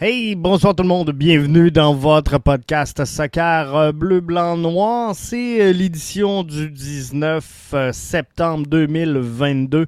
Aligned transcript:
Hey, 0.00 0.36
bonsoir 0.36 0.76
tout 0.76 0.84
le 0.84 0.88
monde, 0.88 1.10
bienvenue 1.10 1.72
dans 1.72 1.92
votre 1.92 2.38
podcast 2.38 3.04
Soccer 3.04 3.74
euh, 3.74 3.90
Bleu, 3.90 4.20
Blanc, 4.20 4.56
Noir. 4.56 5.12
C'est 5.16 5.60
euh, 5.60 5.72
l'édition 5.72 6.44
du 6.44 6.70
19 6.70 7.70
euh, 7.74 7.90
septembre 7.90 8.68
2022. 8.68 9.86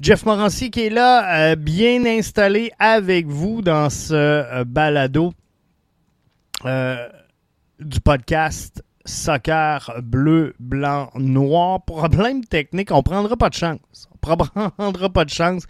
Jeff 0.00 0.24
Morancy 0.24 0.70
qui 0.70 0.82
est 0.82 0.90
là, 0.90 1.56
bien 1.56 2.06
installé 2.06 2.70
avec 2.78 3.26
vous 3.26 3.60
dans 3.60 3.90
ce 3.90 4.62
balado 4.62 5.32
du 7.80 8.00
podcast 8.00 8.84
Soccer 9.04 9.92
Bleu, 10.04 10.54
Blanc, 10.60 11.10
Noir. 11.16 11.84
Problème 11.84 12.44
technique, 12.44 12.92
on 12.92 13.02
prendra 13.02 13.36
pas 13.36 13.48
de 13.48 13.54
chance 13.54 14.07
prendra 14.76 15.08
pas 15.08 15.24
de 15.24 15.30
chance. 15.30 15.62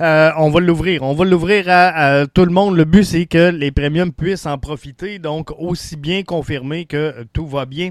Euh, 0.00 0.30
on 0.36 0.50
va 0.50 0.60
l'ouvrir. 0.60 1.02
On 1.02 1.14
va 1.14 1.24
l'ouvrir 1.24 1.64
à, 1.68 2.26
tout 2.26 2.44
le 2.44 2.52
monde. 2.52 2.76
Le 2.76 2.84
but, 2.84 3.04
c'est 3.04 3.24
que 3.26 3.50
les 3.50 3.72
premiums 3.72 4.12
puissent 4.12 4.46
en 4.46 4.58
profiter. 4.58 5.18
Donc, 5.18 5.50
aussi 5.58 5.96
bien 5.96 6.22
confirmer 6.22 6.84
que 6.84 7.24
tout 7.32 7.46
va 7.46 7.64
bien. 7.66 7.90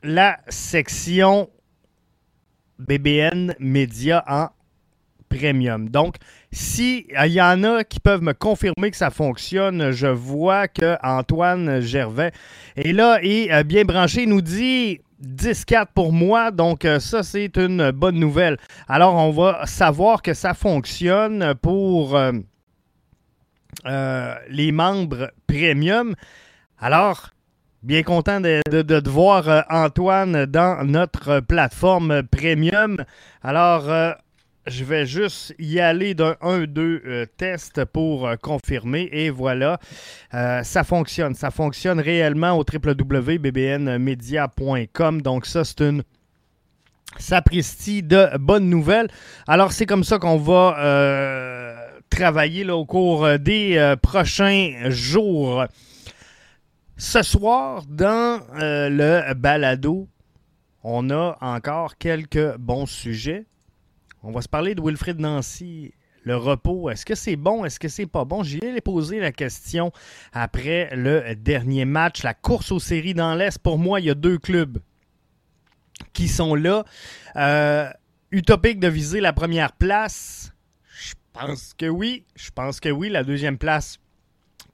la 0.05 0.39
section 0.49 1.49
BBN 2.87 3.55
Média 3.59 4.25
en 4.29 4.49
premium. 5.29 5.89
Donc, 5.89 6.17
s'il 6.53 7.05
euh, 7.19 7.27
y 7.27 7.41
en 7.41 7.65
a 7.65 7.85
qui 7.85 8.01
peuvent 8.01 8.23
me 8.23 8.33
confirmer 8.33 8.91
que 8.91 8.97
ça 8.97 9.11
fonctionne, 9.11 9.91
je 9.91 10.07
vois 10.07 10.69
que 10.69 10.97
Antoine 11.03 11.81
Gervais 11.81 12.33
est 12.77 12.93
là 12.93 13.19
et 13.23 13.53
euh, 13.53 13.63
bien 13.65 13.85
branché. 13.85 14.23
Il 14.23 14.29
nous 14.31 14.43
dit 14.43 15.01
10-4 15.23 15.87
pour 15.95 16.13
moi, 16.13 16.51
donc 16.51 16.85
euh, 16.85 17.01
ça 17.01 17.23
c'est 17.23 17.57
une 17.57 17.91
bonne 17.91 18.19
nouvelle. 18.19 18.59
Alors, 18.89 19.15
on 19.17 19.31
va 19.31 19.67
savoir 19.67 20.23
que 20.23 20.35
ça 20.35 20.55
fonctionne 20.55 21.55
pour 21.61 22.19
les 23.85 24.73
membres 24.73 25.31
premium. 25.47 26.15
Alors, 26.79 27.34
Bien 27.85 28.03
content 28.03 28.41
de, 28.41 28.63
de, 28.81 29.11
voir 29.11 29.47
euh, 29.47 29.61
Antoine 29.69 30.47
dans 30.47 30.83
notre 30.87 31.41
plateforme 31.41 32.23
premium. 32.23 33.05
Alors, 33.43 33.91
euh, 33.91 34.13
je 34.67 34.85
vais 34.85 35.05
juste 35.05 35.55
y 35.59 35.81
aller 35.81 36.15
d'un 36.15 36.33
1-2 36.41 36.79
euh, 36.79 37.27
test 37.37 37.85
pour 37.85 38.27
confirmer. 38.41 39.11
Et 39.13 39.29
voilà, 39.29 39.79
ça 40.33 40.83
fonctionne. 40.83 41.35
Ça 41.35 41.51
fonctionne 41.51 42.01
réellement 42.01 42.53
au 42.53 42.65
www.bbnmedia.com. 42.65 45.21
Donc, 45.21 45.45
ça, 45.45 45.65
c'est 45.65 45.83
une 45.83 46.05
sapristi 47.19 48.03
de 48.03 48.31
bonnes 48.39 48.71
nouvelles. 48.71 49.09
Alors, 49.47 49.73
c'est 49.73 49.85
comme 49.85 50.05
ça 50.05 50.19
qu'on 50.19 50.39
va 50.39 51.77
travailler 52.09 52.67
au 52.71 52.87
cours 52.87 53.39
des 53.39 53.95
prochains 54.01 54.89
jours. 54.89 55.67
Ce 56.97 57.23
soir, 57.23 57.85
dans 57.89 58.41
euh, 58.55 58.89
le 58.89 59.35
balado, 59.35 60.09
on 60.85 61.11
a 61.11 61.37
encore 61.41 61.99
quelques 61.99 62.57
bons 62.57 62.87
sujets. 62.87 63.47
On 64.23 64.31
va 64.31 64.43
se 64.43 64.49
parler 64.49 64.77
de 64.77 64.81
Wilfrid 64.81 65.19
Nancy, 65.19 65.93
le 66.23 66.37
repos. 66.37 66.91
Est-ce 66.91 67.05
que 67.05 67.17
c'est 67.17 67.35
bon? 67.37 67.65
Est-ce 67.65 67.81
que 67.81 67.89
c'est 67.89 68.07
pas 68.07 68.25
bon? 68.25 68.45
J'y 68.45 68.59
ai 68.59 68.81
posé 68.81 69.19
la 69.19 69.33
question 69.33 69.91
après 70.33 70.95
le 70.95 71.35
dernier 71.35 71.85
match, 71.85 72.23
la 72.23 72.33
course 72.33 72.71
aux 72.71 72.79
séries 72.79 73.15
dans 73.15 73.35
l'Est. 73.35 73.59
Pour 73.59 73.77
moi, 73.77 73.99
il 74.01 74.07
y 74.07 74.11
a 74.11 74.15
deux 74.15 74.39
clubs 74.39 74.79
qui 76.13 76.29
sont 76.29 76.55
là. 76.55 76.85
Euh, 77.37 77.91
utopique 78.31 78.79
de 78.79 78.89
viser 78.89 79.21
la 79.21 79.33
première 79.33 79.73
place. 79.73 80.53
Je 80.97 81.15
pense 81.33 81.75
que 81.75 81.87
oui. 81.87 82.25
Je 82.37 82.51
pense 82.53 82.79
que 82.79 82.89
oui. 82.89 83.11
La 83.11 83.25
deuxième 83.25 83.59
place, 83.59 83.99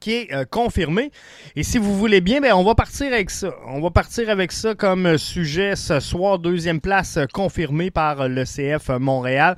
qui 0.00 0.12
est 0.12 0.32
euh, 0.32 0.44
confirmé. 0.44 1.12
Et 1.54 1.62
si 1.62 1.78
vous 1.78 1.96
voulez 1.96 2.20
bien, 2.20 2.40
ben, 2.40 2.54
on 2.54 2.64
va 2.64 2.74
partir 2.74 3.12
avec 3.12 3.30
ça. 3.30 3.54
On 3.66 3.80
va 3.80 3.90
partir 3.90 4.30
avec 4.30 4.50
ça 4.50 4.74
comme 4.74 5.18
sujet 5.18 5.76
ce 5.76 6.00
soir. 6.00 6.38
Deuxième 6.38 6.80
place 6.80 7.18
confirmée 7.32 7.90
par 7.90 8.28
le 8.28 8.44
CF 8.44 8.88
Montréal. 8.98 9.56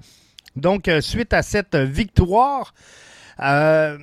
Donc, 0.56 0.88
euh, 0.88 1.00
suite 1.00 1.32
à 1.32 1.42
cette 1.42 1.76
victoire, 1.76 2.74
euh, 3.40 3.96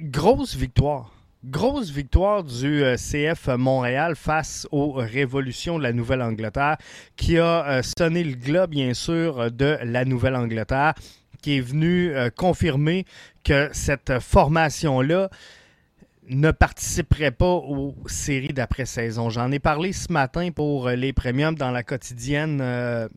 grosse 0.00 0.56
victoire. 0.56 1.12
Grosse 1.44 1.90
victoire 1.90 2.42
du 2.42 2.82
CF 2.96 3.46
Montréal 3.56 4.16
face 4.16 4.66
aux 4.72 4.90
révolutions 4.90 5.78
de 5.78 5.84
la 5.84 5.92
Nouvelle-Angleterre, 5.92 6.78
qui 7.16 7.38
a 7.38 7.80
sonné 7.84 8.24
le 8.24 8.34
globe, 8.34 8.70
bien 8.70 8.92
sûr, 8.92 9.52
de 9.52 9.78
la 9.84 10.04
Nouvelle-Angleterre 10.04 10.94
qui 11.42 11.58
est 11.58 11.60
venu 11.60 12.14
euh, 12.14 12.30
confirmer 12.30 13.04
que 13.44 13.68
cette 13.72 14.18
formation-là 14.20 15.30
ne 16.28 16.50
participerait 16.50 17.30
pas 17.30 17.54
aux 17.54 17.94
séries 18.06 18.52
d'après-saison. 18.52 19.30
J'en 19.30 19.50
ai 19.50 19.58
parlé 19.58 19.92
ce 19.92 20.12
matin 20.12 20.50
pour 20.50 20.88
euh, 20.88 20.94
les 20.94 21.12
premiums 21.12 21.54
dans 21.54 21.70
la 21.70 21.82
quotidienne 21.82 22.60
euh, 22.60 23.08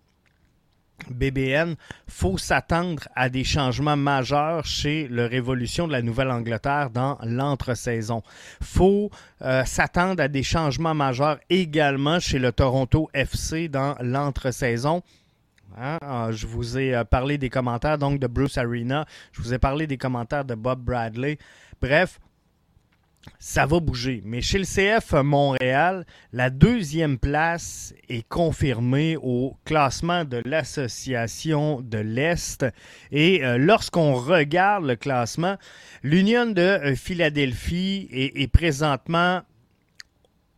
BBN. 1.10 1.76
faut 2.08 2.38
s'attendre 2.38 3.08
à 3.16 3.30
des 3.30 3.44
changements 3.44 3.98
majeurs 3.98 4.66
chez 4.66 5.08
le 5.08 5.26
Révolution 5.26 5.88
de 5.88 5.92
la 5.92 6.04
Nouvelle-Angleterre 6.04 6.92
dans 6.92 7.18
l'entre-saison. 7.24 8.22
faut 8.62 9.10
s'attendre 9.66 10.22
à 10.22 10.28
des 10.28 10.44
changements 10.44 10.94
majeurs 10.94 11.40
également 11.50 12.20
chez 12.20 12.38
le 12.38 12.52
Toronto 12.52 13.10
FC 13.16 13.68
dans 13.68 13.96
l'entre-saison. 14.00 15.02
Hein? 15.78 15.98
Ah, 16.02 16.30
je 16.32 16.48
vous 16.48 16.78
ai 16.78 16.96
euh, 16.96 17.04
parlé 17.04 17.38
des 17.38 17.50
commentaires 17.50 17.98
donc 17.98 18.20
de 18.20 18.28
Bruce 18.28 18.58
Arena. 18.58 19.06
Je 19.32 19.42
vous 19.42 19.54
ai 19.54 19.60
parlé 19.60 19.88
des 19.88 19.98
commentaires 19.98 20.46
de 20.46 20.56
Bob 20.56 20.82
Bradley. 20.84 21.38
Bref, 21.82 22.20
ça 23.40 23.66
va 23.66 23.80
bouger. 23.80 24.22
Mais 24.26 24.42
chez 24.42 24.58
le 24.58 24.66
CF 24.66 25.14
Montréal, 25.14 26.06
la 26.34 26.50
deuxième 26.50 27.18
place 27.18 27.94
est 28.10 28.28
confirmée 28.28 29.18
au 29.22 29.58
classement 29.66 30.26
de 30.26 30.42
l'Association 30.46 31.82
de 31.82 32.00
l'Est. 32.00 32.66
Et 33.12 33.44
euh, 33.44 33.58
lorsqu'on 33.58 34.14
regarde 34.14 34.86
le 34.86 34.96
classement, 34.96 35.58
l'Union 36.04 36.48
de 36.48 36.62
euh, 36.62 36.96
Philadelphie 36.96 38.08
est 38.12 38.52
présentement 38.52 39.42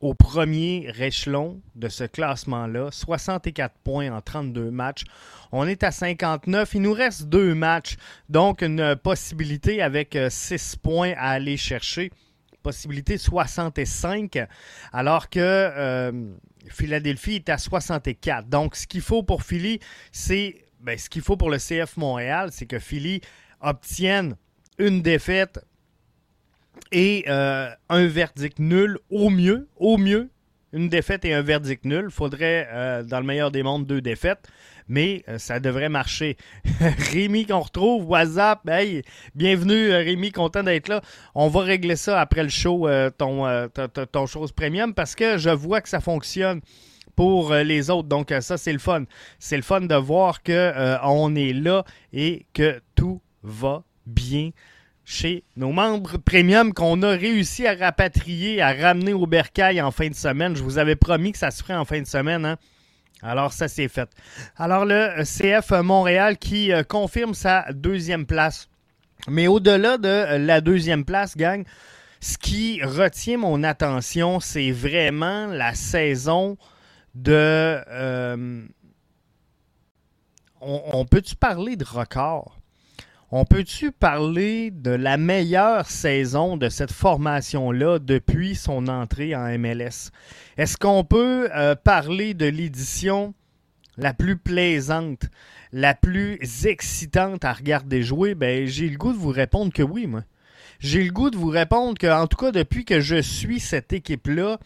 au 0.04 0.14
premier 0.14 0.92
échelon 1.00 1.62
de 1.76 1.88
ce 1.88 2.04
classement-là, 2.04 2.90
64 2.92 3.74
points 3.86 4.12
en 4.12 4.20
32 4.20 4.70
matchs. 4.70 5.06
On 5.54 5.66
est 5.66 5.82
à 5.82 5.92
59. 5.92 6.76
Il 6.76 6.82
nous 6.82 6.92
reste 6.92 7.30
deux 7.30 7.56
matchs, 7.56 7.96
donc 8.28 8.62
une 8.62 8.98
possibilité 8.98 9.82
avec 9.82 10.18
6 10.30 10.74
euh, 10.76 10.78
points 10.84 11.14
à 11.16 11.30
aller 11.30 11.56
chercher. 11.56 12.12
Possibilité 12.64 13.18
65, 13.18 14.40
alors 14.92 15.30
que 15.30 15.40
euh, 15.40 16.12
Philadelphie 16.68 17.36
est 17.36 17.48
à 17.48 17.58
64. 17.58 18.50
Donc, 18.50 18.76
ce 18.76 18.86
qu'il 18.88 19.02
faut 19.02 19.24
pour 19.24 19.44
Philly, 19.44 19.80
c'est. 20.12 20.66
Ben, 20.82 20.98
ce 20.98 21.10
qu'il 21.10 21.22
faut 21.22 21.38
pour 21.38 21.50
le 21.50 21.60
CF 21.60 21.96
Montréal, 21.96 22.50
c'est 22.52 22.66
que 22.66 22.78
Philly 22.78 23.22
obtienne 23.62 24.36
une 24.78 25.02
défaite 25.02 25.62
et 26.92 27.26
euh, 27.28 27.70
un 27.90 28.08
verdict 28.08 28.60
nul 28.60 29.00
au 29.10 29.30
mieux, 29.30 29.68
au 29.78 29.98
mieux, 29.98 30.30
une 30.72 30.90
défaite 30.90 31.26
et 31.26 31.34
un 31.34 31.42
verdict 31.42 31.86
nul. 31.86 32.06
Il 32.06 32.12
faudrait, 32.12 32.68
euh, 32.72 33.04
dans 33.04 33.20
le 33.20 33.26
meilleur 33.26 33.52
des 33.52 33.64
mondes, 33.64 33.86
deux 33.86 34.02
défaites, 34.02 34.48
mais 34.88 35.24
euh, 35.28 35.38
ça 35.38 35.60
devrait 35.60 35.90
marcher. 35.90 36.38
Rémi 37.12 37.46
qu'on 37.46 37.60
retrouve, 37.60 38.06
WhatsApp, 38.10 38.68
hey, 38.70 39.04
bienvenue 39.36 39.92
Rémi, 39.92 40.32
content 40.32 40.64
d'être 40.64 40.88
là. 40.88 41.02
On 41.36 41.48
va 41.48 41.62
régler 41.62 41.96
ça 41.96 42.20
après 42.20 42.44
le 42.44 42.50
show, 42.50 42.88
ton, 43.18 43.70
ton 44.12 44.26
chose 44.26 44.52
premium, 44.52 44.94
parce 44.94 45.16
que 45.16 45.38
je 45.38 45.50
vois 45.50 45.82
que 45.82 45.90
ça 45.90 46.00
fonctionne 46.00 46.62
pour 47.16 47.54
les 47.54 47.90
autres. 47.90 48.08
Donc 48.08 48.34
ça, 48.42 48.58
c'est 48.58 48.74
le 48.74 48.80
fun. 48.80 49.04
C'est 49.40 49.58
le 49.58 49.64
fun 49.64 49.82
de 49.82 49.96
voir 49.96 50.42
qu'on 50.42 51.36
est 51.36 51.54
là 51.54 51.86
et 52.12 52.46
que 52.54 52.82
tout 52.96 53.22
va 53.44 53.84
bien 54.06 54.50
chez 55.06 55.44
nos 55.58 55.72
membres 55.72 56.18
premium 56.18 56.74
qu'on 56.74 57.02
a 57.02 57.10
réussi 57.10 57.68
à 57.68 57.76
rapatrier, 57.76 58.62
à 58.62 58.74
ramener 58.74 59.14
au 59.14 59.26
bercail 59.26 59.82
en 59.82 59.92
fin 59.92 60.08
de 60.08 60.16
semaine. 60.16 60.56
Je 60.56 60.64
vous 60.64 60.78
avais 60.78 60.96
promis 60.96 61.34
que 61.34 61.38
ça 61.38 61.52
se 61.52 61.62
ferait 61.62 61.76
en 61.76 61.86
fin 61.86 62.02
de 62.02 62.08
semaine. 62.08 62.46
Hein? 62.46 62.58
Alors, 63.22 63.54
ça 63.54 63.68
s'est 63.68 63.88
fait. 63.88 64.10
Alors, 64.58 64.86
le 64.86 65.24
CF 65.24 65.72
Montréal 65.82 66.38
qui 66.38 66.72
euh, 66.72 66.84
confirme 66.84 67.34
sa 67.34 67.66
deuxième 67.74 68.26
place. 68.26 68.70
Mais 69.28 69.48
au-delà 69.48 69.98
de 69.98 70.38
la 70.38 70.60
deuxième 70.60 71.06
place, 71.06 71.38
gang, 71.38 71.64
ce 72.20 72.38
qui 72.38 72.82
retient 72.84 73.38
mon 73.38 73.64
attention, 73.64 74.40
c'est 74.40 74.72
vraiment 74.72 75.48
la 75.48 75.74
saison 75.74 76.58
de... 77.16 77.32
Euh, 77.88 78.66
on, 80.60 80.82
on 80.94 81.06
peut-tu 81.06 81.36
parler 81.36 81.76
de 81.76 81.86
record? 81.86 82.58
On 83.36 83.46
peut-tu 83.46 83.92
parler 83.92 84.70
de 84.70 84.92
la 84.92 85.18
meilleure 85.18 85.90
saison 85.90 86.56
de 86.56 86.70
cette 86.70 86.92
formation-là 86.92 87.98
depuis 87.98 88.54
son 88.54 88.88
entrée 88.88 89.36
en 89.36 89.58
MLS? 89.58 90.12
Est-ce 90.56 90.78
qu'on 90.78 91.04
peut 91.04 91.50
euh, 91.56 91.74
parler 91.74 92.36
de 92.36 92.46
l'édition 92.46 93.34
la 93.98 94.14
plus 94.14 94.38
plaisante, 94.38 95.32
la 95.72 95.96
plus 95.96 96.68
excitante 96.68 97.44
à 97.44 97.54
regarder 97.54 98.04
jouer? 98.04 98.36
Ben, 98.36 98.68
j'ai 98.68 98.88
le 98.88 98.98
goût 99.00 99.14
de 99.14 99.18
vous 99.18 99.32
répondre 99.32 99.74
que 99.74 99.82
oui, 99.82 100.06
moi. 100.06 100.22
J'ai 100.78 101.04
le 101.04 101.12
goût 101.12 101.32
de 101.32 101.38
vous 101.38 101.50
répondre 101.50 101.98
que, 101.98 102.06
en 102.06 102.28
tout 102.28 102.38
cas, 102.38 102.52
depuis 102.52 102.86
que 102.86 103.00
je 103.00 103.20
suis 103.20 103.60
cette 103.60 103.94
équipe-là, 103.94 104.60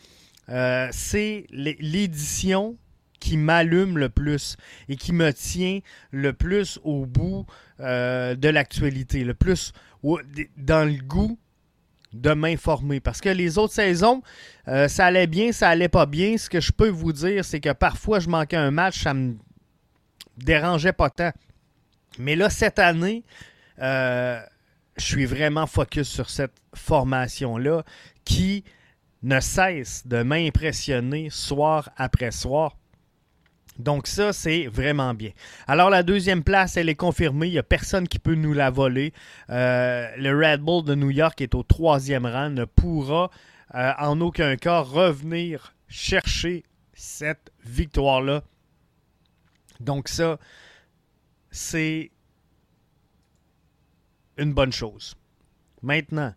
euh, 0.49 0.89
c'est 0.91 1.45
l'édition 1.51 2.75
qui 3.19 3.37
m'allume 3.37 3.97
le 3.97 4.09
plus 4.09 4.57
et 4.89 4.95
qui 4.95 5.13
me 5.13 5.31
tient 5.31 5.79
le 6.11 6.33
plus 6.33 6.79
au 6.83 7.05
bout 7.05 7.45
euh, 7.79 8.35
de 8.35 8.49
l'actualité, 8.49 9.23
le 9.23 9.33
plus 9.33 9.73
dans 10.57 10.87
le 10.87 10.97
goût 11.03 11.37
de 12.13 12.33
m'informer. 12.33 12.99
Parce 12.99 13.21
que 13.21 13.29
les 13.29 13.57
autres 13.57 13.73
saisons, 13.73 14.21
euh, 14.67 14.87
ça 14.87 15.05
allait 15.05 15.27
bien, 15.27 15.51
ça 15.51 15.69
allait 15.69 15.89
pas 15.89 16.05
bien. 16.05 16.37
Ce 16.37 16.49
que 16.49 16.59
je 16.59 16.71
peux 16.71 16.89
vous 16.89 17.13
dire, 17.13 17.43
c'est 17.43 17.59
que 17.59 17.73
parfois 17.73 18.19
je 18.19 18.29
manquais 18.29 18.57
un 18.57 18.71
match, 18.71 19.03
ça 19.03 19.13
me 19.13 19.35
dérangeait 20.37 20.93
pas 20.93 21.09
tant. 21.09 21.31
Mais 22.19 22.35
là, 22.35 22.49
cette 22.49 22.79
année, 22.79 23.23
euh, 23.79 24.39
je 24.97 25.05
suis 25.05 25.25
vraiment 25.25 25.67
focus 25.67 26.07
sur 26.07 26.29
cette 26.29 26.55
formation-là 26.73 27.83
qui 28.25 28.63
ne 29.23 29.39
cesse 29.39 30.05
de 30.07 30.23
m'impressionner 30.23 31.29
soir 31.29 31.89
après 31.97 32.31
soir. 32.31 32.75
Donc 33.79 34.07
ça, 34.07 34.33
c'est 34.33 34.67
vraiment 34.67 35.13
bien. 35.13 35.31
Alors 35.67 35.89
la 35.89 36.03
deuxième 36.03 36.43
place, 36.43 36.77
elle 36.77 36.89
est 36.89 36.95
confirmée. 36.95 37.47
Il 37.47 37.51
n'y 37.51 37.59
a 37.59 37.63
personne 37.63 38.07
qui 38.07 38.19
peut 38.19 38.35
nous 38.35 38.53
la 38.53 38.69
voler. 38.69 39.13
Euh, 39.49 40.07
le 40.17 40.35
Red 40.35 40.61
Bull 40.61 40.83
de 40.83 40.95
New 40.95 41.11
York 41.11 41.39
est 41.41 41.53
au 41.53 41.63
troisième 41.63 42.25
rang, 42.25 42.49
ne 42.49 42.65
pourra 42.65 43.29
euh, 43.75 43.91
en 43.99 44.19
aucun 44.21 44.55
cas 44.55 44.79
revenir 44.79 45.75
chercher 45.87 46.63
cette 46.93 47.51
victoire-là. 47.63 48.43
Donc 49.79 50.07
ça, 50.07 50.39
c'est 51.51 52.11
une 54.37 54.53
bonne 54.53 54.71
chose. 54.71 55.15
Maintenant, 55.83 56.33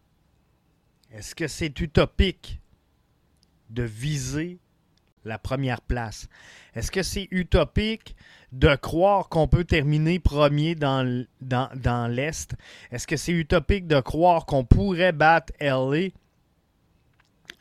est-ce 1.10 1.34
que 1.34 1.48
c'est 1.48 1.80
utopique 1.80 2.60
de 3.70 3.82
viser 3.82 4.58
la 5.24 5.38
première 5.38 5.80
place? 5.80 6.28
Est-ce 6.74 6.90
que 6.90 7.02
c'est 7.02 7.28
utopique 7.30 8.16
de 8.52 8.74
croire 8.74 9.28
qu'on 9.28 9.48
peut 9.48 9.64
terminer 9.64 10.18
premier 10.18 10.74
dans, 10.74 11.26
l'Est? 12.08 12.54
Est-ce 12.90 13.06
que 13.06 13.16
c'est 13.16 13.32
utopique 13.32 13.86
de 13.86 14.00
croire 14.00 14.46
qu'on 14.46 14.64
pourrait 14.64 15.12
battre 15.12 15.52
LA? 15.60 16.10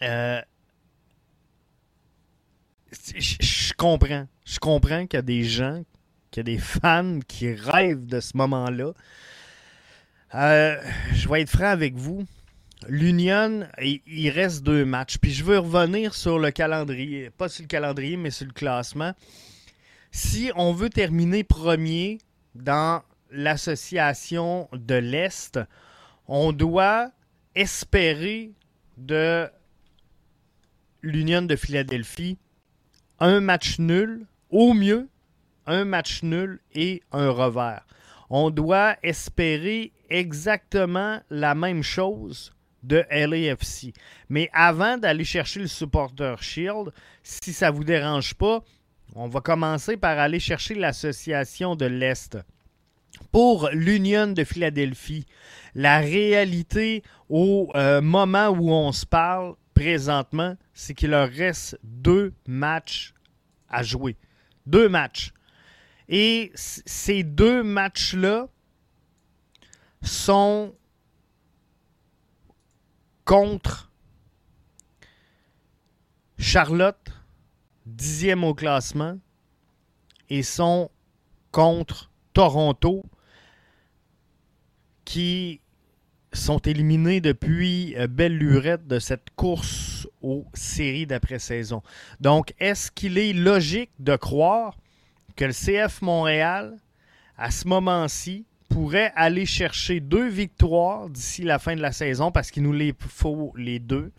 Euh, 0.02 0.42
je 2.92 3.74
comprends. 3.74 4.28
Je 4.46 4.60
comprends 4.60 5.06
qu'il 5.06 5.18
y 5.18 5.20
a 5.20 5.24
des 5.24 5.44
gens, 5.44 5.84
qu'il 6.32 6.40
y 6.40 6.42
a 6.42 6.56
des 6.56 6.62
fans 6.62 7.20
qui 7.28 7.54
rêvent 7.54 8.06
de 8.06 8.20
ce 8.20 8.36
moment-là. 8.38 8.94
Euh, 10.36 10.78
je 11.14 11.28
vais 11.28 11.42
être 11.42 11.50
franc 11.50 11.66
avec 11.66 11.96
vous. 11.96 12.26
L'Union, 12.90 13.68
il 13.80 14.30
reste 14.32 14.64
deux 14.64 14.84
matchs. 14.84 15.20
Puis 15.20 15.32
je 15.32 15.44
veux 15.44 15.60
revenir 15.60 16.16
sur 16.16 16.40
le 16.40 16.50
calendrier. 16.50 17.30
Pas 17.30 17.48
sur 17.48 17.62
le 17.62 17.68
calendrier, 17.68 18.18
mais 18.18 18.32
sur 18.32 18.48
le 18.48 18.52
classement. 18.52 19.14
Si 20.12 20.52
on 20.56 20.74
veut 20.74 20.90
terminer 20.90 21.44
premier 21.44 22.18
dans 22.56 23.04
l'association 23.30 24.68
de 24.74 24.96
l'Est, 24.96 25.60
on 26.28 26.52
doit 26.52 27.12
espérer 27.54 28.54
de 28.98 29.48
l'Union 31.04 31.44
de 31.44 31.56
Philadelphie 31.56 32.40
un 33.20 33.40
match 33.40 33.78
nul, 33.78 34.26
au 34.50 34.74
mieux 34.74 35.08
un 35.68 35.86
match 35.86 36.24
nul 36.24 36.60
et 36.74 37.04
un 37.12 37.30
revers. 37.30 37.86
On 38.32 38.50
doit 38.50 38.96
espérer 39.04 39.92
exactement 40.10 41.22
la 41.30 41.54
même 41.54 41.84
chose 41.84 42.52
de 42.84 43.06
LAFC. 43.10 43.94
Mais 44.30 44.50
avant 44.54 44.98
d'aller 44.98 45.24
chercher 45.24 45.60
le 45.60 45.68
Supporter 45.68 46.42
Shield, 46.42 46.92
si 47.24 47.54
ça 47.54 47.72
ne 47.72 47.76
vous 47.76 47.84
dérange 47.84 48.34
pas, 48.34 48.64
on 49.16 49.28
va 49.28 49.42
commencer 49.42 49.98
par 49.98 50.18
aller 50.20 50.40
chercher 50.40 50.76
l'association 50.76 51.76
de 51.76 51.86
l'Est. 51.86 52.38
Pour 53.32 53.70
l'Union 53.74 54.28
de 54.28 54.44
Philadelphie, 54.44 55.26
la 55.76 56.00
réalité 56.00 57.04
au 57.28 57.70
euh, 57.76 58.02
moment 58.02 58.48
où 58.50 58.72
on 58.72 58.92
se 58.92 59.06
parle 59.06 59.56
présentement, 59.74 60.56
c'est 60.74 60.94
qu'il 60.94 61.12
leur 61.12 61.30
reste 61.30 61.80
deux 61.84 62.34
matchs 62.48 63.14
à 63.70 63.84
jouer. 63.84 64.16
Deux 64.66 64.90
matchs. 64.90 65.32
Et 66.08 66.52
ces 66.56 67.24
deux 67.24 67.64
matchs-là 67.64 68.48
sont 70.02 70.74
contre 73.30 73.92
Charlotte, 76.40 77.12
dixième 77.86 78.44
au 78.44 78.56
classement, 78.56 79.20
et 80.32 80.42
sont 80.42 80.90
contre 81.52 82.10
Toronto, 82.34 83.06
qui 85.06 85.62
sont 86.34 86.58
éliminés 86.58 87.22
depuis 87.22 87.96
euh, 87.98 88.08
belle 88.08 88.36
lurette 88.36 88.88
de 88.88 88.98
cette 88.98 89.30
course 89.36 90.08
aux 90.24 90.48
séries 90.56 91.06
d'après-saison. 91.06 91.84
Donc, 92.20 92.56
est-ce 92.60 92.90
qu'il 92.90 93.20
est 93.20 93.34
logique 93.34 93.92
de 94.00 94.16
croire 94.16 94.76
que 95.36 95.46
le 95.46 95.54
CF 95.54 96.02
Montréal, 96.02 96.78
à 97.38 97.52
ce 97.52 97.68
moment-ci, 97.68 98.48
pourrait 98.70 99.12
aller 99.16 99.46
chercher 99.46 100.00
deux 100.00 100.28
victoires 100.28 101.10
d'ici 101.10 101.44
la 101.44 101.60
fin 101.60 101.76
de 101.76 101.82
la 101.82 101.92
saison 101.92 102.32
parce 102.32 102.52
qu'il 102.52 102.64
nous 102.64 102.74
les 102.74 102.94
faut 103.00 103.52
les 103.56 103.80
deux? 103.80 104.12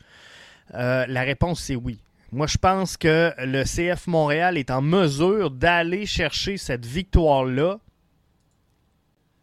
Euh, 0.75 1.07
la 1.07 1.23
réponse, 1.23 1.61
c'est 1.61 1.77
oui. 1.77 2.01
Moi, 2.33 2.47
je 2.47 2.59
pense 2.59 2.97
que 2.97 3.33
le 3.39 3.65
CF 3.65 4.07
Montréal 4.07 4.57
est 4.57 4.71
en 4.71 4.83
mesure 4.83 5.51
d'aller 5.51 6.07
chercher 6.07 6.57
cette 6.57 6.87
victoire-là. 6.87 7.79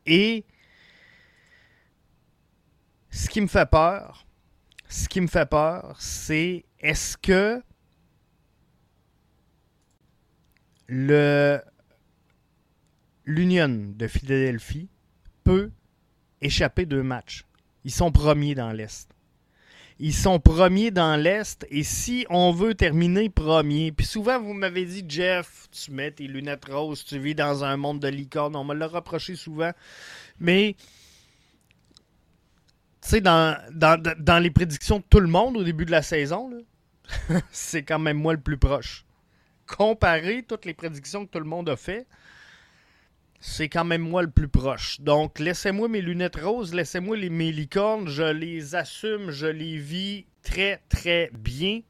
Et 0.06 0.46
ce 3.10 3.28
qui 3.28 3.42
me 3.42 3.48
fait 3.48 3.70
peur, 3.70 4.26
ce 4.88 5.10
qui 5.10 5.20
me 5.20 5.28
fait 5.28 5.50
peur, 5.50 5.98
c'est 6.00 6.64
est-ce 6.80 7.18
que 7.18 7.62
le 10.88 11.60
l'Union 13.26 13.92
de 13.94 14.08
Philadelphie 14.08 14.88
peut 15.48 15.72
échapper 16.42 16.86
deux 16.86 17.04
matchs. 17.04 17.46
Ils 17.86 17.92
sont 17.92 18.12
premiers 18.12 18.54
dans 18.54 18.74
l'Est. 18.74 19.10
Ils 19.98 20.14
sont 20.14 20.42
premiers 20.42 20.92
dans 20.92 21.16
l'Est 21.16 21.66
et 21.70 21.84
si 21.84 22.26
on 22.30 22.52
veut 22.52 22.76
terminer 22.76 23.30
premier, 23.30 23.94
puis 23.94 24.06
souvent 24.06 24.42
vous 24.42 24.54
m'avez 24.54 24.86
dit 24.86 25.06
Jeff, 25.08 25.68
tu 25.72 25.92
mets 25.92 26.12
tes 26.12 26.28
lunettes 26.28 26.66
roses, 26.66 27.06
tu 27.06 27.18
vis 27.18 27.34
dans 27.34 27.64
un 27.64 27.78
monde 27.78 28.02
de 28.02 28.10
licorne, 28.10 28.58
on 28.58 28.66
me 28.66 28.76
l'a 28.76 28.88
reproché 28.88 29.36
souvent, 29.36 29.72
mais 30.38 30.76
tu 33.02 33.10
sais, 33.10 33.22
dans, 33.22 33.58
dans, 33.72 34.44
les 34.44 34.52
prédictions 34.52 35.00
de 35.00 35.06
tout 35.10 35.22
le 35.22 35.28
monde 35.28 35.56
au 35.56 35.64
début 35.64 35.86
de 35.86 35.92
la 35.92 36.02
saison, 36.02 36.52
c'est 37.52 37.84
quand 37.84 38.00
même 38.00 38.18
moi 38.18 38.34
le 38.34 38.42
plus 38.42 38.58
proche. 38.58 39.06
Comparer 39.66 40.44
toutes 40.44 40.66
les 40.66 40.74
prédictions 40.74 41.26
que 41.26 41.32
tout 41.32 41.40
le 41.40 41.46
monde 41.46 41.70
a 41.70 41.78
fait, 41.78 42.06
c'est 43.40 43.70
quand 43.70 43.86
même 43.86 44.02
moi 44.02 44.22
le 44.22 44.30
plus 44.30 44.48
proche. 44.48 45.00
Donc, 45.02 45.40
laissez-moi 45.40 45.88
mes 45.88 46.02
lunettes 46.02 46.38
roses, 46.38 46.74
laissez-moi 46.74 47.18
les, 47.18 47.30
mes 47.30 47.52
licornes, 47.52 48.08
je 48.08 48.24
les 48.24 48.76
assume, 48.76 49.32
je 49.32 49.48
les 49.48 49.78
vis 49.78 50.26
très, 50.44 50.82
très 50.90 51.30
bien. 51.34 51.82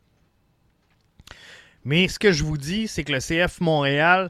Mais 1.86 2.08
ce 2.08 2.20
que 2.20 2.32
je 2.32 2.44
vous 2.44 2.58
dis, 2.58 2.88
c'est 2.88 3.04
que 3.04 3.14
le 3.14 3.20
CF 3.20 3.62
Montréal, 3.62 4.30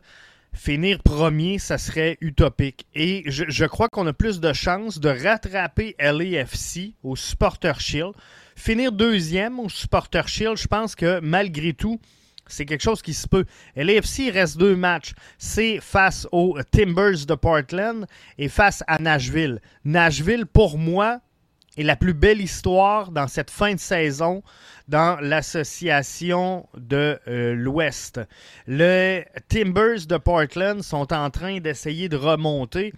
finir 0.54 1.02
premier, 1.02 1.58
ça 1.58 1.78
serait 1.78 2.18
utopique. 2.22 2.86
Et 2.94 3.24
je, 3.26 3.66
crois 3.66 3.90
qu'on 3.90 4.06
a 4.06 4.14
plus 4.14 4.40
de 4.40 4.54
chances 4.54 5.00
de 5.00 5.10
rattraper 5.10 5.96
LAFC 6.00 6.94
au 7.04 7.16
Supporter 7.16 7.80
Shield. 7.80 8.14
Finir 8.56 8.92
deuxième 8.92 9.60
au 9.60 9.70
Supporter 9.70 10.28
Shield, 10.28 10.58
je 10.58 10.68
pense 10.68 10.96
que 10.96 11.20
malgré 11.20 11.74
tout, 11.74 12.00
c'est 12.54 12.66
quelque 12.66 12.84
chose 12.84 13.02
qui 13.02 13.14
se 13.14 13.28
peut. 13.28 13.46
LAFC, 13.76 14.32
reste 14.32 14.58
deux 14.58 14.76
matchs. 14.76 15.14
C'est 15.38 15.80
face 15.82 16.28
aux 16.32 16.58
Timbers 16.72 17.26
de 17.28 17.36
Portland 17.36 18.06
et 18.38 18.50
face 18.50 18.84
à 18.88 19.00
Nashville. 19.00 19.62
Nashville, 19.86 20.46
pour 20.46 20.78
moi, 20.78 21.20
est 21.78 21.84
la 21.84 21.96
plus 21.96 22.14
belle 22.14 22.42
histoire 22.42 23.12
dans 23.12 23.28
cette 23.28 23.52
fin 23.52 23.74
de 23.74 23.80
saison 23.80 24.44
dans 24.88 25.20
l'association 25.22 26.68
de 26.76 27.20
euh, 27.28 27.54
l'Ouest. 27.54 28.20
Les 28.66 29.26
Timbers 29.48 30.06
de 30.08 30.18
Portland 30.18 30.82
sont 30.82 31.14
en 31.14 31.30
train 31.30 31.60
d'essayer 31.60 32.10
de 32.10 32.18
remonter. 32.18 32.94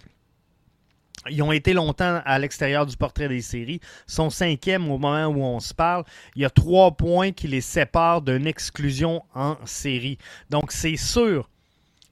Ils 1.28 1.42
ont 1.42 1.52
été 1.52 1.74
longtemps 1.74 2.22
à 2.24 2.38
l'extérieur 2.38 2.86
du 2.86 2.96
portrait 2.96 3.28
des 3.28 3.42
séries. 3.42 3.80
Sont 4.06 4.30
cinquième 4.30 4.90
au 4.90 4.96
moment 4.96 5.26
où 5.26 5.42
on 5.42 5.60
se 5.60 5.74
parle. 5.74 6.04
Il 6.34 6.42
y 6.42 6.44
a 6.46 6.50
trois 6.50 6.92
points 6.92 7.32
qui 7.32 7.46
les 7.46 7.60
séparent 7.60 8.22
d'une 8.22 8.46
exclusion 8.46 9.22
en 9.34 9.56
série. 9.66 10.16
Donc 10.48 10.72
c'est 10.72 10.96
sûr, 10.96 11.50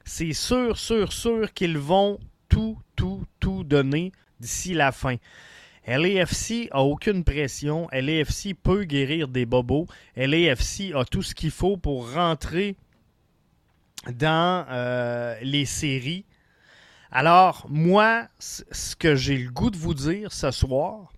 c'est 0.05 0.35
sûr, 0.35 0.77
sûr, 0.77 1.13
sûr 1.13 1.53
qu'ils 1.55 1.79
vont 1.79 2.19
tout, 2.51 2.79
tout, 2.97 3.25
tout 3.41 3.65
donner 3.65 4.13
d'ici 4.41 4.75
la 4.75 4.93
fin. 4.93 5.17
LAFC 5.87 6.69
a 6.71 6.83
aucune 6.83 7.25
pression. 7.25 7.89
LAFC 7.93 8.55
peut 8.63 8.85
guérir 8.85 9.27
des 9.27 9.47
bobos. 9.47 9.87
LAFC 10.17 10.93
a 10.95 11.05
tout 11.07 11.23
ce 11.23 11.35
qu'il 11.35 11.51
faut 11.51 11.79
pour 11.79 12.13
rentrer 12.13 12.77
dans 14.13 14.67
euh, 14.71 15.37
les 15.41 15.65
séries 15.65 16.27
alors, 17.11 17.67
moi, 17.71 18.29
ce 18.39 18.95
que 18.95 19.17
j'ai 19.17 19.39
le 19.39 19.51
goût 19.51 19.71
de 19.71 19.77
vous 19.77 19.95
dire 19.95 20.33
ce 20.33 20.51
soir, 20.51 21.13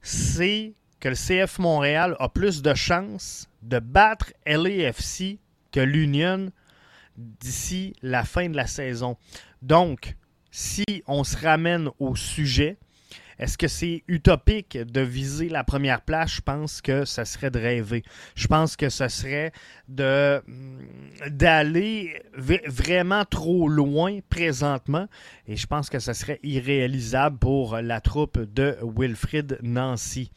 c'est 0.00 0.74
que 1.00 1.08
le 1.08 1.14
CF 1.14 1.58
Montréal 1.58 2.16
a 2.20 2.28
plus 2.28 2.62
de 2.62 2.74
chances 2.74 3.48
de 3.62 3.78
battre 3.78 4.32
LAFC 4.46 5.38
que 5.72 5.80
l'Union 5.80 6.52
d'ici 7.16 7.94
la 8.02 8.24
fin 8.24 8.48
de 8.48 8.56
la 8.56 8.66
saison. 8.66 9.16
Donc, 9.62 10.16
si 10.50 10.84
on 11.06 11.24
se 11.24 11.36
ramène 11.36 11.88
au 11.98 12.16
sujet, 12.16 12.78
est-ce 13.40 13.56
que 13.56 13.68
c'est 13.68 14.04
utopique 14.06 14.76
de 14.76 15.00
viser 15.00 15.48
la 15.48 15.64
première 15.64 16.02
place? 16.02 16.34
Je 16.34 16.40
pense 16.42 16.82
que 16.82 17.06
ça 17.06 17.24
serait 17.24 17.50
de 17.50 17.58
rêver. 17.58 18.02
Je 18.34 18.46
pense 18.46 18.76
que 18.76 18.90
ce 18.90 19.08
serait 19.08 19.52
mm, 19.88 20.40
d'aller 21.30 22.22
vraiment 22.34 23.24
trop 23.24 23.66
loin 23.66 24.18
présentement. 24.28 25.06
Et 25.48 25.56
je 25.56 25.66
pense 25.66 25.88
que 25.88 25.98
ce 25.98 26.12
serait 26.12 26.38
irréalisable 26.42 27.38
pour 27.38 27.78
la 27.78 28.02
troupe 28.02 28.38
de 28.38 28.76
Wilfrid 28.82 29.58
Nancy. 29.62 30.30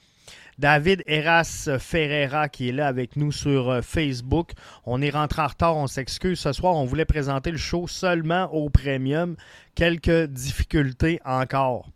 David 0.58 1.04
Eras 1.06 1.68
Ferreira 1.80 2.48
qui 2.48 2.70
est 2.70 2.72
là 2.72 2.88
avec 2.88 3.18
nous 3.18 3.34
sur 3.34 3.70
euh, 3.70 3.82
Facebook. 3.82 4.52
On 4.86 5.02
est 5.02 5.10
rentré 5.10 5.42
en 5.42 5.48
retard, 5.48 5.76
on 5.76 5.88
s'excuse. 5.88 6.40
Ce 6.40 6.54
soir, 6.54 6.76
on 6.76 6.86
voulait 6.86 7.04
présenter 7.04 7.52
le 7.52 7.58
show 7.58 7.86
seulement 7.86 8.46
au 8.54 8.70
premium. 8.70 9.36
Quelques 9.76 10.28
difficultés 10.28 11.20
encore. 11.26 11.90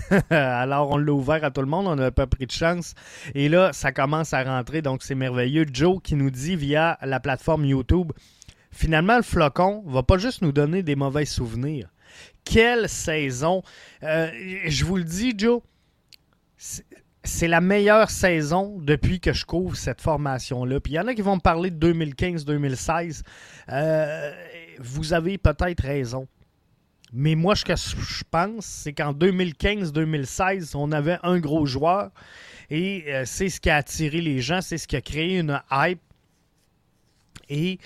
Alors, 0.30 0.90
on 0.90 0.96
l'a 0.96 1.12
ouvert 1.12 1.44
à 1.44 1.50
tout 1.50 1.60
le 1.60 1.66
monde, 1.66 1.86
on 1.86 1.96
n'a 1.96 2.10
pas 2.10 2.26
pris 2.26 2.46
de 2.46 2.52
chance. 2.52 2.94
Et 3.34 3.48
là, 3.48 3.72
ça 3.72 3.92
commence 3.92 4.32
à 4.32 4.42
rentrer, 4.42 4.82
donc 4.82 5.02
c'est 5.02 5.14
merveilleux. 5.14 5.66
Joe 5.72 6.00
qui 6.02 6.14
nous 6.14 6.30
dit 6.30 6.56
via 6.56 6.98
la 7.02 7.20
plateforme 7.20 7.64
YouTube 7.64 8.12
finalement, 8.72 9.16
le 9.16 9.22
flocon 9.22 9.84
va 9.86 10.02
pas 10.02 10.18
juste 10.18 10.42
nous 10.42 10.52
donner 10.52 10.82
des 10.82 10.96
mauvais 10.96 11.26
souvenirs. 11.26 11.88
Quelle 12.44 12.88
saison! 12.88 13.62
Euh, 14.02 14.30
je 14.66 14.84
vous 14.84 14.96
le 14.96 15.04
dis, 15.04 15.34
Joe, 15.36 15.60
c'est 16.56 17.48
la 17.48 17.60
meilleure 17.60 18.10
saison 18.10 18.78
depuis 18.80 19.20
que 19.20 19.32
je 19.32 19.44
couvre 19.44 19.76
cette 19.76 20.00
formation-là. 20.00 20.80
Puis 20.80 20.94
il 20.94 20.96
y 20.96 21.00
en 21.00 21.06
a 21.06 21.14
qui 21.14 21.22
vont 21.22 21.36
me 21.36 21.40
parler 21.40 21.70
de 21.70 21.92
2015-2016. 21.92 23.22
Euh, 23.68 24.32
vous 24.80 25.12
avez 25.12 25.38
peut-être 25.38 25.82
raison. 25.82 26.26
Mais 27.12 27.34
moi, 27.34 27.54
ce 27.54 27.64
que 27.64 27.76
je 27.76 28.24
pense, 28.30 28.64
c'est 28.64 28.92
qu'en 28.92 29.12
2015-2016, 29.12 30.74
on 30.74 30.92
avait 30.92 31.18
un 31.22 31.38
gros 31.38 31.66
joueur 31.66 32.10
et 32.70 33.04
euh, 33.08 33.24
c'est 33.26 33.50
ce 33.50 33.60
qui 33.60 33.68
a 33.68 33.76
attiré 33.76 34.22
les 34.22 34.40
gens, 34.40 34.62
c'est 34.62 34.78
ce 34.78 34.88
qui 34.88 34.96
a 34.96 35.02
créé 35.02 35.38
une 35.38 35.60
hype. 35.70 36.00
Et 37.50 37.78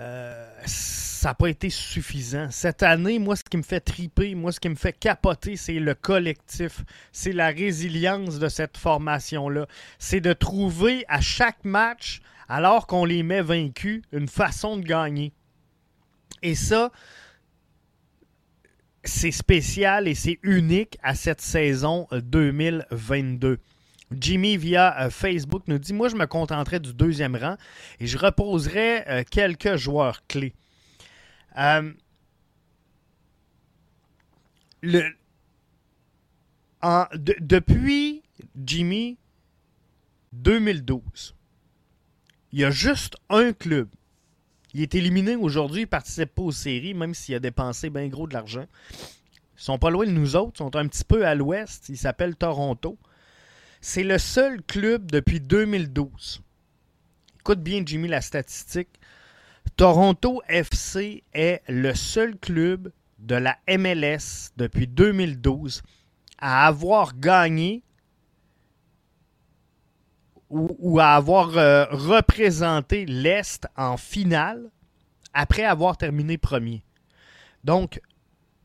euh, 0.00 0.50
ça 0.64 1.30
n'a 1.30 1.34
pas 1.34 1.48
été 1.48 1.68
suffisant. 1.68 2.48
Cette 2.50 2.82
année, 2.82 3.18
moi, 3.18 3.36
ce 3.36 3.44
qui 3.44 3.58
me 3.58 3.62
fait 3.62 3.80
triper, 3.80 4.34
moi, 4.34 4.52
ce 4.52 4.60
qui 4.60 4.70
me 4.70 4.74
fait 4.74 4.92
capoter, 4.92 5.56
c'est 5.56 5.78
le 5.78 5.94
collectif. 5.94 6.82
C'est 7.12 7.32
la 7.32 7.48
résilience 7.48 8.38
de 8.38 8.48
cette 8.48 8.78
formation-là. 8.78 9.66
C'est 9.98 10.20
de 10.20 10.32
trouver 10.32 11.04
à 11.08 11.20
chaque 11.20 11.64
match, 11.64 12.20
alors 12.48 12.86
qu'on 12.86 13.04
les 13.04 13.22
met 13.22 13.42
vaincus, 13.42 14.02
une 14.12 14.28
façon 14.28 14.78
de 14.78 14.82
gagner. 14.82 15.32
Et 16.42 16.54
ça, 16.54 16.90
c'est 19.08 19.30
spécial 19.30 20.08
et 20.08 20.14
c'est 20.14 20.38
unique 20.42 20.98
à 21.02 21.14
cette 21.14 21.40
saison 21.40 22.06
2022. 22.12 23.48
Euh, 23.48 23.56
Jimmy 24.12 24.56
via 24.56 25.00
euh, 25.00 25.10
Facebook 25.10 25.64
nous 25.66 25.78
dit 25.78 25.92
Moi, 25.92 26.08
je 26.08 26.16
me 26.16 26.26
contenterai 26.26 26.80
du 26.80 26.94
deuxième 26.94 27.36
rang 27.36 27.56
et 28.00 28.06
je 28.06 28.18
reposerai 28.18 29.08
euh, 29.08 29.24
quelques 29.28 29.76
joueurs 29.76 30.26
clés. 30.26 30.54
depuis 37.40 38.22
Jimmy 38.64 39.18
2012, 40.32 41.34
il 42.52 42.60
y 42.60 42.64
a 42.64 42.70
juste 42.70 43.16
un 43.28 43.52
club 43.52 43.88
il 44.76 44.82
est 44.82 44.94
éliminé 44.94 45.36
aujourd'hui, 45.36 45.80
il 45.80 45.84
ne 45.84 45.90
participe 45.90 46.34
pas 46.34 46.42
aux 46.42 46.52
séries, 46.52 46.92
même 46.92 47.14
s'il 47.14 47.34
a 47.34 47.38
dépensé 47.38 47.88
bien 47.88 48.06
gros 48.08 48.26
de 48.26 48.34
l'argent. 48.34 48.66
Ils 48.90 49.62
sont 49.62 49.78
pas 49.78 49.88
loin 49.88 50.04
de 50.04 50.10
nous 50.10 50.36
autres, 50.36 50.52
ils 50.56 50.58
sont 50.58 50.76
un 50.76 50.86
petit 50.86 51.02
peu 51.02 51.26
à 51.26 51.34
l'ouest. 51.34 51.88
Ils 51.88 51.96
s'appellent 51.96 52.36
Toronto. 52.36 52.98
C'est 53.80 54.02
le 54.02 54.18
seul 54.18 54.60
club 54.62 55.10
depuis 55.10 55.40
2012. 55.40 56.42
Écoute 57.40 57.62
bien, 57.62 57.84
Jimmy, 57.86 58.08
la 58.08 58.20
statistique. 58.20 59.00
Toronto 59.76 60.42
FC 60.46 61.24
est 61.32 61.62
le 61.68 61.94
seul 61.94 62.36
club 62.36 62.92
de 63.18 63.34
la 63.34 63.56
MLS 63.78 64.50
depuis 64.58 64.86
2012 64.86 65.84
à 66.36 66.66
avoir 66.66 67.18
gagné 67.18 67.82
ou, 70.50 71.00
à 71.00 71.14
avoir 71.14 71.56
euh, 71.56 71.86
représenté 71.90 73.04
l'Est 73.06 73.66
en 73.76 73.96
finale 73.96 74.70
après 75.34 75.64
avoir 75.64 75.96
terminé 75.96 76.38
premier. 76.38 76.82
Donc, 77.64 78.00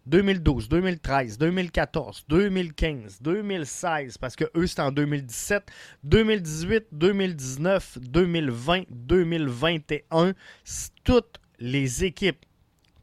2012, 0.07 0.67
2013, 0.69 1.37
2014, 1.37 2.25
2015, 2.27 3.21
2016, 3.21 4.17
parce 4.17 4.35
que 4.35 4.45
eux, 4.55 4.67
c'est 4.67 4.79
en 4.79 4.91
2017, 4.91 5.63
2018, 6.03 6.87
2019, 6.91 7.99
2020, 8.01 8.83
2021, 8.89 10.33
toutes 11.03 11.39
les 11.59 12.03
équipes, 12.03 12.45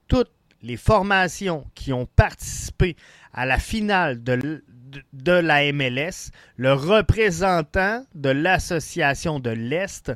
toutes 0.09 0.33
les 0.63 0.77
formations 0.77 1.67
qui 1.75 1.93
ont 1.93 2.07
participé 2.07 2.97
à 3.33 3.47
la 3.47 3.59
finale 3.59 4.23
de, 4.23 4.65
de 5.13 5.33
la 5.33 5.73
MLS, 5.73 6.31
le 6.57 6.73
représentant 6.73 8.05
de 8.15 8.31
l'Association 8.31 9.41
de 9.41 9.51
l'Est, 9.51 10.13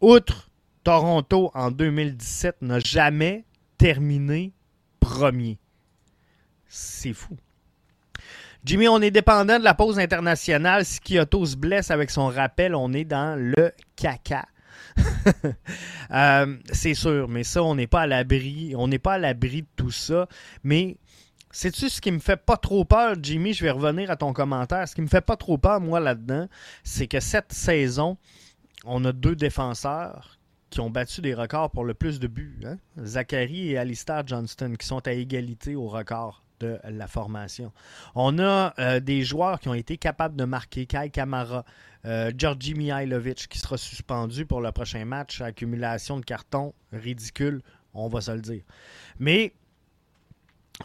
outre 0.00 0.50
Toronto 0.82 1.50
en 1.54 1.70
2017, 1.70 2.62
n'a 2.62 2.78
jamais 2.78 3.44
terminé 3.78 4.52
premier. 5.00 5.58
C'est 6.68 7.12
fou. 7.12 7.36
Jimmy, 8.64 8.88
on 8.88 9.00
est 9.02 9.10
dépendant 9.10 9.58
de 9.58 9.64
la 9.64 9.74
pause 9.74 9.98
internationale. 9.98 10.86
Si 10.86 10.98
Kyoto 11.00 11.44
se 11.44 11.56
blesse 11.56 11.90
avec 11.90 12.10
son 12.10 12.28
rappel, 12.28 12.74
on 12.74 12.92
est 12.92 13.04
dans 13.04 13.38
le 13.38 13.72
caca. 13.96 14.46
Euh, 16.10 16.58
c'est 16.70 16.94
sûr, 16.94 17.28
mais 17.28 17.42
ça, 17.44 17.62
on 17.62 17.74
n'est 17.74 17.86
pas 17.86 18.02
à 18.02 18.06
l'abri. 18.06 18.74
On 18.76 18.86
n'est 18.86 18.98
pas 18.98 19.14
à 19.14 19.18
l'abri 19.18 19.62
de 19.62 19.66
tout 19.74 19.90
ça. 19.90 20.28
Mais 20.62 20.98
Sais-tu 21.54 21.88
ce 21.88 22.00
qui 22.00 22.10
me 22.10 22.18
fait 22.18 22.36
pas 22.36 22.56
trop 22.56 22.84
peur, 22.84 23.14
Jimmy? 23.22 23.52
Je 23.54 23.62
vais 23.62 23.70
revenir 23.70 24.10
à 24.10 24.16
ton 24.16 24.32
commentaire. 24.32 24.88
Ce 24.88 24.94
qui 24.96 25.02
me 25.02 25.06
fait 25.06 25.20
pas 25.20 25.36
trop 25.36 25.56
peur, 25.56 25.80
moi, 25.80 26.00
là-dedans, 26.00 26.48
c'est 26.82 27.06
que 27.06 27.20
cette 27.20 27.52
saison, 27.52 28.18
on 28.84 29.04
a 29.04 29.12
deux 29.12 29.36
défenseurs 29.36 30.40
qui 30.70 30.80
ont 30.80 30.90
battu 30.90 31.20
des 31.20 31.32
records 31.32 31.70
pour 31.70 31.84
le 31.84 31.94
plus 31.94 32.18
de 32.18 32.26
buts. 32.26 32.58
Hein? 32.66 32.78
Zachary 33.00 33.70
et 33.70 33.78
Alistair 33.78 34.26
Johnston, 34.26 34.74
qui 34.76 34.84
sont 34.84 35.06
à 35.06 35.12
égalité 35.12 35.76
au 35.76 35.86
record 35.86 36.42
de 36.58 36.80
la 36.82 37.06
formation. 37.06 37.72
On 38.16 38.40
a 38.40 38.74
euh, 38.80 38.98
des 38.98 39.22
joueurs 39.22 39.60
qui 39.60 39.68
ont 39.68 39.74
été 39.74 39.96
capables 39.96 40.34
de 40.34 40.44
marquer. 40.44 40.86
Kai 40.86 41.10
Kamara, 41.10 41.64
euh, 42.04 42.32
Georgi 42.36 42.74
Mihailovic, 42.74 43.46
qui 43.46 43.60
sera 43.60 43.76
suspendu 43.76 44.44
pour 44.44 44.60
le 44.60 44.72
prochain 44.72 45.04
match. 45.04 45.40
Accumulation 45.40 46.18
de 46.18 46.24
cartons 46.24 46.74
ridicule, 46.92 47.62
on 47.92 48.08
va 48.08 48.20
se 48.20 48.32
le 48.32 48.40
dire. 48.40 48.64
Mais 49.20 49.54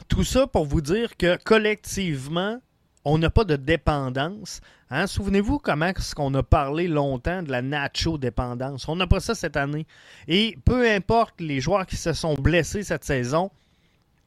tout 0.08 0.24
ça 0.24 0.48
pour 0.48 0.66
vous 0.66 0.82
dire 0.82 1.18
que 1.18 1.38
collectivement, 1.44 2.60
on 3.06 3.18
n'a 3.18 3.30
pas 3.30 3.44
de 3.44 3.56
dépendance. 3.56 4.62
Hein? 4.90 5.08
Souvenez-vous 5.08 5.60
comment 5.60 5.88
est-ce 5.88 6.14
qu'on 6.14 6.34
a 6.34 6.44
parlé 6.44 6.88
longtemps 6.88 7.44
de 7.44 7.52
la 7.52 7.62
Nacho-dépendance. 7.62 8.88
On 8.88 8.96
n'a 8.96 9.08
pas 9.08 9.20
ça 9.20 9.36
cette 9.36 9.58
année. 9.58 9.86
Et 10.28 10.58
peu 10.66 10.90
importe 10.90 11.40
les 11.42 11.62
joueurs 11.62 11.86
qui 11.86 11.96
se 11.96 12.14
sont 12.14 12.36
blessés 12.36 12.84
cette 12.84 13.04
saison, 13.04 13.52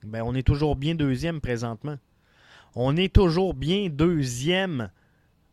ben 0.02 0.22
on 0.24 0.34
est 0.34 0.46
toujours 0.46 0.76
bien 0.76 0.94
deuxième 0.94 1.40
présentement. 1.40 1.96
On 2.74 2.96
est 2.96 3.12
toujours 3.12 3.54
bien 3.54 3.88
deuxième. 3.90 4.90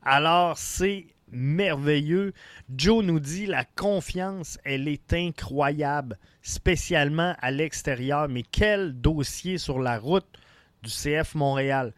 Alors, 0.02 0.58
c'est 0.58 1.08
merveilleux. 1.32 2.34
Joe 2.76 3.04
nous 3.04 3.20
dit 3.20 3.46
la 3.46 3.66
confiance, 3.66 4.58
elle 4.64 4.88
est 4.88 5.14
incroyable, 5.14 6.18
spécialement 6.42 7.36
à 7.40 7.52
l'extérieur. 7.52 8.28
Mais 8.30 8.44
quel 8.44 9.00
dossier 9.00 9.58
sur 9.58 9.80
la 9.80 10.00
route 10.00 10.28
du 10.84 10.90
CF 10.90 11.36
Montréal. 11.36 11.94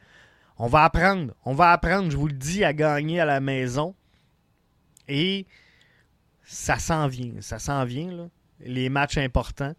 On 0.57 0.67
va 0.67 0.83
apprendre, 0.83 1.33
on 1.45 1.53
va 1.53 1.71
apprendre, 1.71 2.11
je 2.11 2.17
vous 2.17 2.27
le 2.27 2.33
dis, 2.33 2.63
à 2.63 2.73
gagner 2.73 3.19
à 3.19 3.25
la 3.25 3.39
maison. 3.39 3.95
Et 5.07 5.45
ça 6.43 6.77
s'en 6.77 7.07
vient, 7.07 7.33
ça 7.41 7.59
s'en 7.59 7.83
vient. 7.85 8.29
Les 8.59 8.89
matchs 8.89 9.17
importants, 9.17 9.73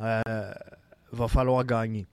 euh, 0.00 0.52
va 1.12 1.28
falloir 1.28 1.64
gagner. 1.64 2.06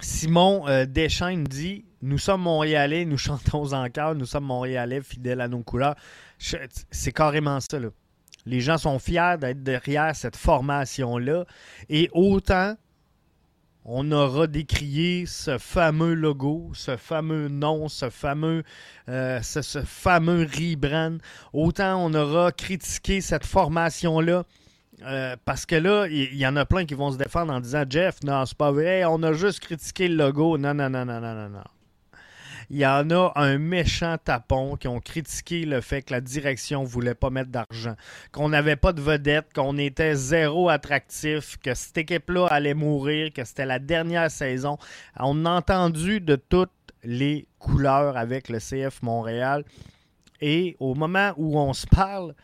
Simon 0.00 0.66
euh, 0.68 0.86
dit 0.86 1.84
Nous 2.02 2.18
sommes 2.18 2.42
Montréalais, 2.42 3.04
nous 3.04 3.18
chantons 3.18 3.72
encore, 3.72 4.14
nous 4.14 4.26
sommes 4.26 4.44
Montréalais 4.44 5.02
fidèles 5.02 5.40
à 5.40 5.48
nos 5.48 5.62
couleurs. 5.62 5.96
C'est 6.38 7.12
carrément 7.12 7.58
ça. 7.60 7.78
Les 8.46 8.60
gens 8.60 8.78
sont 8.78 8.98
fiers 8.98 9.36
d'être 9.38 9.62
derrière 9.62 10.14
cette 10.14 10.36
formation-là. 10.36 11.44
Et 11.88 12.08
autant 12.12 12.76
on 13.90 14.12
aura 14.12 14.46
décrié 14.46 15.24
ce 15.24 15.56
fameux 15.56 16.12
logo, 16.12 16.70
ce 16.74 16.98
fameux 16.98 17.48
nom, 17.48 17.88
ce 17.88 18.10
fameux, 18.10 18.62
euh, 19.08 19.40
ce, 19.40 19.80
fameux 19.82 20.42
rebrand, 20.42 21.16
autant 21.54 22.04
on 22.04 22.12
aura 22.12 22.52
critiqué 22.52 23.22
cette 23.22 23.46
formation-là 23.46 24.44
euh, 25.02 25.36
parce 25.44 25.66
que 25.66 25.76
là, 25.76 26.06
il 26.08 26.34
y, 26.34 26.46
en 26.46 26.56
a 26.56 26.64
plein 26.64 26.84
qui 26.84 26.94
vont 26.94 27.12
se 27.12 27.18
défendre 27.18 27.52
en 27.52 27.60
disant 27.60 27.84
Jeff, 27.88 28.22
non, 28.24 28.44
c'est 28.46 28.56
pas 28.56 28.72
vrai, 28.72 29.04
on 29.04 29.22
a 29.22 29.32
juste 29.32 29.60
critiqué 29.60 30.08
le 30.08 30.16
logo. 30.16 30.58
Non, 30.58 30.74
non, 30.74 30.90
non, 30.90 31.04
non, 31.04 31.20
non, 31.20 31.34
non, 31.34 31.48
non. 31.48 31.64
Il 32.70 32.76
y 32.76 32.86
en 32.86 33.08
a 33.10 33.32
un 33.36 33.56
méchant 33.56 34.16
tapon 34.22 34.76
qui 34.76 34.88
ont 34.88 35.00
critiqué 35.00 35.64
le 35.64 35.80
fait 35.80 36.02
que 36.02 36.12
la 36.12 36.20
direction 36.20 36.84
voulait 36.84 37.14
pas 37.14 37.30
mettre 37.30 37.50
d'argent, 37.50 37.94
qu'on 38.30 38.50
n'avait 38.50 38.76
pas 38.76 38.92
de 38.92 39.00
vedette, 39.00 39.54
qu'on 39.54 39.78
était 39.78 40.14
zéro 40.14 40.68
attractif, 40.68 41.56
que 41.62 41.72
cette 41.72 41.96
équipe-là 41.96 42.46
allait 42.48 42.74
mourir, 42.74 43.32
que 43.32 43.42
c'était 43.44 43.64
la 43.64 43.78
dernière 43.78 44.30
saison. 44.30 44.76
On 45.18 45.46
a 45.46 45.50
entendu 45.50 46.20
de 46.20 46.36
toutes 46.36 46.70
les 47.04 47.46
couleurs 47.58 48.18
avec 48.18 48.50
le 48.50 48.58
CF 48.58 49.00
Montréal. 49.00 49.64
Et 50.42 50.76
au 50.78 50.94
moment 50.94 51.32
où 51.38 51.58
on 51.58 51.72
se 51.72 51.86
parle, 51.86 52.34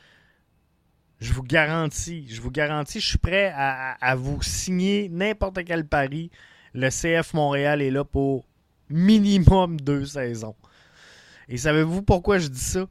je 1.25 1.33
vous 1.33 1.43
garantis, 1.43 2.26
je 2.28 2.40
vous 2.43 2.50
garantis, 2.50 3.00
je 3.00 3.09
suis 3.09 3.19
prêt 3.19 3.50
à, 3.57 4.14
vous 4.14 4.43
signer 4.43 5.09
n'importe 5.09 5.64
quel 5.64 5.87
pari. 5.87 6.31
Le 6.75 6.90
CF 6.90 7.33
Montréal 7.33 7.81
est 7.81 7.90
là 7.90 8.04
pour 8.04 8.45
minimum 8.90 9.81
deux 9.81 10.04
saisons. 10.04 10.54
Et 11.49 11.57
savez-vous 11.57 12.02
pourquoi 12.02 12.38
je 12.38 12.49
dis 12.49 12.61
ça? 12.61 12.87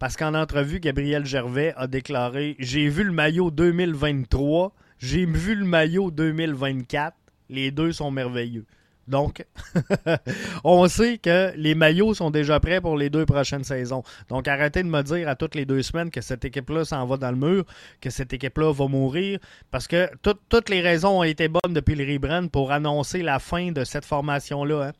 Parce 0.00 0.16
qu'en 0.16 0.34
entrevue, 0.34 0.80
Gabriel 0.80 1.24
Gervais 1.24 1.72
a 1.76 1.86
déclaré 1.86 2.56
J'ai 2.58 2.88
vu 2.88 3.04
le 3.04 3.12
maillot 3.12 3.52
2023, 3.52 4.74
j'ai 4.98 5.24
vu 5.26 5.54
le 5.54 5.64
maillot 5.64 6.10
2024, 6.10 7.16
les 7.50 7.70
deux 7.70 7.92
sont 7.92 8.10
merveilleux. 8.10 8.66
Donc, 9.10 9.44
on 10.64 10.88
sait 10.88 11.18
que 11.18 11.52
les 11.56 11.74
maillots 11.74 12.14
sont 12.14 12.30
déjà 12.30 12.60
prêts 12.60 12.80
pour 12.80 12.96
les 12.96 13.10
deux 13.10 13.26
prochaines 13.26 13.64
saisons. 13.64 14.02
Donc, 14.28 14.46
arrêtez 14.46 14.82
de 14.82 14.88
me 14.88 15.02
dire 15.02 15.28
à 15.28 15.34
toutes 15.34 15.56
les 15.56 15.66
deux 15.66 15.82
semaines 15.82 16.10
que 16.10 16.20
cette 16.20 16.44
équipe-là 16.44 16.84
s'en 16.84 17.04
va 17.06 17.16
dans 17.16 17.30
le 17.30 17.36
mur, 17.36 17.64
que 18.00 18.08
cette 18.08 18.32
équipe-là 18.32 18.72
va 18.72 18.86
mourir, 18.86 19.40
parce 19.70 19.88
que 19.88 20.08
toutes 20.22 20.68
les 20.68 20.80
raisons 20.80 21.18
ont 21.20 21.24
été 21.24 21.48
bonnes 21.48 21.74
depuis 21.74 21.96
le 21.96 22.10
rebrand 22.10 22.46
pour 22.48 22.70
annoncer 22.70 23.22
la 23.22 23.40
fin 23.40 23.72
de 23.72 23.84
cette 23.84 24.04
formation-là. 24.04 24.88
Hein. 24.88 24.92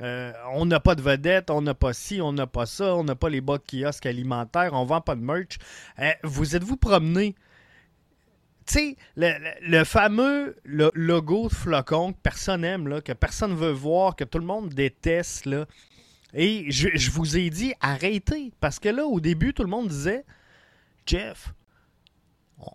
Euh, 0.00 0.32
on 0.52 0.66
n'a 0.66 0.78
pas 0.78 0.94
de 0.94 1.02
vedette, 1.02 1.50
on 1.50 1.62
n'a 1.62 1.74
pas 1.74 1.92
ci, 1.92 2.20
on 2.20 2.32
n'a 2.32 2.46
pas 2.46 2.66
ça, 2.66 2.94
on 2.94 3.02
n'a 3.02 3.16
pas 3.16 3.30
les 3.30 3.40
bas 3.40 3.58
kiosques 3.58 4.06
alimentaires, 4.06 4.70
on 4.74 4.84
vend 4.84 5.00
pas 5.00 5.16
de 5.16 5.22
merch. 5.22 5.58
Euh, 5.98 6.12
vous 6.22 6.54
êtes-vous 6.54 6.76
promené 6.76 7.34
sais, 8.72 8.96
le, 9.16 9.84
fameux 9.84 10.56
logo 10.64 11.48
de 11.48 11.54
flocon 11.54 12.12
que 12.12 12.18
personne 12.22 12.64
aime, 12.64 12.88
là, 12.88 13.00
que 13.00 13.12
personne 13.12 13.54
veut 13.54 13.72
voir, 13.72 14.16
que 14.16 14.24
tout 14.24 14.38
le 14.38 14.46
monde 14.46 14.70
déteste, 14.70 15.46
là. 15.46 15.66
Et 16.34 16.70
je, 16.70 17.10
vous 17.10 17.36
ai 17.36 17.50
dit, 17.50 17.72
arrêtez. 17.80 18.52
Parce 18.60 18.78
que 18.78 18.88
là, 18.88 19.04
au 19.06 19.20
début, 19.20 19.54
tout 19.54 19.62
le 19.62 19.70
monde 19.70 19.88
disait, 19.88 20.24
Jeff, 21.06 21.54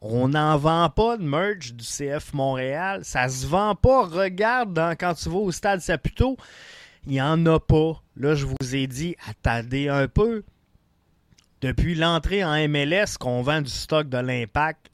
on 0.02 0.30
n'en 0.30 0.58
vend 0.58 0.89
pas 0.89 1.17
de 1.17 1.24
merch 1.24 1.74
du 1.74 1.84
CF 1.84 2.34
Montréal. 2.34 3.02
Ça 3.04 3.30
se 3.30 3.46
vend 3.46 3.76
pas. 3.76 4.06
Regarde 4.06 4.80
quand 5.00 5.13
tu 5.13 5.30
vas 5.30 5.38
au 5.38 5.52
stade 5.52 5.82
Saputo, 5.82 6.38
il 7.06 7.13
n'y 7.13 7.22
en 7.22 7.46
a 7.46 7.60
pas. 7.60 8.02
Là, 8.15 8.34
je 8.34 8.46
vous 8.46 8.76
ai 8.76 8.88
dit, 8.88 9.15
attendez 9.28 9.88
un 9.89 10.08
peu. 10.08 10.44
Depuis 11.62 11.96
l'entrée 11.96 12.44
en 12.44 12.67
MLS 12.67 13.17
qu'on 13.20 13.41
vend 13.41 13.62
du 13.62 13.70
stock 13.70 14.10
de 14.10 14.17
l'impact, 14.17 14.89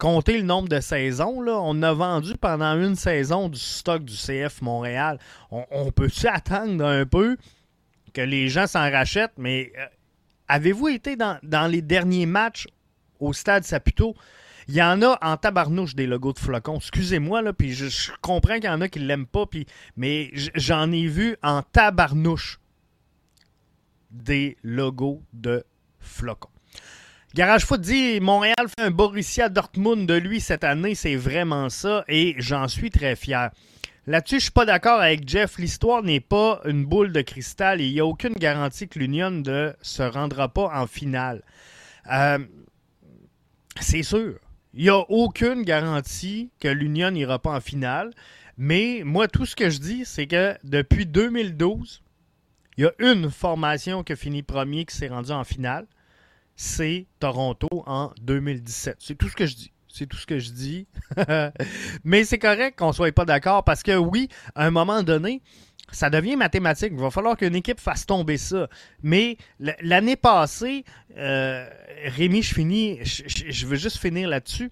compter 0.00 0.38
le 0.38 0.44
nombre 0.44 0.68
de 0.68 0.80
saisons, 0.80 1.42
là, 1.42 1.60
on 1.60 1.82
a 1.82 1.92
vendu 1.92 2.32
pendant 2.40 2.72
une 2.80 2.96
saison 2.96 3.50
du 3.50 3.58
stock 3.58 4.02
du 4.02 4.14
CF 4.14 4.62
Montréal. 4.62 5.18
On, 5.50 5.92
peut-tu 5.92 6.26
attendre 6.26 6.84
un 6.84 7.04
peu 7.04 7.36
que 8.14 8.22
les 8.22 8.48
gens 8.48 8.66
s'en 8.66 8.90
rachètent? 8.90 9.34
Mais 9.36 9.70
euh, 9.78 9.84
avez-vous 10.48 10.88
été 10.88 11.16
dans, 11.16 11.38
les 11.70 11.82
derniers 11.82 12.24
matchs 12.24 12.66
au 13.20 13.34
stade 13.34 13.64
Saputo? 13.64 14.16
Il 14.68 14.74
y 14.74 14.82
en 14.82 15.02
a 15.02 15.18
en 15.20 15.36
tabarnouche 15.36 15.94
des 15.94 16.06
logos 16.06 16.32
de 16.32 16.38
flocons. 16.38 16.78
Excusez-moi, 16.78 17.42
là, 17.42 17.52
puis 17.52 17.74
je, 17.74 18.10
comprends 18.22 18.54
qu'il 18.54 18.64
y 18.64 18.68
en 18.68 18.80
a 18.80 18.88
qui 18.88 19.00
ne 19.00 19.04
l'aiment 19.04 19.26
pas, 19.26 19.44
puis, 19.44 19.66
mais 19.96 20.30
j'en 20.54 20.90
ai 20.92 21.08
vu 21.08 21.36
en 21.42 21.60
tabarnouche 21.60 22.58
des 24.10 24.56
logos 24.62 25.22
de 25.34 25.62
flocons. 25.98 26.48
Garage 27.32 27.64
Foot 27.64 27.80
dit 27.80 28.18
Montréal 28.18 28.66
fait 28.66 28.86
un 28.86 28.90
Borussia 28.90 29.48
Dortmund 29.48 30.04
de 30.04 30.14
lui 30.14 30.40
cette 30.40 30.64
année, 30.64 30.96
c'est 30.96 31.14
vraiment 31.14 31.68
ça 31.68 32.04
et 32.08 32.34
j'en 32.38 32.66
suis 32.66 32.90
très 32.90 33.14
fier. 33.14 33.50
Là-dessus, 34.08 34.36
je 34.36 34.44
suis 34.44 34.50
pas 34.50 34.66
d'accord 34.66 35.00
avec 35.00 35.28
Jeff. 35.28 35.56
L'histoire 35.58 36.02
n'est 36.02 36.18
pas 36.18 36.60
une 36.64 36.84
boule 36.84 37.12
de 37.12 37.20
cristal 37.20 37.80
et 37.80 37.86
il 37.86 37.92
n'y 37.92 38.00
a 38.00 38.06
aucune 38.06 38.32
garantie 38.34 38.88
que 38.88 38.98
l'Union 38.98 39.30
ne 39.30 39.72
se 39.80 40.02
rendra 40.02 40.48
pas 40.48 40.72
en 40.74 40.88
finale. 40.88 41.44
Euh, 42.10 42.40
c'est 43.78 44.02
sûr. 44.02 44.34
Il 44.74 44.82
n'y 44.82 44.90
a 44.90 44.98
aucune 44.98 45.62
garantie 45.62 46.50
que 46.58 46.66
l'Union 46.66 47.12
n'ira 47.12 47.38
pas 47.38 47.52
en 47.52 47.60
finale. 47.60 48.10
Mais 48.58 49.02
moi, 49.04 49.28
tout 49.28 49.46
ce 49.46 49.54
que 49.54 49.70
je 49.70 49.78
dis, 49.78 50.04
c'est 50.04 50.26
que 50.26 50.56
depuis 50.64 51.06
2012, 51.06 52.02
il 52.76 52.84
y 52.84 52.86
a 52.86 52.92
une 52.98 53.30
formation 53.30 54.02
qui 54.02 54.14
a 54.14 54.16
fini 54.16 54.42
premier 54.42 54.84
qui 54.84 54.96
s'est 54.96 55.08
rendue 55.08 55.30
en 55.30 55.44
finale 55.44 55.86
c'est 56.56 57.06
Toronto 57.18 57.68
en 57.86 58.12
2017. 58.20 58.96
C'est 58.98 59.14
tout 59.16 59.28
ce 59.28 59.36
que 59.36 59.46
je 59.46 59.56
dis. 59.56 59.72
C'est 59.88 60.06
tout 60.06 60.16
ce 60.16 60.26
que 60.26 60.38
je 60.38 60.50
dis. 60.50 60.86
Mais 62.04 62.24
c'est 62.24 62.38
correct 62.38 62.78
qu'on 62.78 62.88
ne 62.88 62.92
soit 62.92 63.12
pas 63.12 63.24
d'accord 63.24 63.64
parce 63.64 63.82
que 63.82 63.96
oui, 63.96 64.28
à 64.54 64.66
un 64.66 64.70
moment 64.70 65.02
donné, 65.02 65.42
ça 65.92 66.10
devient 66.10 66.36
mathématique. 66.36 66.90
Il 66.92 67.00
va 67.00 67.10
falloir 67.10 67.36
qu'une 67.36 67.56
équipe 67.56 67.80
fasse 67.80 68.06
tomber 68.06 68.36
ça. 68.38 68.68
Mais 69.02 69.36
l'année 69.58 70.16
passée, 70.16 70.84
euh, 71.16 71.68
Rémi, 72.04 72.42
je 72.42 72.54
finis, 72.54 72.98
je, 73.02 73.66
veux 73.66 73.76
juste 73.76 73.98
finir 73.98 74.28
là-dessus. 74.28 74.70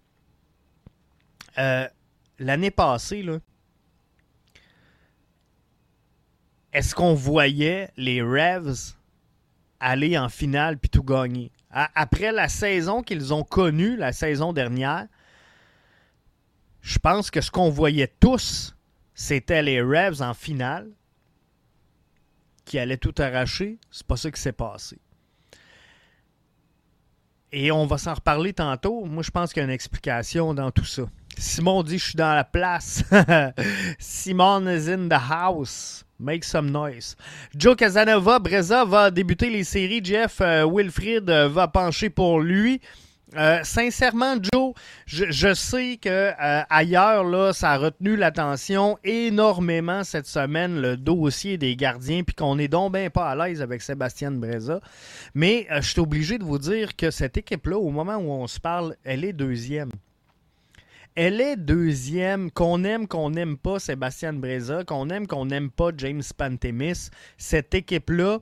Euh, 1.59 1.89
l'année 2.39 2.71
passée, 2.71 3.23
là, 3.23 3.39
est-ce 6.73 6.95
qu'on 6.95 7.15
voyait 7.15 7.91
les 7.97 8.23
Revs 8.23 8.95
aller 9.81 10.17
en 10.19 10.29
finale 10.29 10.79
puis 10.79 10.91
tout 10.91 11.03
gagner? 11.03 11.51
Après 11.71 12.33
la 12.33 12.49
saison 12.49 13.03
qu'ils 13.03 13.35
ont 13.35 13.45
connue, 13.45 13.97
la 13.97 14.13
saison 14.13 14.53
dernière, 14.53 15.07
je 16.81 16.99
pense 16.99 17.31
que 17.31 17.41
ce 17.41 17.51
qu'on 17.51 17.71
voyait 17.71 18.13
tous, 18.21 18.75
c'était 19.15 19.63
les 19.63 19.83
Revs 19.83 20.23
en 20.23 20.33
finale 20.33 20.89
qui 22.65 22.79
allaient 22.79 22.97
tout 22.97 23.15
arracher. 23.19 23.79
C'est 23.91 24.07
pas 24.07 24.17
ça 24.17 24.31
qui 24.31 24.41
s'est 24.41 24.53
passé. 24.53 24.99
Et 27.51 27.73
on 27.73 27.87
va 27.87 27.99
s'en 27.99 28.15
reparler 28.15 28.53
tantôt. 28.53 29.05
Moi, 29.05 29.23
je 29.23 29.31
pense 29.31 29.53
qu'il 29.53 29.61
y 29.61 29.63
a 29.63 29.65
une 29.65 29.71
explication 29.71 30.53
dans 30.55 30.71
tout 30.71 30.85
ça. 30.85 31.03
Simon 31.37 31.83
dit 31.83 31.99
Je 31.99 32.05
suis 32.05 32.17
dans 32.17 32.35
la 32.35 32.45
place. 32.45 33.03
Simon 33.99 34.67
is 34.69 34.91
in 34.91 35.09
the 35.09 35.21
house. 35.31 36.05
Make 36.21 36.43
some 36.43 36.71
noise. 36.71 37.15
Joe 37.57 37.77
Casanova, 37.77 38.41
Breza 38.41 38.85
va 38.85 39.13
débuter 39.13 39.51
les 39.51 39.63
séries. 39.63 40.01
Jeff 40.03 40.41
euh, 40.41 40.67
euh, 40.67 41.49
va 41.49 41.69
pencher 41.69 42.11
pour 42.11 42.41
lui. 42.41 42.81
Euh, 43.37 43.61
sincèrement, 43.63 44.35
Joe, 44.43 44.73
je, 45.07 45.55
sais 45.55 45.99
que 46.01 46.33
ailleurs, 46.71 47.23
là, 47.23 47.53
ça 47.53 47.73
a 47.73 47.79
retenu 47.79 48.17
l'attention 48.17 48.99
énormément 49.05 50.03
cette 50.03 50.27
semaine, 50.27 50.81
le 50.81 50.97
dossier 50.97 51.57
des 51.57 51.77
gardiens, 51.77 52.25
puis 52.25 52.35
qu'on 52.35 52.59
est 52.59 52.69
donc 52.69 52.95
bien 52.95 53.11
pas 53.11 53.31
à 53.31 53.37
l'aise 53.37 53.63
avec 53.63 53.83
Sébastien 53.83 54.33
Breza. 54.33 54.81
Mais 55.35 55.69
je 55.71 55.89
suis 55.89 56.01
obligé 56.01 56.39
de 56.39 56.45
vous 56.45 56.59
dire 56.59 56.97
que 56.97 57.13
cette 57.13 57.37
équipe-là, 57.37 57.77
au 57.77 57.91
moment 57.91 58.17
où 58.17 58.33
on 58.33 58.47
se 58.49 58.59
parle, 58.59 58.97
elle 59.05 59.25
est 59.25 59.35
deuxième. 59.35 59.91
Elle 61.21 61.41
est 61.41 61.57
deuxième, 61.57 62.49
qu'on 62.49 62.85
aime, 62.85 63.09
qu'on 63.09 63.31
n'aime 63.31 63.59
pas 63.59 63.81
Sébastien 63.81 64.33
Breza, 64.35 64.85
qu'on 64.85 65.11
aime, 65.11 65.27
qu'on 65.27 65.47
n'aime 65.47 65.69
pas 65.69 65.91
James 65.97 66.23
Pantemis. 66.37 67.11
Cette 67.37 67.75
équipe-là, 67.75 68.39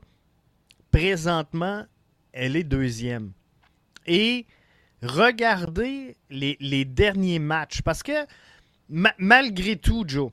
présentement, 0.91 1.87
elle 2.35 2.55
est 2.55 2.65
deuxième. 2.65 3.33
Et 4.07 4.45
regardez 5.01 6.19
les, 6.29 6.85
derniers 6.85 7.39
matchs, 7.39 7.81
parce 7.81 8.03
que 8.03 8.27
malgré 8.91 9.77
tout, 9.77 10.05
Joe, 10.07 10.31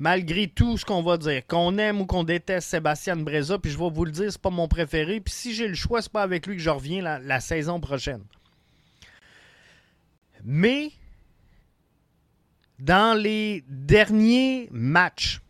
malgré 0.00 0.48
tout 0.48 0.78
ce 0.78 0.84
qu'on 0.84 1.04
va 1.04 1.16
dire, 1.16 1.46
qu'on 1.46 1.78
aime 1.78 2.00
ou 2.00 2.06
qu'on 2.06 2.24
déteste 2.24 2.70
Sébastien 2.70 3.14
Breza, 3.14 3.56
puis 3.60 3.70
je 3.70 3.78
vais 3.78 3.88
vous 3.88 4.04
le 4.04 4.10
dire, 4.10 4.32
c'est 4.32 4.42
pas 4.42 4.50
mon 4.50 4.66
préféré. 4.66 5.20
Puis 5.20 5.32
si 5.32 5.54
j'ai 5.54 5.68
le 5.68 5.74
choix, 5.74 6.02
c'est 6.02 6.10
pas 6.10 6.24
avec 6.24 6.48
lui 6.48 6.56
que 6.56 6.62
je 6.62 6.70
reviens 6.70 7.20
la, 7.20 7.38
saison 7.38 7.78
prochaine. 7.78 8.24
Mais 10.42 10.90
dans 12.80 13.16
les 13.16 13.64
derniers 13.68 14.68
matchs, 14.72 15.40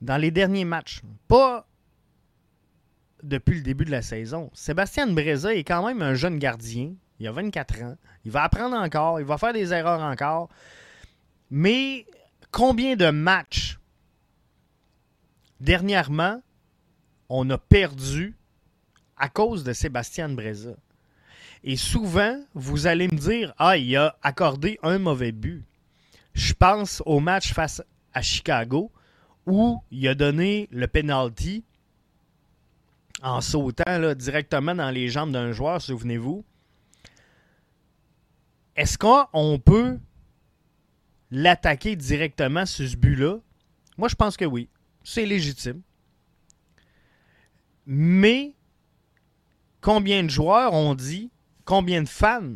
dans 0.00 0.16
les 0.16 0.30
derniers 0.30 0.64
matchs, 0.64 1.00
pas 1.28 1.66
depuis 3.22 3.56
le 3.56 3.62
début 3.62 3.84
de 3.84 3.90
la 3.90 4.02
saison, 4.02 4.50
Sébastien 4.52 5.06
Breza 5.06 5.54
est 5.54 5.64
quand 5.64 5.86
même 5.86 6.02
un 6.02 6.14
jeune 6.14 6.38
gardien. 6.38 6.94
Il 7.20 7.28
a 7.28 7.32
24 7.32 7.82
ans. 7.82 7.96
Il 8.24 8.32
va 8.32 8.42
apprendre 8.42 8.76
encore. 8.76 9.20
Il 9.20 9.26
va 9.26 9.38
faire 9.38 9.52
des 9.52 9.72
erreurs 9.72 10.00
encore. 10.00 10.48
Mais 11.50 12.06
combien 12.50 12.96
de 12.96 13.10
matchs 13.10 13.78
dernièrement 15.60 16.42
on 17.28 17.48
a 17.50 17.58
perdu 17.58 18.36
à 19.16 19.28
cause 19.28 19.62
de 19.62 19.72
Sébastien 19.72 20.28
Breza? 20.28 20.74
Et 21.62 21.76
souvent, 21.76 22.42
vous 22.54 22.88
allez 22.88 23.06
me 23.06 23.16
dire 23.16 23.54
Ah, 23.56 23.76
il 23.76 23.96
a 23.96 24.16
accordé 24.22 24.80
un 24.82 24.98
mauvais 24.98 25.30
but. 25.30 25.64
Je 26.34 26.52
pense 26.54 27.02
au 27.06 27.20
match 27.20 27.52
face 27.52 27.82
à 28.12 28.22
Chicago 28.22 28.90
où 29.46 29.82
il 29.90 30.06
a 30.08 30.14
donné 30.14 30.68
le 30.70 30.86
penalty 30.86 31.64
en 33.22 33.40
sautant 33.40 34.14
directement 34.14 34.74
dans 34.74 34.90
les 34.90 35.08
jambes 35.08 35.32
d'un 35.32 35.52
joueur, 35.52 35.80
souvenez-vous. 35.80 36.44
Est-ce 38.74 38.98
qu'on 38.98 39.60
peut 39.64 39.98
l'attaquer 41.30 41.94
directement 41.94 42.66
sur 42.66 42.88
ce 42.88 42.96
but-là? 42.96 43.38
Moi, 43.96 44.08
je 44.08 44.14
pense 44.14 44.36
que 44.36 44.44
oui. 44.44 44.68
C'est 45.04 45.26
légitime. 45.26 45.82
Mais 47.86 48.54
combien 49.80 50.22
de 50.22 50.30
joueurs 50.30 50.72
ont 50.72 50.94
dit, 50.94 51.30
combien 51.64 52.02
de 52.02 52.08
fans 52.08 52.54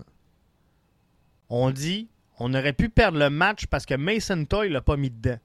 ont 1.48 1.70
dit, 1.70 2.08
on 2.38 2.54
aurait 2.54 2.72
pu 2.72 2.88
perdre 2.88 3.18
le 3.18 3.30
match 3.30 3.66
parce 3.66 3.86
que 3.86 3.94
Mason 3.94 4.44
Toy 4.44 4.68
l'a 4.68 4.80
pas 4.80 4.96
mis 4.96 5.10
dedans? 5.10 5.38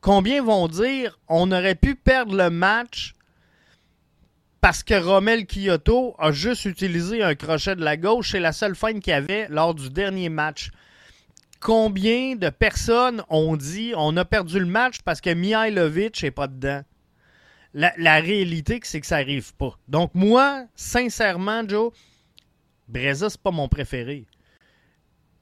Combien 0.00 0.42
vont 0.42 0.68
dire, 0.68 1.18
on 1.28 1.50
aurait 1.50 1.74
pu 1.74 1.96
perdre 1.96 2.36
le 2.36 2.50
match 2.50 3.14
parce 4.60 4.82
que 4.82 4.94
Romel 4.94 5.46
Kyoto 5.46 6.14
a 6.18 6.32
juste 6.32 6.64
utilisé 6.64 7.22
un 7.22 7.34
crochet 7.34 7.76
de 7.76 7.84
la 7.84 7.96
gauche? 7.96 8.32
C'est 8.32 8.40
la 8.40 8.52
seule 8.52 8.76
fin 8.76 8.92
qu'il 9.00 9.10
y 9.10 9.12
avait 9.12 9.46
lors 9.48 9.74
du 9.74 9.90
dernier 9.90 10.28
match. 10.28 10.70
Combien 11.60 12.36
de 12.36 12.50
personnes 12.50 13.22
ont 13.30 13.56
dit 13.56 13.92
on 13.96 14.16
a 14.16 14.24
perdu 14.24 14.58
le 14.60 14.66
match 14.66 15.02
parce 15.02 15.20
que 15.20 15.32
Mihailovic 15.32 16.22
n'est 16.22 16.30
pas 16.30 16.46
dedans? 16.46 16.82
La, 17.74 18.20
réalité, 18.20 18.80
c'est 18.84 19.00
que 19.02 19.06
ça 19.06 19.18
n'arrive 19.18 19.54
pas. 19.54 19.78
Donc, 19.86 20.10
moi, 20.14 20.64
sincèrement, 20.74 21.62
Joe, 21.68 21.92
Breza, 22.88 23.28
c'est 23.28 23.40
pas 23.40 23.50
mon 23.50 23.68
préféré. 23.68 24.26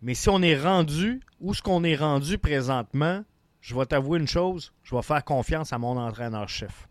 Mais 0.04 0.12
si 0.12 0.28
on 0.28 0.42
est 0.42 0.60
rendu, 0.60 1.22
où 1.40 1.54
ce 1.54 1.62
qu'on 1.62 1.82
est 1.82 1.96
rendu 1.96 2.36
présentement, 2.36 3.24
je 3.62 3.74
vais 3.74 3.86
t'avouer 3.86 4.18
une 4.18 4.28
chose, 4.28 4.74
je 4.82 4.94
vais 4.94 5.00
faire 5.00 5.24
confiance 5.24 5.72
à 5.72 5.78
mon 5.78 5.96
entraîneur-chef. 5.96 6.86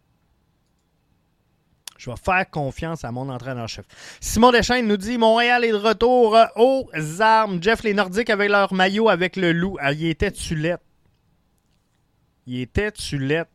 Je 1.99 2.09
vais 2.09 2.17
faire 2.17 2.49
confiance 2.49 3.05
à 3.05 3.11
mon 3.11 3.29
entraîneur-chef. 3.29 3.85
Simon 4.19 4.51
Deschaines 4.51 4.87
nous 4.87 4.97
dit 4.97 5.19
Montréal 5.19 5.63
est 5.63 5.71
de 5.71 5.75
retour 5.75 6.35
aux 6.55 6.89
armes. 7.21 7.61
Jeff, 7.61 7.83
les 7.83 7.93
Nordiques 7.93 8.31
avec 8.31 8.49
leur 8.49 8.73
maillot 8.73 9.07
avec 9.09 9.35
le 9.35 9.53
loup. 9.53 9.77
Ah, 9.79 9.93
il 9.93 10.07
était 10.07 10.31
tulette. 10.31 10.81
Il 12.47 12.61
était 12.61 12.91
tulette. 12.91 13.47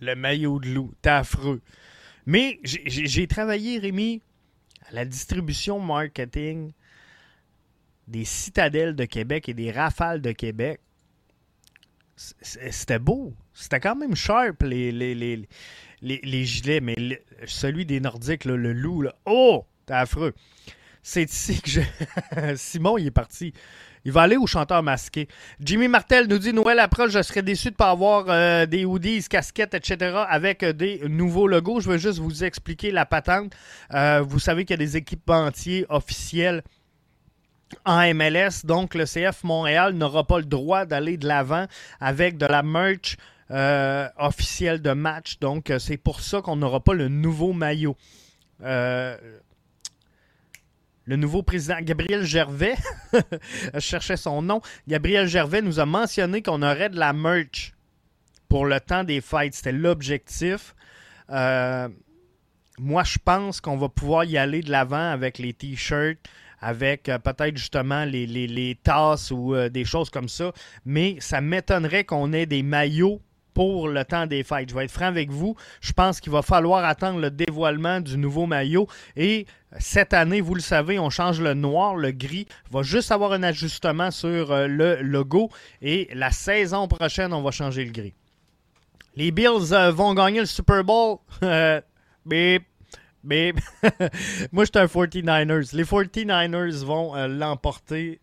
Le 0.00 0.14
maillot 0.14 0.60
de 0.60 0.68
loup. 0.68 0.94
T'es 1.02 1.10
affreux. 1.10 1.60
Mais 2.24 2.60
j'ai 2.62 3.26
travaillé, 3.26 3.80
Rémi, 3.80 4.22
à 4.88 4.94
la 4.94 5.04
distribution 5.04 5.80
marketing 5.80 6.72
des 8.10 8.24
citadelles 8.24 8.94
de 8.96 9.04
Québec 9.04 9.48
et 9.48 9.54
des 9.54 9.70
rafales 9.70 10.20
de 10.20 10.32
Québec. 10.32 10.80
C'était 12.16 12.98
beau. 12.98 13.34
C'était 13.54 13.80
quand 13.80 13.96
même 13.96 14.14
sharp, 14.14 14.62
les, 14.62 14.92
les, 14.92 16.44
gilets, 16.44 16.80
mais 16.80 16.96
celui 17.46 17.86
des 17.86 18.00
Nordiques, 18.00 18.44
le 18.44 18.56
loup, 18.72 19.06
oh, 19.24 19.64
t'es 19.86 19.94
affreux. 19.94 20.34
C'est 21.02 21.30
ici 21.30 21.60
que 21.62 21.70
je. 21.70 21.80
Simon, 22.56 22.98
il 22.98 23.06
est 23.06 23.10
parti. 23.10 23.54
Il 24.04 24.12
va 24.12 24.22
aller 24.22 24.36
au 24.36 24.46
chanteur 24.46 24.82
masqué. 24.82 25.28
Jimmy 25.60 25.88
Martel 25.88 26.26
nous 26.26 26.38
dit 26.38 26.52
Noël 26.52 26.78
approche, 26.78 27.10
je 27.12 27.22
serais 27.22 27.42
déçu 27.42 27.68
de 27.68 27.74
ne 27.74 27.76
pas 27.76 27.90
avoir 27.90 28.26
euh, 28.28 28.64
des 28.66 28.84
hoodies, 28.84 29.22
casquettes, 29.28 29.74
etc. 29.74 30.24
avec 30.28 30.62
euh, 30.62 30.72
des 30.72 31.02
nouveaux 31.08 31.46
logos. 31.46 31.80
Je 31.80 31.90
veux 31.90 31.98
juste 31.98 32.18
vous 32.18 32.44
expliquer 32.44 32.90
la 32.92 33.04
patente. 33.04 33.52
Euh, 33.92 34.22
vous 34.26 34.38
savez 34.38 34.64
qu'il 34.64 34.74
y 34.74 34.82
a 34.82 34.84
des 34.84 34.96
équipementiers 34.96 35.84
officiels 35.90 36.62
en 37.84 38.14
MLS, 38.14 38.64
donc 38.64 38.94
le 38.94 39.04
CF 39.04 39.44
Montréal 39.44 39.94
n'aura 39.94 40.26
pas 40.26 40.38
le 40.38 40.44
droit 40.44 40.86
d'aller 40.86 41.16
de 41.16 41.26
l'avant 41.26 41.66
avec 42.00 42.36
de 42.36 42.46
la 42.46 42.62
merch 42.62 43.16
euh, 43.50 44.08
officiel 44.16 44.80
de 44.80 44.92
match. 44.92 45.40
Donc, 45.40 45.70
euh, 45.70 45.80
c'est 45.80 45.96
pour 45.96 46.20
ça 46.20 46.40
qu'on 46.40 46.54
n'aura 46.54 46.78
pas 46.78 46.94
le 46.94 47.08
nouveau 47.08 47.52
maillot. 47.52 47.96
Euh, 48.62 49.16
le 51.04 51.16
nouveau 51.16 51.42
président 51.42 51.78
Gabriel 51.80 52.22
Gervais, 52.22 52.76
je 53.74 53.80
cherchais 53.80 54.16
son 54.16 54.42
nom, 54.42 54.60
Gabriel 54.86 55.26
Gervais 55.26 55.62
nous 55.62 55.80
a 55.80 55.86
mentionné 55.86 56.42
qu'on 56.42 56.62
aurait 56.62 56.90
de 56.90 56.98
la 56.98 57.12
merch 57.12 57.72
pour 58.48 58.66
le 58.66 58.78
temps 58.78 59.02
des 59.02 59.20
fights. 59.20 59.54
C'était 59.54 59.72
l'objectif. 59.72 60.76
moi, 61.28 63.02
je 63.02 63.18
pense 63.24 63.60
qu'on 63.60 63.76
va 63.76 63.88
pouvoir 63.88 64.24
y 64.24 64.38
aller 64.38 64.62
de 64.62 64.70
l'avant 64.70 65.10
avec 65.10 65.38
les 65.38 65.54
t-shirts, 65.54 66.20
avec 66.60 67.04
peut-être 67.04 67.56
justement 67.56 68.04
les, 68.04 68.26
les, 68.26 68.74
tasses 68.82 69.30
ou 69.30 69.54
des 69.68 69.84
choses 69.84 70.10
comme 70.10 70.28
ça. 70.28 70.52
Mais 70.84 71.16
ça 71.20 71.40
m'étonnerait 71.40 72.04
qu'on 72.04 72.32
ait 72.32 72.46
des 72.46 72.62
maillots 72.62 73.20
pour 73.54 73.88
le 73.88 74.04
temps 74.04 74.26
des 74.26 74.42
fêtes. 74.42 74.70
Je 74.70 74.74
vais 74.74 74.84
être 74.84 74.90
franc 74.90 75.06
avec 75.06 75.30
vous. 75.30 75.56
Je 75.80 75.92
pense 75.92 76.20
qu'il 76.20 76.32
va 76.32 76.42
falloir 76.42 76.84
attendre 76.84 77.20
le 77.20 77.30
dévoilement 77.30 78.00
du 78.00 78.16
nouveau 78.16 78.46
maillot. 78.46 78.86
Et 79.16 79.46
cette 79.78 80.14
année, 80.14 80.40
vous 80.40 80.54
le 80.54 80.60
savez, 80.60 80.98
on 80.98 81.10
change 81.10 81.40
le 81.40 81.54
noir, 81.54 81.94
le 81.94 82.10
gris. 82.10 82.46
Il 82.68 82.72
va 82.72 82.82
juste 82.82 83.12
avoir 83.12 83.32
un 83.32 83.42
ajustement 83.42 84.10
sur 84.10 84.50
euh, 84.50 84.66
le 84.66 85.02
logo. 85.02 85.50
Et 85.82 86.08
la 86.14 86.30
saison 86.30 86.88
prochaine, 86.88 87.32
on 87.32 87.42
va 87.42 87.50
changer 87.50 87.84
le 87.84 87.92
gris. 87.92 88.14
Les 89.16 89.30
Bills 89.30 89.72
euh, 89.72 89.90
vont 89.90 90.14
gagner 90.14 90.40
le 90.40 90.46
Super 90.46 90.84
Bowl. 90.84 91.18
mais 92.24 92.60
mais 93.24 93.52
moi, 94.52 94.64
je 94.64 94.70
suis 94.70 94.78
un 94.78 94.86
49ers. 94.86 95.74
Les 95.74 95.84
49ers 95.84 96.84
vont 96.84 97.16
euh, 97.16 97.28
l'emporter 97.28 98.20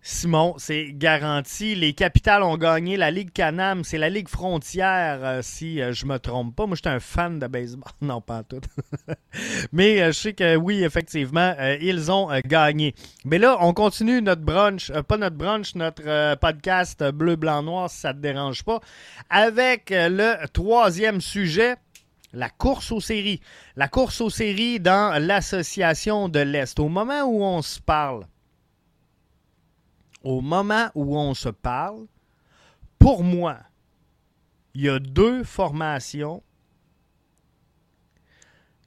Simon, 0.00 0.54
c'est 0.56 0.92
garanti. 0.94 1.74
Les 1.74 1.92
Capitales 1.92 2.42
ont 2.42 2.56
gagné 2.56 2.96
la 2.96 3.10
Ligue 3.10 3.30
Canam. 3.30 3.84
C'est 3.84 3.98
la 3.98 4.08
Ligue 4.08 4.28
Frontière, 4.28 5.18
euh, 5.22 5.40
si 5.42 5.82
euh, 5.82 5.92
je 5.92 6.06
me 6.06 6.18
trompe 6.18 6.56
pas. 6.56 6.66
Moi, 6.66 6.76
je 6.76 6.80
suis 6.80 6.94
un 6.94 6.98
fan 6.98 7.38
de 7.38 7.46
baseball. 7.46 7.92
non, 8.00 8.22
pas 8.22 8.42
tout. 8.42 8.60
Mais 9.72 10.00
euh, 10.00 10.06
je 10.06 10.18
sais 10.18 10.32
que 10.32 10.56
oui, 10.56 10.82
effectivement, 10.82 11.54
ils 11.80 12.10
ont 12.10 12.30
gagné. 12.46 12.94
Mais 13.26 13.38
là, 13.38 13.58
on 13.60 13.74
continue 13.74 14.22
notre 14.22 14.40
brunch, 14.40 14.90
pas 15.02 15.18
notre 15.18 15.36
brunch, 15.36 15.74
notre 15.74 16.36
podcast 16.36 17.04
bleu, 17.10 17.36
blanc, 17.36 17.62
noir, 17.62 17.90
si 17.90 17.98
ça 17.98 18.14
te 18.14 18.18
dérange 18.18 18.64
pas, 18.64 18.80
avec 19.28 19.90
le 19.90 20.46
troisième 20.52 21.20
sujet. 21.20 21.76
La 22.32 22.50
course 22.50 22.92
aux 22.92 23.00
séries. 23.00 23.40
La 23.76 23.88
course 23.88 24.20
aux 24.20 24.30
séries 24.30 24.80
dans 24.80 25.20
l'association 25.22 26.28
de 26.28 26.40
l'Est. 26.40 26.78
Au 26.78 26.88
moment 26.88 27.22
où 27.22 27.42
on 27.42 27.62
se 27.62 27.80
parle, 27.80 28.26
au 30.22 30.40
moment 30.40 30.90
où 30.94 31.18
on 31.18 31.34
se 31.34 31.48
parle, 31.48 32.06
pour 32.98 33.22
moi, 33.24 33.58
il 34.74 34.82
y 34.82 34.88
a 34.88 34.98
deux 34.98 35.44
formations. 35.44 36.42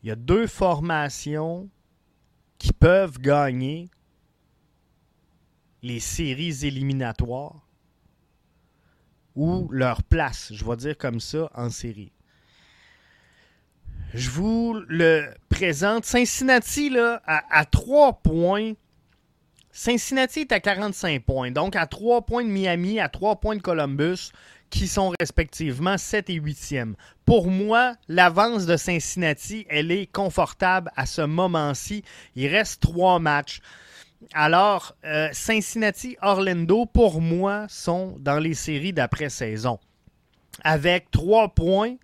Il 0.03 0.09
y 0.09 0.11
a 0.11 0.15
deux 0.15 0.47
formations 0.47 1.69
qui 2.57 2.73
peuvent 2.73 3.19
gagner 3.19 3.89
les 5.81 5.99
séries 5.99 6.65
éliminatoires 6.65 7.67
ou 9.35 9.67
leur 9.71 10.03
place, 10.03 10.53
je 10.53 10.63
vais 10.65 10.75
dire 10.75 10.97
comme 10.97 11.19
ça, 11.19 11.49
en 11.55 11.69
série. 11.69 12.11
Je 14.13 14.29
vous 14.29 14.75
le 14.87 15.29
présente. 15.49 16.05
Cincinnati, 16.05 16.89
là, 16.89 17.21
à, 17.25 17.65
trois 17.65 18.13
points 18.13 18.73
Cincinnati 19.71 20.41
est 20.41 20.51
à 20.51 20.59
45 20.59 21.23
points, 21.23 21.51
donc 21.51 21.77
à 21.77 21.87
3 21.87 22.25
points 22.25 22.43
de 22.43 22.49
Miami, 22.49 22.99
à 22.99 23.07
3 23.07 23.37
points 23.37 23.55
de 23.55 23.61
Columbus, 23.61 24.31
qui 24.69 24.85
sont 24.85 25.13
respectivement 25.17 25.97
7 25.97 26.29
et 26.29 26.41
8e. 26.41 26.95
Pour 27.23 27.47
moi, 27.47 27.95
l'avance 28.09 28.65
de 28.65 28.75
Cincinnati, 28.75 29.65
elle 29.69 29.91
est 29.91 30.11
confortable 30.11 30.91
à 30.97 31.05
ce 31.05 31.21
moment-ci. 31.21 32.03
Il 32.35 32.47
reste 32.47 32.81
3 32.81 33.19
matchs. 33.19 33.61
Alors, 34.33 34.93
euh, 35.05 35.29
Cincinnati, 35.31 36.17
Orlando, 36.21 36.85
pour 36.85 37.21
moi, 37.21 37.65
sont 37.69 38.17
dans 38.19 38.39
les 38.39 38.55
séries 38.55 38.93
d'après-saison. 38.93 39.79
Avec 40.63 41.09
trois 41.11 41.47
points, 41.49 41.95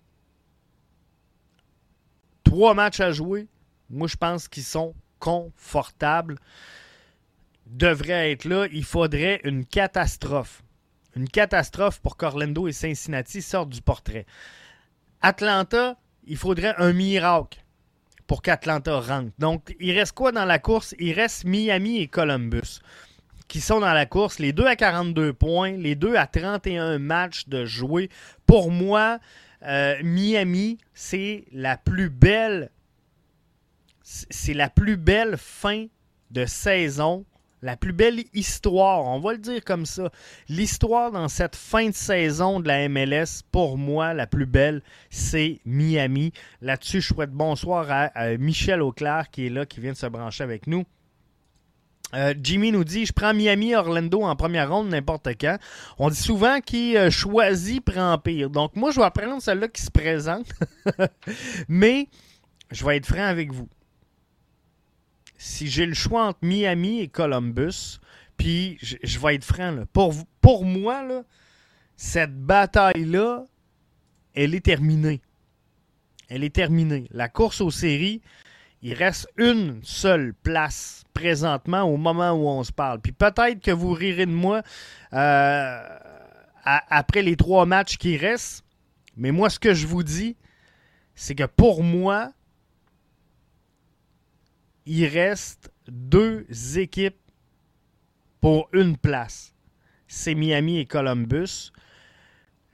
trois 2.48 2.72
matchs 2.72 3.00
à 3.00 3.12
jouer, 3.12 3.46
moi, 3.90 4.08
je 4.08 4.16
pense 4.16 4.48
qu'ils 4.48 4.64
sont 4.64 4.94
confortables. 5.18 6.38
Devraient 7.66 8.32
être 8.32 8.44
là. 8.44 8.66
Il 8.72 8.84
faudrait 8.84 9.40
une 9.44 9.66
catastrophe. 9.66 10.62
Une 11.14 11.28
catastrophe 11.28 12.00
pour 12.00 12.16
qu'Orlando 12.16 12.66
et 12.66 12.72
Cincinnati 12.72 13.42
sortent 13.42 13.68
du 13.68 13.82
portrait. 13.82 14.24
Atlanta, 15.20 15.96
il 16.26 16.36
faudrait 16.36 16.74
un 16.78 16.92
miracle 16.92 17.62
pour 18.26 18.40
qu'Atlanta 18.40 18.98
rentre. 19.00 19.32
Donc, 19.38 19.74
il 19.80 19.98
reste 19.98 20.12
quoi 20.12 20.32
dans 20.32 20.44
la 20.44 20.58
course? 20.58 20.94
Il 20.98 21.12
reste 21.12 21.44
Miami 21.44 22.00
et 22.00 22.08
Columbus 22.08 22.80
qui 23.48 23.60
sont 23.60 23.80
dans 23.80 23.92
la 23.92 24.06
course. 24.06 24.38
Les 24.38 24.52
deux 24.52 24.66
à 24.66 24.76
42 24.76 25.32
points, 25.32 25.72
les 25.72 25.94
deux 25.94 26.16
à 26.16 26.26
31 26.26 26.98
matchs 26.98 27.48
de 27.48 27.64
jouer. 27.64 28.10
Pour 28.46 28.70
moi, 28.70 29.18
euh, 29.62 29.96
Miami, 30.02 30.78
c'est 30.94 31.44
la 31.52 31.76
plus 31.76 32.10
belle 32.10 32.70
c'est 34.02 34.54
la 34.54 34.70
plus 34.70 34.96
belle 34.96 35.36
fin 35.36 35.84
de 36.30 36.46
saison 36.46 37.26
la 37.62 37.76
plus 37.76 37.92
belle 37.92 38.22
histoire, 38.34 39.04
on 39.04 39.18
va 39.20 39.32
le 39.32 39.38
dire 39.38 39.64
comme 39.64 39.86
ça. 39.86 40.10
L'histoire 40.48 41.10
dans 41.10 41.28
cette 41.28 41.56
fin 41.56 41.88
de 41.88 41.94
saison 41.94 42.60
de 42.60 42.68
la 42.68 42.88
MLS, 42.88 43.42
pour 43.50 43.76
moi, 43.76 44.14
la 44.14 44.26
plus 44.26 44.46
belle, 44.46 44.82
c'est 45.10 45.60
Miami. 45.64 46.32
Là-dessus, 46.60 47.00
je 47.00 47.08
souhaite 47.08 47.32
bonsoir 47.32 47.86
à, 47.90 48.36
Michel 48.36 48.82
Auclair 48.82 49.30
qui 49.30 49.46
est 49.46 49.50
là, 49.50 49.66
qui 49.66 49.80
vient 49.80 49.92
de 49.92 49.96
se 49.96 50.06
brancher 50.06 50.44
avec 50.44 50.66
nous. 50.66 50.84
Euh, 52.14 52.34
Jimmy 52.40 52.72
nous 52.72 52.84
dit 52.84 53.04
Je 53.04 53.12
prends 53.12 53.34
Miami 53.34 53.74
Orlando 53.74 54.22
en 54.22 54.34
première 54.34 54.70
ronde 54.70 54.88
n'importe 54.88 55.28
quand. 55.40 55.58
On 55.98 56.08
dit 56.08 56.16
souvent 56.16 56.60
qui 56.60 56.96
euh, 56.96 57.10
choisit 57.10 57.84
prend 57.84 58.16
pire. 58.18 58.50
Donc, 58.50 58.76
moi, 58.76 58.90
je 58.90 59.00
vais 59.00 59.10
prendre 59.10 59.42
celle-là 59.42 59.68
qui 59.68 59.82
se 59.82 59.90
présente. 59.90 60.46
Mais, 61.68 62.08
je 62.70 62.84
vais 62.84 62.96
être 62.96 63.06
franc 63.06 63.24
avec 63.24 63.52
vous 63.52 63.68
si 65.38 65.68
j'ai 65.68 65.86
le 65.86 65.94
choix 65.94 66.26
entre 66.26 66.40
Miami 66.42 67.00
et 67.00 67.08
Columbus, 67.08 68.00
puis 68.36 68.76
je, 68.82 69.18
vais 69.18 69.36
être 69.36 69.44
franc, 69.44 69.84
pour, 69.92 70.64
moi, 70.64 71.04
là, 71.04 71.22
cette 71.96 72.36
bataille-là, 72.36 73.46
elle 74.34 74.54
est 74.54 74.64
terminée. 74.64 75.20
Elle 76.28 76.44
est 76.44 76.54
terminée. 76.54 77.06
La 77.10 77.28
course 77.28 77.60
aux 77.60 77.70
séries, 77.70 78.20
il 78.82 78.94
reste 78.94 79.28
une 79.36 79.80
seule 79.82 80.34
place 80.34 81.04
présentement 81.12 81.82
au 81.82 81.96
moment 81.96 82.32
où 82.32 82.48
on 82.48 82.62
se 82.62 82.72
parle. 82.72 83.00
Puis 83.00 83.12
peut-être 83.12 83.60
que 83.60 83.70
vous 83.70 83.92
rirez 83.92 84.26
de 84.26 84.32
moi 84.32 84.62
euh, 85.12 85.98
après 86.64 87.22
les 87.22 87.36
trois 87.36 87.66
matchs 87.66 87.96
qui 87.96 88.16
restent, 88.16 88.64
mais 89.16 89.32
moi, 89.32 89.50
ce 89.50 89.58
que 89.58 89.74
je 89.74 89.86
vous 89.86 90.04
dis, 90.04 90.36
c'est 91.16 91.34
que 91.34 91.44
pour 91.44 91.82
moi, 91.82 92.32
il 94.86 95.06
reste 95.06 95.72
deux 95.88 96.46
équipes 96.78 97.18
pour 98.40 98.68
une 98.72 98.96
place. 98.96 99.54
C'est 100.06 100.34
Miami 100.34 100.78
et 100.78 100.86
Columbus. 100.86 101.72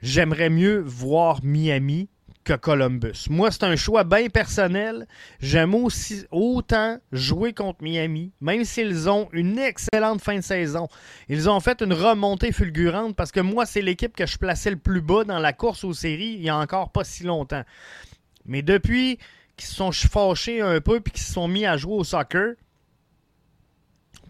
J'aimerais 0.03 0.51
mieux 0.51 0.81
voir 0.81 1.43
Miami 1.43 2.11
que 2.45 2.53
Columbus. 2.53 3.27
Moi, 3.31 3.51
c'est 3.51 3.65
un 3.65 3.77
choix 3.77 4.05
bien 4.05 4.29
personnel. 4.29 5.07
J'aime 5.41 5.75
aussi 5.75 6.25
autant 6.31 6.99
jouer 7.11 7.53
contre 7.53 7.83
Miami, 7.83 8.33
même 8.41 8.65
s'ils 8.65 9.09
ont 9.09 9.29
une 9.33 9.59
excellente 9.59 10.21
fin 10.21 10.37
de 10.37 10.43
saison. 10.43 10.89
Ils 11.29 11.49
ont 11.49 11.61
fait 11.61 11.83
une 11.83 11.93
remontée 11.93 12.53
fulgurante 12.53 13.17
parce 13.17 13.33
que 13.33 13.41
moi, 13.41 13.67
c'est 13.67 13.83
l'équipe 13.83 14.15
que 14.15 14.27
je 14.27 14.39
plaçais 14.39 14.71
le 14.71 14.77
plus 14.77 15.01
bas 15.01 15.25
dans 15.25 15.39
la 15.39 15.53
course 15.53 15.85
aux 15.85 15.95
séries 15.95 16.35
il 16.35 16.41
n'y 16.41 16.51
a 16.51 16.59
encore 16.59 16.93
pas 16.93 17.05
si 17.05 17.25
longtemps. 17.25 17.65
Mais 18.47 18.63
depuis 18.63 19.19
qui 19.57 19.67
se 19.67 19.75
sont 19.75 19.93
fâchés 19.93 20.61
un 20.61 20.81
peu 20.81 21.01
puis 21.01 21.13
qui 21.13 21.23
se 21.23 21.33
sont 21.33 21.49
mis 21.49 21.65
à 21.65 21.77
jouer 21.77 21.95
au 21.95 22.05
soccer 22.05 22.55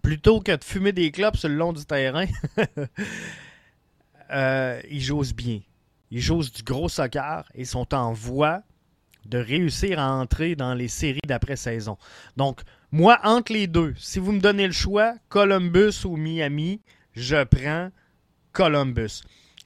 plutôt 0.01 0.39
que 0.39 0.55
de 0.55 0.63
fumer 0.63 0.91
des 0.91 1.11
clopes 1.11 1.35
sur 1.35 1.49
le 1.49 1.55
long 1.55 1.73
du 1.73 1.83
terrain, 1.83 2.27
euh, 4.31 4.79
ils 4.89 5.01
jouent 5.01 5.23
bien. 5.35 5.61
Ils 6.11 6.21
jouent 6.21 6.43
du 6.43 6.63
gros 6.63 6.89
soccer 6.89 7.43
et 7.53 7.65
sont 7.65 7.93
en 7.93 8.13
voie 8.13 8.61
de 9.25 9.37
réussir 9.37 9.99
à 9.99 10.13
entrer 10.13 10.55
dans 10.55 10.73
les 10.73 10.87
séries 10.87 11.19
d'après-saison. 11.25 11.97
Donc, 12.37 12.61
moi, 12.91 13.19
entre 13.23 13.53
les 13.53 13.67
deux, 13.67 13.93
si 13.97 14.19
vous 14.19 14.31
me 14.31 14.39
donnez 14.39 14.67
le 14.67 14.73
choix, 14.73 15.15
Columbus 15.29 16.05
ou 16.05 16.15
Miami, 16.15 16.81
je 17.13 17.43
prends 17.43 17.89
Columbus. 18.51 19.21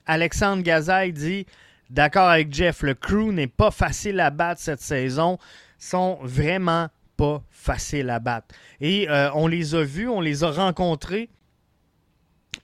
Alexandre 0.05 0.63
Gazaille 0.63 1.13
dit 1.13 1.45
d'accord 1.89 2.29
avec 2.29 2.53
Jeff, 2.53 2.81
le 2.81 2.93
crew 2.93 3.31
n'est 3.31 3.47
pas 3.47 3.71
facile 3.71 4.19
à 4.19 4.29
battre 4.29 4.61
cette 4.61 4.81
saison. 4.81 5.37
Ils 5.79 5.85
sont 5.85 6.19
vraiment 6.21 6.87
pas 7.17 7.43
faciles 7.49 8.09
à 8.09 8.19
battre. 8.19 8.55
Et 8.79 9.09
euh, 9.09 9.29
on 9.33 9.47
les 9.47 9.75
a 9.75 9.83
vus, 9.83 10.07
on 10.07 10.21
les 10.21 10.43
a 10.43 10.51
rencontrés 10.51 11.29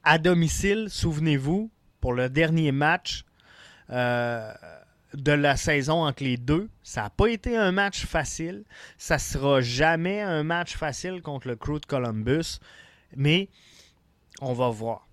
à 0.03 0.17
domicile, 0.17 0.87
souvenez-vous, 0.89 1.69
pour 1.99 2.13
le 2.13 2.29
dernier 2.29 2.71
match 2.71 3.24
euh, 3.89 4.53
de 5.13 5.31
la 5.31 5.57
saison 5.57 6.05
entre 6.05 6.23
les 6.23 6.37
deux. 6.37 6.69
Ça 6.83 7.03
n'a 7.03 7.09
pas 7.09 7.27
été 7.27 7.55
un 7.57 7.71
match 7.71 8.05
facile. 8.05 8.63
Ça 8.97 9.17
sera 9.17 9.61
jamais 9.61 10.21
un 10.21 10.43
match 10.43 10.75
facile 10.75 11.21
contre 11.21 11.47
le 11.47 11.55
crew 11.55 11.79
de 11.79 11.85
Columbus. 11.85 12.59
Mais 13.15 13.49
on 14.41 14.53
va 14.53 14.69
voir. 14.69 15.07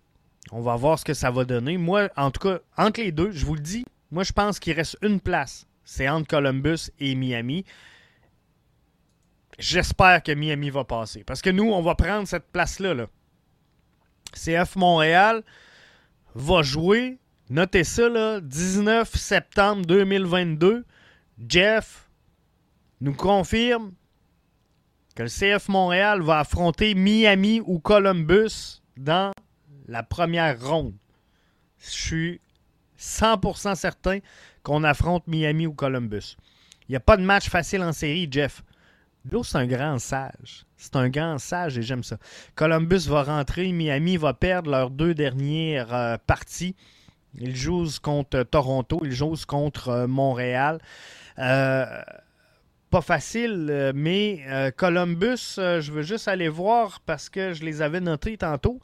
On 0.51 0.61
va 0.61 0.77
voir 0.77 0.99
ce 0.99 1.05
que 1.05 1.15
ça 1.15 1.31
va 1.31 1.45
donner. 1.45 1.77
Moi, 1.77 2.09
en 2.17 2.31
tout 2.31 2.41
cas, 2.49 2.59
entre 2.77 3.01
les 3.01 3.13
deux, 3.13 3.31
je 3.31 3.47
vous 3.47 3.55
le 3.55 3.61
dis, 3.61 3.85
moi, 4.11 4.25
je 4.25 4.33
pense 4.33 4.59
qu'il 4.59 4.75
reste 4.75 4.99
une 5.03 5.21
place. 5.21 5.67
C'est 5.85 6.09
entre 6.09 6.29
Columbus 6.29 6.91
et 6.99 7.15
Miami. 7.15 7.65
J'espère 9.59 10.23
que 10.23 10.33
Miami 10.33 10.71
va 10.71 10.85
passer. 10.85 11.25
Parce 11.25 11.43
que 11.43 11.51
nous, 11.51 11.71
on 11.71 11.83
va 11.83 11.95
prendre 11.95 12.27
cette 12.27 12.51
place-là. 12.51 12.95
Là. 12.95 13.07
CF 14.35 14.77
Montréal 14.77 15.43
va 16.35 16.63
jouer, 16.63 17.19
notez 17.53 17.85
ça, 17.85 18.09
là, 18.09 18.41
19 18.41 19.15
septembre 19.15 19.85
2022. 19.87 20.85
Jeff 21.49 22.09
nous 23.01 23.15
confirme 23.15 23.93
que 25.15 25.25
le 25.25 25.29
CF 25.29 25.69
Montréal 25.69 26.23
va 26.23 26.41
affronter 26.41 26.95
Miami 26.95 27.61
ou 27.65 27.79
Columbus 27.79 28.81
dans 28.97 29.33
la 29.87 30.03
première 30.03 30.65
ronde. 30.65 30.95
Je 31.79 31.91
suis 31.91 32.41
100% 32.99 33.75
certain 33.75 34.21
qu'on 34.63 34.85
affronte 34.85 35.27
Miami 35.27 35.67
ou 35.67 35.75
Columbus. 35.75 36.37
Il 36.89 36.93
n'y 36.93 36.97
a 36.97 37.01
pas 37.01 37.17
de 37.17 37.23
match 37.23 37.49
facile 37.49 37.83
en 37.83 37.93
série, 37.93 38.29
Jeff. 38.31 38.63
Bill, 39.25 39.45
c'est 39.45 39.59
un 39.59 39.67
grand 39.67 39.99
sage. 39.99 40.65
C'est 40.77 40.97
un 40.97 41.09
grand 41.09 41.39
sage 41.39 41.79
et 41.79 41.83
j'aime 41.83 42.03
ça. 42.03 42.17
Columbus 42.55 43.07
va 43.09 43.23
rentrer, 43.23 43.71
Miami 43.73 44.17
va 44.17 44.33
perdre 44.35 44.71
leurs 44.71 44.91
deux 44.91 45.15
dernières 45.15 45.95
euh, 45.95 46.17
parties. 46.27 46.75
Ils 47.39 47.57
jouent 47.57 47.89
contre 48.03 48.43
Toronto, 48.43 49.01
ils 49.05 49.13
jouent 49.13 49.35
contre 49.47 49.89
euh, 49.89 50.07
Montréal. 50.07 50.81
Euh, 51.39 51.87
pas 52.91 53.01
facile, 53.01 53.93
mais 53.95 54.45
Columbus, 54.77 55.55
je 55.57 55.91
veux 55.91 56.03
juste 56.03 56.29
aller 56.29 56.51
voir 56.51 57.01
parce 57.01 57.31
que 57.31 57.55
je 57.55 57.65
les 57.65 57.81
avais 57.81 58.03
notés 58.03 58.37
tantôt. 58.37 58.81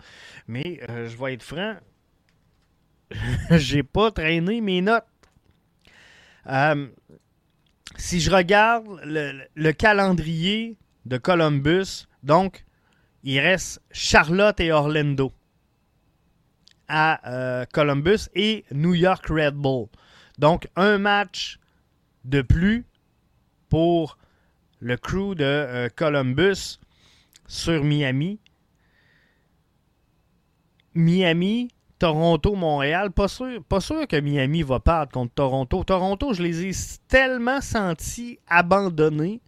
Mais 0.46 0.80
je 0.88 1.14
vais 1.22 1.34
être 1.34 1.42
franc, 1.42 1.74
j'ai 3.50 3.82
pas 3.82 4.10
traîné 4.10 4.60
mes 4.60 4.80
notes. 4.80 5.04
Euh, 6.46 6.88
si 7.96 8.20
je 8.20 8.30
regarde 8.30 8.86
le, 9.04 9.72
calendrier 9.72 10.76
de 11.04 11.18
Columbus, 11.18 12.06
donc 12.22 12.64
il 13.22 13.40
reste 13.40 13.80
Charlotte 13.90 14.58
et 14.60 14.72
Orlando 14.72 15.32
à 16.88 17.20
euh, 17.30 17.64
Columbus 17.72 18.28
et 18.34 18.64
New 18.72 18.94
York 18.94 19.26
Red 19.28 19.54
Bull. 19.54 19.86
Donc 20.38 20.68
un 20.76 20.98
match 20.98 21.58
de 22.24 22.42
plus 22.42 22.86
pour 23.68 24.18
le 24.80 24.96
crew 24.96 25.34
de 25.34 25.44
euh, 25.44 25.88
Columbus 25.94 26.78
sur 27.46 27.84
Miami. 27.84 28.38
Miami 30.94 31.70
Toronto, 31.98 32.54
Montréal. 32.54 33.10
Pas 33.10 33.28
sûr, 33.28 33.62
pas 33.64 33.80
sûr 33.80 34.06
que 34.06 34.16
Miami 34.16 34.62
va 34.62 34.80
perdre 34.80 35.12
contre 35.12 35.34
Toronto. 35.34 35.84
Toronto, 35.84 36.32
je 36.32 36.42
les 36.42 36.66
ai 36.66 36.72
tellement 37.08 37.60
sentis 37.60 38.38
abandonnés. 38.48 39.40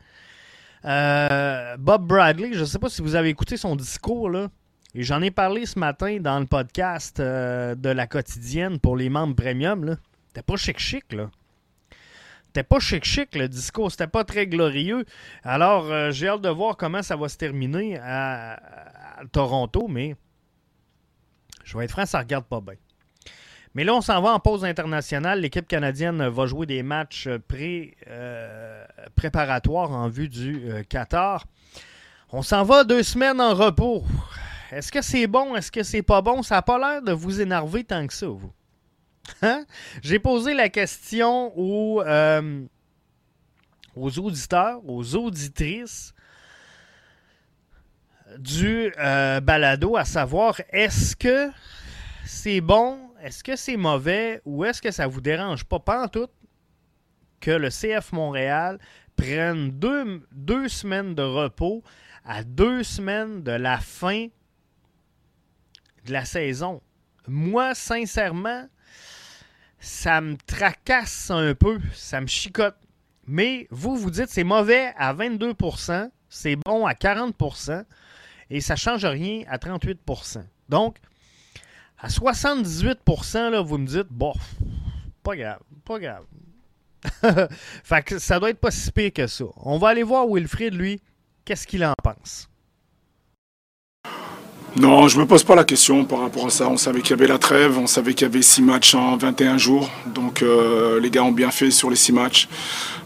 Euh, 0.84 1.76
Bob 1.78 2.06
Bradley, 2.06 2.52
je 2.52 2.60
ne 2.60 2.64
sais 2.64 2.78
pas 2.78 2.88
si 2.88 3.02
vous 3.02 3.14
avez 3.14 3.28
écouté 3.28 3.56
son 3.56 3.76
discours, 3.76 4.30
là. 4.30 4.48
Et 4.94 5.02
j'en 5.02 5.22
ai 5.22 5.30
parlé 5.30 5.66
ce 5.66 5.78
matin 5.78 6.18
dans 6.20 6.40
le 6.40 6.46
podcast 6.46 7.20
euh, 7.20 7.74
de 7.74 7.88
la 7.88 8.06
quotidienne 8.06 8.78
pour 8.78 8.96
les 8.96 9.08
membres 9.08 9.36
premium. 9.36 9.96
C'était 10.28 10.42
pas 10.42 10.56
chic-chic, 10.56 11.12
là. 11.12 11.30
C'était 12.46 12.64
pas 12.64 12.80
chic-chic, 12.80 13.36
le 13.36 13.48
discours. 13.48 13.90
C'était 13.92 14.08
pas 14.08 14.24
très 14.24 14.46
glorieux. 14.46 15.04
Alors, 15.44 15.84
euh, 15.86 16.10
j'ai 16.10 16.28
hâte 16.28 16.42
de 16.42 16.48
voir 16.48 16.76
comment 16.76 17.02
ça 17.02 17.16
va 17.16 17.28
se 17.28 17.36
terminer. 17.36 18.00
Toronto, 19.32 19.86
mais 19.88 20.16
je 21.62 21.78
vais 21.78 21.84
être 21.84 21.92
franc, 21.92 22.06
ça 22.06 22.18
regarde 22.18 22.46
pas 22.46 22.60
bien. 22.60 22.74
Mais 23.74 23.84
là, 23.84 23.94
on 23.94 24.00
s'en 24.00 24.20
va 24.20 24.30
en 24.30 24.40
pause 24.40 24.64
internationale. 24.64 25.40
L'équipe 25.40 25.68
canadienne 25.68 26.26
va 26.26 26.46
jouer 26.46 26.66
des 26.66 26.82
matchs 26.82 27.28
pré, 27.46 27.96
euh, 28.08 28.84
préparatoires 29.14 29.92
en 29.92 30.08
vue 30.08 30.28
du 30.28 30.68
euh, 30.68 30.82
Qatar. 30.82 31.44
On 32.32 32.42
s'en 32.42 32.64
va 32.64 32.82
deux 32.82 33.04
semaines 33.04 33.40
en 33.40 33.54
repos. 33.54 34.04
Est-ce 34.70 34.92
que 34.92 35.02
c'est 35.02 35.26
bon? 35.26 35.56
Est-ce 35.56 35.70
que 35.72 35.82
c'est 35.82 36.02
pas 36.02 36.22
bon? 36.22 36.42
Ça 36.42 36.56
n'a 36.56 36.62
pas 36.62 36.78
l'air 36.78 37.02
de 37.02 37.12
vous 37.12 37.40
énerver 37.40 37.84
tant 37.84 38.06
que 38.06 38.14
ça, 38.14 38.26
vous. 38.26 38.52
Hein? 39.42 39.64
J'ai 40.02 40.18
posé 40.18 40.54
la 40.54 40.68
question 40.68 41.52
aux, 41.56 42.02
euh, 42.02 42.64
auditeurs, 43.96 44.80
aux 44.86 45.14
auditrices 45.16 46.14
du 48.38 48.92
balado, 48.96 49.96
à 49.96 50.04
savoir 50.04 50.60
est-ce 50.70 51.16
que 51.16 51.50
c'est 52.24 52.60
bon 52.60 53.10
est-ce 53.22 53.44
que 53.44 53.56
c'est 53.56 53.76
mauvais 53.76 54.40
ou 54.44 54.64
est-ce 54.64 54.80
que 54.80 54.90
ça 54.90 55.06
vous 55.06 55.20
dérange 55.20 55.64
pas, 55.64 55.78
pas 55.78 56.04
en 56.04 56.08
tout, 56.08 56.28
que 57.40 57.50
le 57.50 57.68
CF 57.68 58.12
Montréal 58.12 58.78
prenne 59.16 59.70
deux 59.70 60.68
semaines 60.68 61.14
de 61.14 61.22
repos 61.22 61.82
à 62.24 62.42
deux 62.42 62.82
semaines 62.82 63.42
de 63.42 63.52
la 63.52 63.78
fin 63.78 64.28
de 66.06 66.12
la 66.12 66.24
saison? 66.24 66.82
Moi, 67.28 67.74
sincèrement, 67.74 68.68
ça 69.78 70.20
me 70.20 70.36
tracasse 70.36 71.30
un 71.30 71.54
peu, 71.54 71.80
ça 71.94 72.20
me 72.20 72.26
chicote. 72.26 72.76
Mais 73.26 73.68
vous, 73.70 73.96
vous 73.96 74.10
dites 74.10 74.28
c'est 74.28 74.44
mauvais 74.44 74.92
à 74.96 75.14
22% 75.14 76.10
c'est 76.30 76.56
bon 76.56 76.86
à 76.86 76.92
40% 76.94 77.84
et 78.48 78.60
ça 78.60 78.74
ne 78.74 78.78
change 78.78 79.04
rien 79.04 79.42
à 79.48 79.58
38% 79.58 80.44
Donc, 80.68 80.96
à 81.98 82.08
78 82.08 83.00
là, 83.34 83.60
vous 83.60 83.76
me 83.76 83.86
dites, 83.86 84.06
bon, 84.10 84.32
pas 85.22 85.36
grave, 85.36 85.60
pas 85.84 85.98
grave. 85.98 86.24
fait 87.84 88.02
que 88.02 88.18
ça 88.18 88.38
doit 88.38 88.50
être 88.50 88.60
pas 88.60 88.70
si 88.70 88.90
pire 88.92 89.12
que 89.12 89.26
ça. 89.26 89.44
On 89.56 89.78
va 89.78 89.88
aller 89.88 90.02
voir 90.02 90.26
Wilfried, 90.26 90.74
lui, 90.74 91.00
qu'est-ce 91.44 91.66
qu'il 91.66 91.84
en 91.84 91.94
pense. 92.02 92.48
Non, 94.76 95.08
je 95.08 95.16
ne 95.16 95.22
me 95.22 95.26
pose 95.26 95.42
pas 95.42 95.56
la 95.56 95.64
question 95.64 96.04
par 96.04 96.20
rapport 96.20 96.46
à 96.46 96.50
ça. 96.50 96.68
On 96.68 96.76
savait 96.76 97.00
qu'il 97.00 97.10
y 97.10 97.14
avait 97.14 97.26
la 97.26 97.38
trêve, 97.38 97.76
on 97.76 97.88
savait 97.88 98.14
qu'il 98.14 98.28
y 98.28 98.30
avait 98.30 98.40
six 98.40 98.62
matchs 98.62 98.94
en 98.94 99.16
21 99.16 99.58
jours. 99.58 99.90
Donc 100.06 100.42
euh, 100.42 101.00
les 101.00 101.10
gars 101.10 101.24
ont 101.24 101.32
bien 101.32 101.50
fait 101.50 101.72
sur 101.72 101.90
les 101.90 101.96
six 101.96 102.12
matchs. 102.12 102.48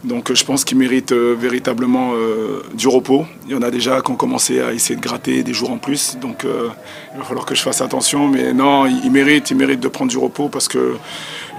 Donc 0.04 0.30
je 0.34 0.44
pense 0.44 0.62
qu'ils 0.64 0.76
méritent 0.76 1.12
euh, 1.12 1.34
véritablement 1.38 2.12
euh, 2.12 2.62
du 2.74 2.86
repos. 2.86 3.24
Il 3.46 3.52
y 3.52 3.54
en 3.54 3.62
a 3.62 3.70
déjà 3.70 4.02
qui 4.02 4.10
ont 4.10 4.16
commencé 4.16 4.60
à 4.60 4.74
essayer 4.74 4.94
de 4.94 5.00
gratter 5.00 5.42
des 5.42 5.54
jours 5.54 5.70
en 5.70 5.78
plus. 5.78 6.18
Donc 6.20 6.44
il 6.44 7.18
va 7.18 7.24
falloir 7.24 7.46
que 7.46 7.54
je 7.54 7.62
fasse 7.62 7.80
attention. 7.80 8.28
Mais 8.28 8.52
non, 8.52 8.84
ils 8.84 9.10
méritent, 9.10 9.50
ils 9.50 9.56
méritent 9.56 9.80
de 9.80 9.88
prendre 9.88 10.10
du 10.10 10.18
repos 10.18 10.50
parce 10.50 10.68
que 10.68 10.96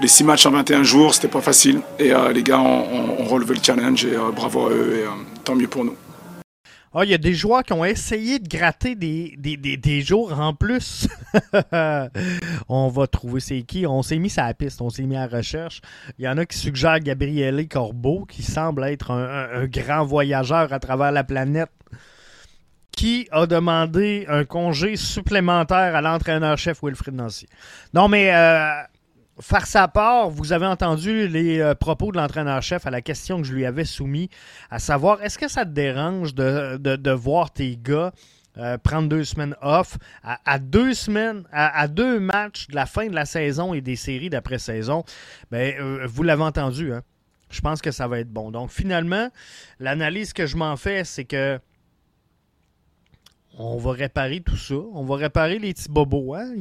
les 0.00 0.08
six 0.08 0.22
matchs 0.22 0.46
en 0.46 0.52
21 0.52 0.84
jours, 0.84 1.14
c'était 1.14 1.26
pas 1.26 1.40
facile. 1.40 1.80
Et 1.98 2.12
les 2.32 2.42
gars 2.44 2.60
ont, 2.60 3.18
ont, 3.18 3.24
relevé 3.24 3.54
le 3.54 3.60
challenge 3.60 4.04
et 4.04 4.16
bravo 4.34 4.68
à 4.68 4.70
eux 4.70 5.00
et 5.00 5.42
tant 5.42 5.56
mieux 5.56 5.68
pour 5.68 5.84
nous. 5.84 5.96
Ah, 6.98 7.04
il 7.04 7.10
y 7.10 7.14
a 7.14 7.18
des 7.18 7.34
joueurs 7.34 7.62
qui 7.62 7.74
ont 7.74 7.84
essayé 7.84 8.38
de 8.38 8.48
gratter 8.48 8.94
des, 8.94 9.36
des, 9.36 10.00
jours 10.00 10.32
en 10.40 10.54
plus. 10.54 11.06
on 12.70 12.88
va 12.88 13.06
trouver 13.06 13.40
c'est 13.40 13.60
qui. 13.64 13.86
On 13.86 14.02
s'est 14.02 14.16
mis 14.16 14.30
sur 14.30 14.42
la 14.42 14.54
piste, 14.54 14.80
on 14.80 14.88
s'est 14.88 15.02
mis 15.02 15.14
à 15.14 15.28
la 15.28 15.36
recherche. 15.36 15.82
Il 16.18 16.24
y 16.24 16.28
en 16.28 16.38
a 16.38 16.46
qui 16.46 16.56
suggèrent 16.56 17.00
Gabriele 17.00 17.68
Corbeau, 17.68 18.24
qui 18.24 18.42
semble 18.42 18.82
être 18.84 19.10
un, 19.10 19.66
grand 19.66 20.06
voyageur 20.06 20.72
à 20.72 20.78
travers 20.78 21.12
la 21.12 21.22
planète, 21.22 21.68
qui 22.92 23.28
a 23.30 23.46
demandé 23.46 24.24
un 24.30 24.46
congé 24.46 24.96
supplémentaire 24.96 25.94
à 25.94 26.00
l'entraîneur-chef 26.00 26.82
Wilfried 26.82 27.14
Nancy. 27.14 27.46
Non, 27.92 28.08
mais 28.08 28.34
euh, 28.34 28.70
Faire 29.38 29.66
sa 29.66 29.86
part, 29.86 30.30
vous 30.30 30.54
avez 30.54 30.64
entendu 30.64 31.28
les 31.28 31.60
euh, 31.60 31.74
propos 31.74 32.10
de 32.10 32.16
l'entraîneur-chef 32.16 32.86
à 32.86 32.90
la 32.90 33.02
question 33.02 33.42
que 33.42 33.46
je 33.46 33.52
lui 33.52 33.66
avais 33.66 33.84
soumise, 33.84 34.28
à 34.70 34.78
savoir 34.78 35.22
est-ce 35.22 35.38
que 35.38 35.46
ça 35.46 35.66
te 35.66 35.70
dérange 35.70 36.34
de, 36.34 37.10
voir 37.10 37.52
tes 37.52 37.76
gars 37.76 38.12
euh, 38.56 38.78
prendre 38.78 39.10
deux 39.10 39.24
semaines 39.24 39.54
off 39.60 39.98
à, 40.22 40.58
deux 40.58 40.94
semaines, 40.94 41.44
à, 41.52 41.86
deux 41.86 42.18
matchs 42.18 42.68
de 42.68 42.74
la 42.74 42.86
fin 42.86 43.08
de 43.08 43.14
la 43.14 43.26
saison 43.26 43.74
et 43.74 43.82
des 43.82 43.96
séries 43.96 44.30
d'après-saison? 44.30 45.04
Ben, 45.50 45.74
euh, 45.78 46.06
vous 46.08 46.22
l'avez 46.22 46.44
entendu, 46.44 46.94
hein? 46.94 47.02
Je 47.50 47.60
pense 47.60 47.82
que 47.82 47.90
ça 47.90 48.08
va 48.08 48.18
être 48.18 48.32
bon. 48.32 48.50
Donc, 48.50 48.70
finalement, 48.70 49.28
l'analyse 49.78 50.32
que 50.32 50.46
je 50.46 50.56
m'en 50.56 50.76
fais, 50.76 51.04
c'est 51.04 51.24
que 51.24 51.60
on 53.58 53.78
va 53.78 53.92
réparer 53.92 54.40
tout 54.40 54.56
ça. 54.56 54.74
On 54.74 55.04
va 55.04 55.16
réparer 55.16 55.58
les 55.58 55.72
petits 55.72 55.88
bobos. 55.88 56.34
Hein. 56.34 56.54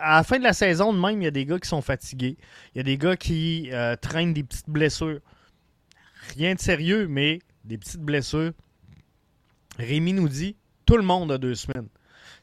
À 0.00 0.18
la 0.18 0.22
fin 0.22 0.38
de 0.38 0.44
la 0.44 0.52
saison, 0.52 0.92
de 0.92 0.98
même, 0.98 1.20
il 1.20 1.24
y 1.24 1.28
a 1.28 1.32
des 1.32 1.44
gars 1.44 1.58
qui 1.58 1.68
sont 1.68 1.82
fatigués. 1.82 2.36
Il 2.74 2.78
y 2.78 2.80
a 2.80 2.84
des 2.84 2.96
gars 2.96 3.16
qui 3.16 3.70
euh, 3.72 3.96
traînent 3.96 4.32
des 4.32 4.44
petites 4.44 4.70
blessures. 4.70 5.20
Rien 6.36 6.54
de 6.54 6.60
sérieux, 6.60 7.08
mais 7.08 7.40
des 7.64 7.76
petites 7.76 8.00
blessures. 8.00 8.52
Rémi 9.78 10.12
nous 10.12 10.28
dit 10.28 10.56
tout 10.86 10.96
le 10.96 11.02
monde 11.02 11.32
a 11.32 11.38
deux 11.38 11.54
semaines. 11.54 11.88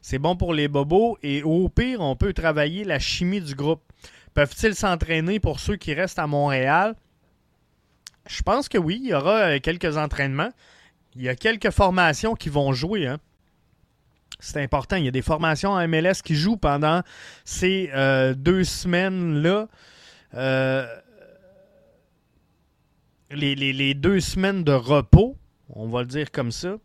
C'est 0.02 0.18
bon 0.18 0.36
pour 0.36 0.52
les 0.52 0.68
bobos 0.68 1.18
et 1.22 1.42
au 1.42 1.68
pire, 1.68 2.00
on 2.00 2.16
peut 2.16 2.32
travailler 2.32 2.84
la 2.84 2.98
chimie 2.98 3.40
du 3.40 3.54
groupe. 3.54 3.82
Peuvent-ils 4.34 4.74
s'entraîner 4.74 5.40
pour 5.40 5.58
ceux 5.58 5.76
qui 5.76 5.94
restent 5.94 6.18
à 6.18 6.26
Montréal? 6.26 6.94
Je 8.28 8.42
pense 8.42 8.68
que 8.68 8.76
oui, 8.76 9.00
il 9.02 9.08
y 9.08 9.14
aura 9.14 9.38
euh, 9.38 9.58
quelques 9.58 9.96
entraînements. 9.96 10.50
Il 11.14 11.22
y 11.22 11.28
a 11.28 11.34
quelques 11.34 11.70
formations 11.70 12.34
qui 12.34 12.50
vont 12.50 12.72
jouer. 12.72 13.06
Hein. 13.06 13.18
C'est 14.46 14.62
important. 14.62 14.94
Il 14.94 15.04
y 15.04 15.08
a 15.08 15.12
des 15.12 15.22
formations 15.22 15.72
en 15.72 15.88
MLS 15.88 16.22
qui 16.24 16.36
jouent 16.36 16.56
pendant 16.56 17.02
ces 17.44 17.90
euh, 17.94 18.32
deux 18.32 18.62
semaines-là. 18.62 19.66
Euh, 20.34 20.86
les, 23.30 23.94
deux 23.94 24.20
semaines 24.20 24.62
de 24.62 24.70
repos, 24.70 25.36
on 25.68 25.88
va 25.88 26.02
le 26.02 26.06
dire 26.06 26.30
comme 26.30 26.52
ça, 26.52 26.76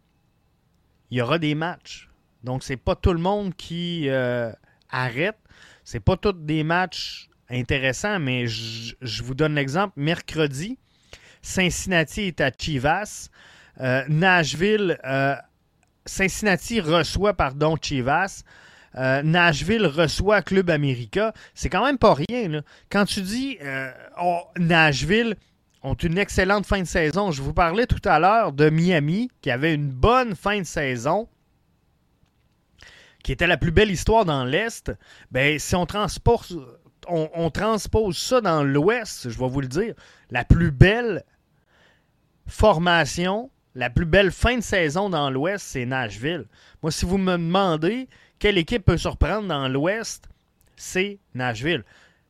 il 1.11 1.19
y 1.19 1.21
aura 1.21 1.37
des 1.37 1.53
matchs. 1.53 2.09
Donc, 2.43 2.63
c'est 2.63 2.77
pas 2.77 2.95
tout 2.95 3.13
le 3.13 3.19
monde 3.19 3.53
qui 3.55 4.09
euh, 4.09 4.51
arrête. 4.89 5.37
C'est 5.83 5.99
pas 5.99 6.17
tous 6.17 6.33
des 6.33 6.63
matchs 6.63 7.29
intéressants, 7.47 8.17
mais 8.17 8.47
je, 8.47 9.21
vous 9.21 9.35
donne 9.35 9.53
l'exemple. 9.53 9.93
Mercredi, 9.97 10.79
Cincinnati 11.43 12.21
est 12.21 12.41
à 12.41 12.49
Chivas. 12.49 13.29
Nashville 14.09 14.97
Cincinnati 16.05 16.81
reçoit, 16.81 17.33
pardon, 17.33 17.75
Chivas. 17.81 18.43
Euh, 18.95 19.21
Nashville 19.23 19.85
reçoit 19.85 20.41
Club 20.41 20.69
America. 20.69 21.33
C'est 21.53 21.69
quand 21.69 21.85
même 21.85 21.97
pas 21.97 22.13
rien. 22.13 22.61
Quand 22.89 23.05
tu 23.05 23.21
dis 23.21 23.57
euh, 23.61 23.91
oh, 24.21 24.41
Nashville 24.57 25.35
ont 25.81 25.93
une 25.93 26.17
excellente 26.17 26.65
fin 26.65 26.81
de 26.81 26.87
saison, 26.87 27.31
je 27.31 27.41
vous 27.41 27.53
parlais 27.53 27.87
tout 27.87 28.01
à 28.03 28.19
l'heure 28.19 28.51
de 28.51 28.69
Miami 28.69 29.31
qui 29.41 29.49
avait 29.49 29.73
une 29.73 29.89
bonne 29.89 30.35
fin 30.35 30.59
de 30.59 30.65
saison, 30.65 31.27
qui 33.23 33.31
était 33.31 33.47
la 33.47 33.57
plus 33.57 33.71
belle 33.71 33.91
histoire 33.91 34.25
dans 34.25 34.43
l'Est. 34.43 34.91
Ben, 35.31 35.57
si 35.57 35.75
on 35.75 35.87
on 37.07 37.49
transpose 37.49 38.17
ça 38.17 38.41
dans 38.41 38.63
l'Ouest, 38.63 39.29
je 39.29 39.39
vais 39.39 39.49
vous 39.49 39.61
le 39.61 39.67
dire, 39.67 39.95
la 40.29 40.43
plus 40.43 40.71
belle 40.71 41.23
formation 42.45 43.49
la 43.75 43.89
plus 43.89 44.05
belle 44.05 44.31
fin 44.31 44.57
de 44.57 44.61
saison 44.61 45.09
dans 45.09 45.29
l'Ouest, 45.29 45.65
c'est 45.65 45.85
Nashville. 45.85 46.45
Moi, 46.81 46.91
si 46.91 47.05
vous 47.05 47.17
me 47.17 47.33
demandez 47.33 48.07
quelle 48.39 48.57
équipe 48.57 48.85
peut 48.85 48.97
surprendre 48.97 49.47
dans 49.47 49.67
l'Ouest, 49.67 50.27
c'est 50.75 51.19
Nashville. 51.35 51.83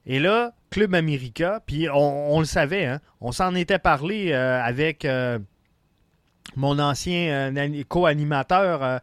Et 0.06 0.20
là, 0.20 0.54
Club 0.70 0.96
America, 0.96 1.62
puis 1.66 1.88
on, 1.94 2.40
le 2.40 2.46
savait, 2.46 2.86
hein, 2.86 3.00
on 3.20 3.32
s'en 3.32 3.56
était 3.56 3.80
parlé 3.80 4.32
euh, 4.32 4.62
avec 4.62 5.06
euh, 5.06 5.38
mon 6.56 6.80
ancien 6.80 7.52
euh, 7.56 7.84
co-animateur 7.88 9.02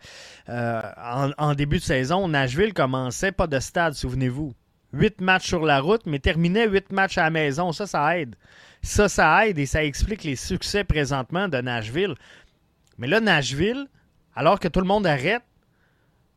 en, 0.48 1.30
en, 1.36 1.54
début 1.54 1.78
de 1.78 1.82
saison. 1.82 2.28
Nashville 2.28 2.74
commençait 2.74 3.32
pas 3.32 3.46
de 3.46 3.58
stade, 3.58 3.94
souvenez-vous. 3.94 4.54
Huit 4.92 5.20
matchs 5.20 5.46
sur 5.46 5.64
la 5.64 5.80
route, 5.80 6.02
mais 6.06 6.18
terminait 6.18 6.66
huit 6.66 6.90
matchs 6.90 7.18
à 7.18 7.24
la 7.24 7.30
maison. 7.30 7.72
Ça, 7.72 7.86
ça 7.86 8.18
aide. 8.18 8.34
Ça, 8.82 9.08
ça 9.08 9.46
aide 9.46 9.58
et 9.58 9.66
ça 9.66 9.84
explique 9.84 10.24
les 10.24 10.36
succès 10.36 10.84
présentement 10.84 11.48
de 11.48 11.58
Nashville. 11.58 12.14
Mais 12.98 13.06
là, 13.06 13.20
Nashville, 13.20 13.86
alors 14.34 14.60
que 14.60 14.68
tout 14.68 14.80
le 14.80 14.86
monde 14.86 15.06
arrête, 15.06 15.42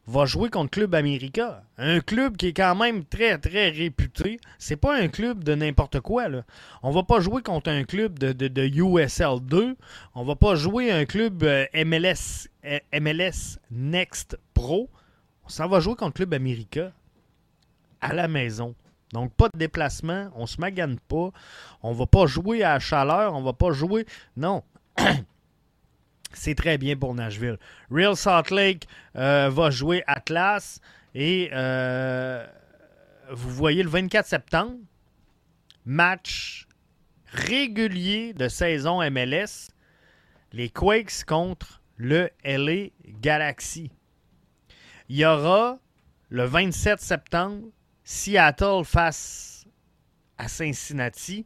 va 0.07 0.25
jouer 0.25 0.49
contre 0.49 0.71
Club 0.71 0.95
America. 0.95 1.63
Un 1.77 1.99
club 1.99 2.35
qui 2.37 2.47
est 2.47 2.53
quand 2.53 2.75
même 2.75 3.05
très, 3.05 3.37
très 3.37 3.69
réputé. 3.69 4.39
C'est 4.57 4.75
pas 4.75 4.97
un 4.97 5.07
club 5.07 5.43
de 5.43 5.55
n'importe 5.55 5.99
quoi. 5.99 6.27
Là. 6.27 6.43
On 6.83 6.91
va 6.91 7.03
pas 7.03 7.19
jouer 7.19 7.41
contre 7.41 7.69
un 7.69 7.83
club 7.83 8.19
de, 8.19 8.67
USL 8.67 9.39
2. 9.41 9.75
On 10.15 10.23
va 10.23 10.35
pas 10.35 10.55
jouer 10.55 10.91
un 10.91 11.05
club 11.05 11.43
euh, 11.43 11.65
MLS, 11.73 12.49
euh, 12.65 12.79
MLS 12.99 13.59
Next 13.69 14.37
Pro. 14.53 14.89
S'en 15.47 15.67
va 15.67 15.79
jouer 15.79 15.95
contre 15.95 16.13
Club 16.13 16.33
America 16.33 16.91
à 17.99 18.13
la 18.13 18.27
maison. 18.27 18.73
Donc, 19.13 19.33
pas 19.33 19.49
de 19.53 19.59
déplacement, 19.59 20.29
on 20.35 20.45
se 20.45 20.59
magane 20.59 20.97
pas, 20.99 21.31
on 21.81 21.93
va 21.93 22.05
pas 22.05 22.25
jouer 22.27 22.63
à 22.63 22.79
chaleur, 22.79 23.33
on 23.33 23.41
va 23.41 23.53
pas 23.53 23.71
jouer. 23.71 24.05
Non. 24.37 24.63
c'est 26.33 26.55
très 26.55 26.77
bien 26.77 26.95
pour 26.95 27.13
Nashville. 27.13 27.57
Real 27.89 28.15
Salt 28.15 28.51
Lake 28.51 28.87
euh, 29.15 29.49
va 29.49 29.69
jouer 29.69 30.03
Atlas 30.07 30.79
et 31.13 31.49
euh, 31.53 32.45
vous 33.31 33.49
voyez 33.49 33.83
le 33.83 33.89
24 33.89 34.25
septembre, 34.25 34.77
match 35.85 36.67
régulier 37.27 38.33
de 38.33 38.47
saison 38.47 39.01
MLS, 39.09 39.69
les 40.53 40.69
Quakes 40.69 41.23
contre 41.25 41.81
le 41.97 42.29
LA 42.43 42.89
Galaxy. 43.21 43.91
Il 45.09 45.17
y 45.17 45.25
aura 45.25 45.79
le 46.29 46.45
27 46.45 46.99
septembre 46.99 47.67
Seattle 48.11 48.83
face 48.83 49.65
à 50.37 50.49
Cincinnati. 50.49 51.45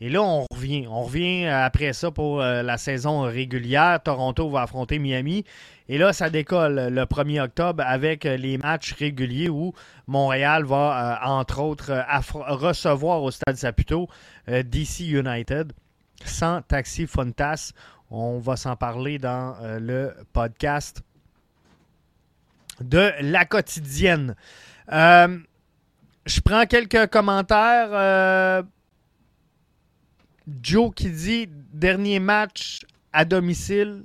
Et 0.00 0.08
là, 0.08 0.22
on 0.22 0.46
revient. 0.50 0.86
On 0.88 1.02
revient 1.02 1.44
après 1.46 1.92
ça 1.92 2.10
pour 2.10 2.40
euh, 2.40 2.62
la 2.62 2.78
saison 2.78 3.20
régulière. 3.20 4.02
Toronto 4.02 4.48
va 4.48 4.62
affronter 4.62 4.98
Miami. 4.98 5.44
Et 5.88 5.98
là, 5.98 6.14
ça 6.14 6.30
décolle 6.30 6.88
le 6.88 7.02
1er 7.02 7.42
octobre 7.42 7.84
avec 7.86 8.24
les 8.24 8.56
matchs 8.56 8.94
réguliers 8.94 9.50
où 9.50 9.74
Montréal 10.06 10.64
va, 10.64 11.20
euh, 11.22 11.26
entre 11.26 11.60
autres, 11.60 11.92
recevoir 12.48 13.22
au 13.22 13.30
Stade 13.30 13.56
Saputo 13.56 14.08
euh, 14.48 14.62
DC 14.62 15.00
United 15.00 15.74
sans 16.24 16.62
Taxi 16.62 17.06
Fontas. 17.06 17.72
On 18.10 18.38
va 18.38 18.56
s'en 18.56 18.74
parler 18.74 19.18
dans 19.18 19.56
le 19.78 20.14
podcast 20.32 21.02
de 22.80 23.12
la 23.20 23.44
quotidienne. 23.44 24.34
Je 26.26 26.40
prends 26.40 26.66
quelques 26.66 27.06
commentaires 27.08 28.64
Joe 30.62 30.92
qui 30.94 31.10
dit 31.10 31.48
dernier 31.72 32.20
match 32.20 32.80
à 33.12 33.24
domicile 33.24 34.02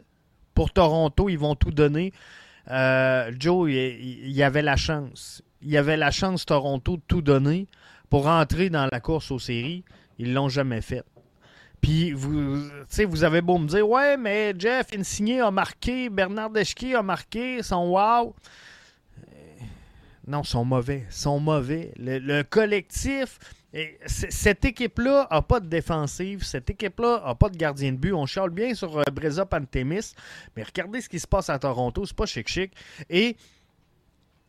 pour 0.53 0.71
Toronto, 0.71 1.29
ils 1.29 1.37
vont 1.37 1.55
tout 1.55 1.71
donner. 1.71 2.13
Euh, 2.69 3.31
Joe, 3.37 3.69
il, 3.71 4.31
y 4.31 4.43
avait 4.43 4.61
la 4.61 4.75
chance. 4.75 5.41
Il 5.61 5.69
y 5.69 5.77
avait 5.77 5.97
la 5.97 6.11
chance, 6.11 6.45
Toronto, 6.45 6.97
de 6.97 7.01
tout 7.07 7.21
donner 7.21 7.67
pour 8.09 8.25
rentrer 8.25 8.69
dans 8.69 8.87
la 8.91 8.99
course 8.99 9.31
aux 9.31 9.39
séries. 9.39 9.83
Ils 10.17 10.33
l'ont 10.33 10.49
jamais 10.49 10.81
fait. 10.81 11.03
Puis, 11.79 12.11
vous, 12.11 12.61
vous 13.07 13.23
avez 13.23 13.41
beau 13.41 13.57
me 13.57 13.67
dire, 13.67 13.87
ouais, 13.87 14.17
mais 14.17 14.53
Jeff 14.57 14.87
Insigné 14.95 15.41
a 15.41 15.49
marqué, 15.49 16.09
Bernard 16.09 16.51
Deschke 16.51 16.93
a 16.95 17.01
marqué, 17.01 17.63
son 17.63 17.89
wow. 17.89 18.35
Non, 20.27 20.43
sont 20.43 20.65
mauvais. 20.65 21.05
sont 21.09 21.39
mauvais. 21.39 21.93
le 21.97 22.43
collectif, 22.43 23.39
cette 24.05 24.65
équipe-là 24.65 25.27
n'a 25.31 25.41
pas 25.41 25.59
de 25.59 25.67
défensive. 25.67 26.43
Cette 26.43 26.69
équipe-là 26.69 27.23
n'a 27.25 27.35
pas 27.35 27.49
de 27.49 27.55
gardien 27.55 27.93
de 27.93 27.97
but. 27.97 28.13
On 28.13 28.25
charle 28.25 28.49
bien 28.49 28.73
sur 28.73 28.99
euh, 28.99 29.03
Breza 29.13 29.45
Pantemis. 29.45 30.13
Mais 30.55 30.63
regardez 30.63 30.99
ce 31.01 31.07
qui 31.07 31.19
se 31.19 31.27
passe 31.27 31.49
à 31.49 31.57
Toronto. 31.57 32.05
C'est 32.05 32.15
pas 32.15 32.25
chic-chic. 32.25 32.73
Et 33.09 33.37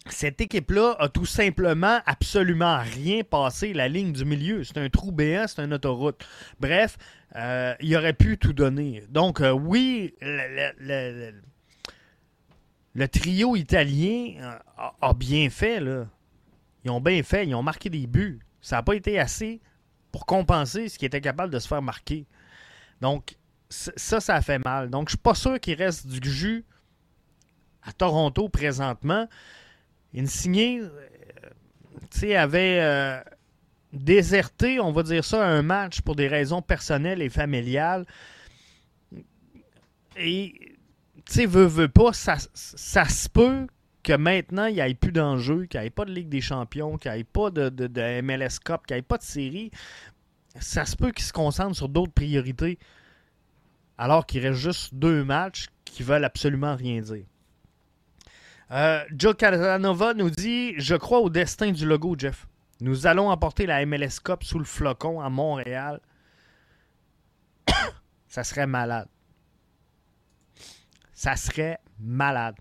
cette 0.09 0.41
équipe-là 0.41 0.97
a 0.99 1.09
tout 1.09 1.27
simplement 1.27 2.01
absolument 2.05 2.79
rien 2.81 3.23
passé 3.23 3.73
la 3.73 3.89
ligne 3.89 4.13
du 4.13 4.25
milieu. 4.25 4.65
C'est 4.65 4.79
un 4.79 4.89
trou 4.89 5.13
béant, 5.13 5.47
c'est 5.47 5.63
une 5.63 5.73
autoroute. 5.73 6.27
Bref, 6.59 6.99
euh, 7.37 7.75
il 7.81 7.95
aurait 7.97 8.15
pu 8.15 8.39
tout 8.39 8.53
donner. 8.53 9.05
Donc, 9.09 9.41
euh, 9.41 9.53
oui, 9.53 10.15
le, 10.21 11.33
trio 13.09 13.57
italien 13.57 14.35
a, 14.77 14.95
a, 15.01 15.15
bien 15.15 15.49
fait. 15.51 15.81
Là. 15.81 16.07
Ils 16.85 16.91
ont 16.91 17.01
bien 17.01 17.23
fait. 17.23 17.47
Ils 17.47 17.55
ont 17.55 17.63
marqué 17.63 17.89
des 17.91 18.07
buts. 18.07 18.41
Ça 18.61 18.77
n'a 18.77 18.83
pas 18.83 18.95
été 18.95 19.19
assez 19.19 19.61
pour 20.11 20.27
compenser 20.27 20.89
ce 20.89 20.99
qui 20.99 21.07
était 21.07 21.21
capable 21.21 21.53
de 21.53 21.59
se 21.59 21.67
faire 21.67 21.83
marquer. 21.83 22.27
Donc, 23.01 23.37
ça, 23.71 24.21
ça 24.21 24.37
a 24.37 24.43
fait 24.43 24.59
mal. 24.59 24.91
Donc, 24.91 25.09
je 25.09 25.13
suis 25.13 25.19
pas 25.19 25.35
sûr 25.35 25.59
qu'il 25.59 25.75
reste 25.75 26.07
du 26.07 26.31
jus 26.31 26.65
à 27.83 27.93
Toronto 27.93 28.49
présentement. 28.49 29.27
Insigné, 30.15 30.81
euh, 30.81 30.91
tu 32.11 32.35
avait 32.35 32.81
euh, 32.81 33.21
déserté, 33.93 34.79
on 34.79 34.93
va 34.93 35.03
dire 35.03 35.25
ça, 35.25 35.47
un 35.47 35.63
match 35.63 36.01
pour 36.03 36.15
des 36.15 36.29
raisons 36.29 36.63
personnelles 36.63 37.23
et 37.23 37.31
familiales. 37.31 38.07
Et, 40.17 40.72
tu 41.33 41.39
sais, 41.39 41.47
veut, 41.47 41.65
veut 41.65 41.89
pas, 41.89 42.13
ça, 42.13 42.37
se 42.37 43.29
peut 43.31 43.67
que 44.03 44.13
maintenant, 44.13 44.67
il 44.67 44.75
n'y 44.75 44.81
ait 44.81 44.93
plus 44.93 45.13
d'enjeux, 45.13 45.65
qu'il 45.65 45.81
n'y 45.81 45.87
ait 45.87 45.91
pas 45.91 46.05
de 46.05 46.13
Ligue 46.13 46.29
des 46.29 46.43
Champions, 46.43 46.99
qu'il 46.99 47.11
n'y 47.11 47.21
ait 47.21 47.25
pas 47.25 47.51
de, 47.51 48.21
MLS 48.21 48.59
Cup, 48.63 48.83
qu'il 48.87 48.97
n'y 48.97 48.99
ait 48.99 49.03
pas 49.03 49.17
de 49.17 49.23
série, 49.23 49.71
ça 50.61 50.85
se 50.85 50.95
peut 50.95 51.11
qu'il 51.11 51.25
se 51.25 51.33
concentre 51.33 51.75
sur 51.75 51.89
d'autres 51.89 52.13
priorités, 52.13 52.79
alors 53.97 54.27
qu'il 54.27 54.47
reste 54.47 54.59
juste 54.59 54.95
deux 54.95 55.25
matchs 55.25 55.69
qui 55.87 56.03
veulent 56.03 56.27
absolument 56.27 56.77
rien 56.77 57.01
dire. 57.01 57.25
Euh, 58.71 59.03
Joe 59.17 59.35
Casanova 59.35 60.13
nous 60.13 60.29
dit 60.29 60.75
Je 60.77 60.97
crois 60.97 61.21
au 61.21 61.31
destin 61.31 61.73
du 61.73 61.87
logo, 61.87 62.15
Jeff. 62.19 62.47
Nous 62.83 63.07
allons 63.07 63.31
emporter 63.31 63.65
la 63.65 63.87
MLS 63.87 64.21
Cup 64.23 64.45
sous 64.45 64.59
le 64.59 64.67
flocon 64.67 65.23
à 65.23 65.31
Montréal. 65.31 66.01
ça 68.29 68.45
serait 68.45 68.67
malade. 68.67 69.09
Ça 71.23 71.37
serait 71.37 71.79
malade. 72.01 72.57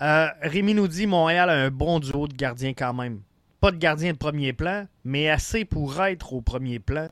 Euh, 0.00 0.28
Rémi 0.40 0.72
nous 0.72 0.88
dit 0.88 1.06
Montréal 1.06 1.50
a 1.50 1.52
un 1.52 1.70
bon 1.70 2.00
duo 2.00 2.26
de 2.26 2.34
gardiens 2.34 2.72
quand 2.72 2.94
même. 2.94 3.20
Pas 3.60 3.70
de 3.70 3.76
gardien 3.76 4.12
de 4.12 4.16
premier 4.16 4.54
plan, 4.54 4.88
mais 5.04 5.28
assez 5.28 5.66
pour 5.66 6.02
être 6.02 6.32
au 6.32 6.40
premier 6.40 6.78
plan. 6.78 7.10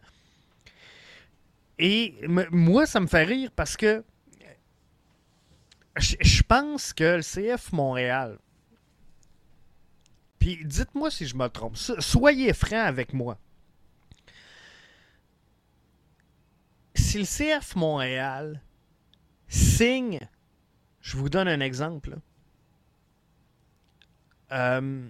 Et 1.79 2.15
moi, 2.51 2.87
ça 2.87 3.01
me 3.01 3.07
fait 3.07 3.25
rire 3.25 3.51
parce 3.55 3.77
que 3.77 4.03
je 5.99 6.43
pense 6.45 6.95
que 6.95 7.17
le 7.17 7.21
CF 7.21 7.73
Montréal, 7.73 8.39
puis 10.39 10.61
dites-moi 10.65 11.11
si 11.11 11.27
je 11.27 11.37
me 11.37 11.49
trompe, 11.49 11.77
soyez 11.77 12.55
franc 12.55 12.87
avec 12.87 13.13
moi. 13.13 13.37
Si 16.95 17.19
le 17.19 17.27
CF 17.27 17.77
Montréal 17.77 18.63
signe, 19.47 20.21
je 21.07 21.17
vous 21.17 21.29
donne 21.29 21.47
un 21.47 21.61
exemple, 21.61 22.19
euh, 24.51 25.09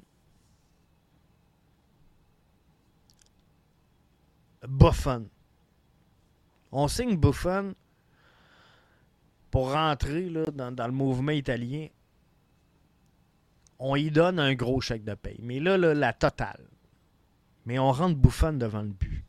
Buffon. 4.68 5.26
On 6.70 6.86
signe 6.86 7.16
Buffon 7.16 7.74
pour 9.50 9.72
rentrer 9.72 10.28
là, 10.28 10.44
dans, 10.50 10.86
le 10.86 10.92
mouvement 10.92 11.32
italien. 11.32 11.88
On 13.78 13.96
y 13.96 14.10
donne 14.10 14.38
un 14.38 14.52
gros 14.52 14.82
chèque 14.82 15.04
de 15.04 15.14
paye. 15.14 15.40
Mais 15.40 15.60
là, 15.60 15.78
la 15.78 16.12
totale. 16.12 16.68
Mais 17.64 17.78
on 17.78 17.90
rentre 17.90 18.16
Buffon 18.16 18.52
devant 18.52 18.82
le 18.82 18.90
but. 18.90 19.24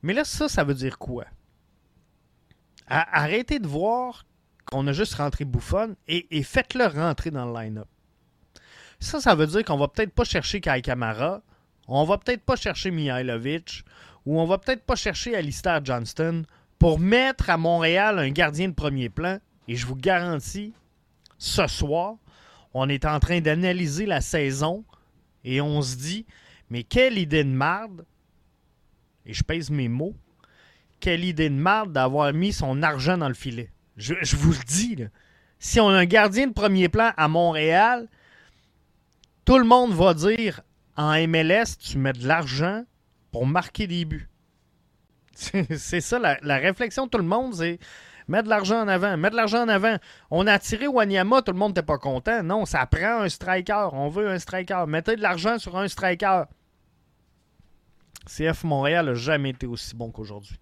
Mais 0.00 0.14
là, 0.14 0.24
ça, 0.24 0.48
ça 0.48 0.64
veut 0.64 0.72
dire 0.72 0.98
quoi? 0.98 1.26
Arrêtez 2.86 3.58
de 3.58 3.68
voir 3.68 4.24
qu'on 4.72 4.86
a 4.86 4.92
juste 4.92 5.14
rentré 5.14 5.44
Buffon 5.44 5.94
et, 6.08 6.26
et 6.38 6.42
faites-le 6.42 6.86
rentrer 6.86 7.30
dans 7.30 7.44
le 7.44 7.60
line-up. 7.60 7.88
Ça, 8.98 9.20
ça 9.20 9.34
veut 9.34 9.46
dire 9.46 9.64
qu'on 9.64 9.76
va 9.76 9.88
peut-être 9.88 10.12
pas 10.12 10.24
chercher 10.24 10.60
Kai 10.60 10.80
Kamara, 10.80 11.42
on 11.88 12.04
va 12.04 12.16
peut-être 12.16 12.42
pas 12.42 12.56
chercher 12.56 12.90
Mihailovic, 12.90 13.84
ou 14.24 14.40
on 14.40 14.46
va 14.46 14.58
peut-être 14.58 14.84
pas 14.84 14.94
chercher 14.94 15.36
Alistair 15.36 15.84
Johnston 15.84 16.44
pour 16.78 16.98
mettre 16.98 17.50
à 17.50 17.58
Montréal 17.58 18.18
un 18.18 18.30
gardien 18.30 18.68
de 18.68 18.74
premier 18.74 19.08
plan. 19.08 19.38
Et 19.68 19.76
je 19.76 19.86
vous 19.86 19.96
garantis, 19.96 20.72
ce 21.36 21.66
soir, 21.66 22.14
on 22.72 22.88
est 22.88 23.04
en 23.04 23.18
train 23.20 23.40
d'analyser 23.40 24.06
la 24.06 24.20
saison 24.20 24.84
et 25.44 25.60
on 25.60 25.82
se 25.82 25.96
dit, 25.96 26.26
mais 26.70 26.84
quelle 26.84 27.18
idée 27.18 27.44
de 27.44 27.50
marde, 27.50 28.06
et 29.26 29.34
je 29.34 29.42
pèse 29.42 29.70
mes 29.70 29.88
mots, 29.88 30.14
quelle 31.00 31.24
idée 31.24 31.50
de 31.50 31.54
marde 31.54 31.92
d'avoir 31.92 32.32
mis 32.32 32.52
son 32.52 32.82
argent 32.82 33.18
dans 33.18 33.28
le 33.28 33.34
filet. 33.34 33.71
Je, 33.96 34.36
vous 34.36 34.52
le 34.52 34.64
dis, 34.66 35.04
si 35.58 35.80
on 35.80 35.88
a 35.88 35.98
un 35.98 36.04
gardien 36.04 36.46
de 36.46 36.52
premier 36.52 36.88
plan 36.88 37.12
à 37.16 37.28
Montréal, 37.28 38.08
tout 39.44 39.58
le 39.58 39.64
monde 39.64 39.92
va 39.92 40.14
dire 40.14 40.62
en 40.96 41.14
MLS, 41.26 41.76
tu 41.78 41.98
mets 41.98 42.12
de 42.12 42.26
l'argent 42.26 42.84
pour 43.30 43.46
marquer 43.46 43.86
des 43.86 44.04
buts. 44.04 44.28
C'est 45.34 46.00
ça, 46.00 46.18
la, 46.18 46.56
réflexion 46.58 47.06
de 47.06 47.10
tout 47.10 47.18
le 47.18 47.24
monde, 47.24 47.54
c'est 47.54 47.78
mettre 48.28 48.44
de 48.44 48.50
l'argent 48.50 48.82
en 48.82 48.88
avant, 48.88 49.16
mettre 49.16 49.32
de 49.32 49.36
l'argent 49.36 49.62
en 49.64 49.68
avant. 49.68 49.96
On 50.30 50.46
a 50.46 50.58
tiré 50.58 50.86
Wanyama, 50.86 51.42
tout 51.42 51.52
le 51.52 51.58
monde 51.58 51.70
n'était 51.70 51.82
pas 51.82 51.98
content. 51.98 52.42
Non, 52.42 52.66
ça 52.66 52.86
prend 52.86 53.22
un 53.22 53.28
striker. 53.28 53.88
On 53.92 54.08
veut 54.08 54.28
un 54.28 54.38
striker. 54.38 54.84
Mettez 54.86 55.16
de 55.16 55.22
l'argent 55.22 55.58
sur 55.58 55.76
un 55.76 55.88
striker. 55.88 56.44
CF 58.26 58.64
Montréal 58.64 59.06
n'a 59.06 59.14
jamais 59.14 59.50
été 59.50 59.66
aussi 59.66 59.96
bon 59.96 60.10
qu'aujourd'hui. 60.10 60.58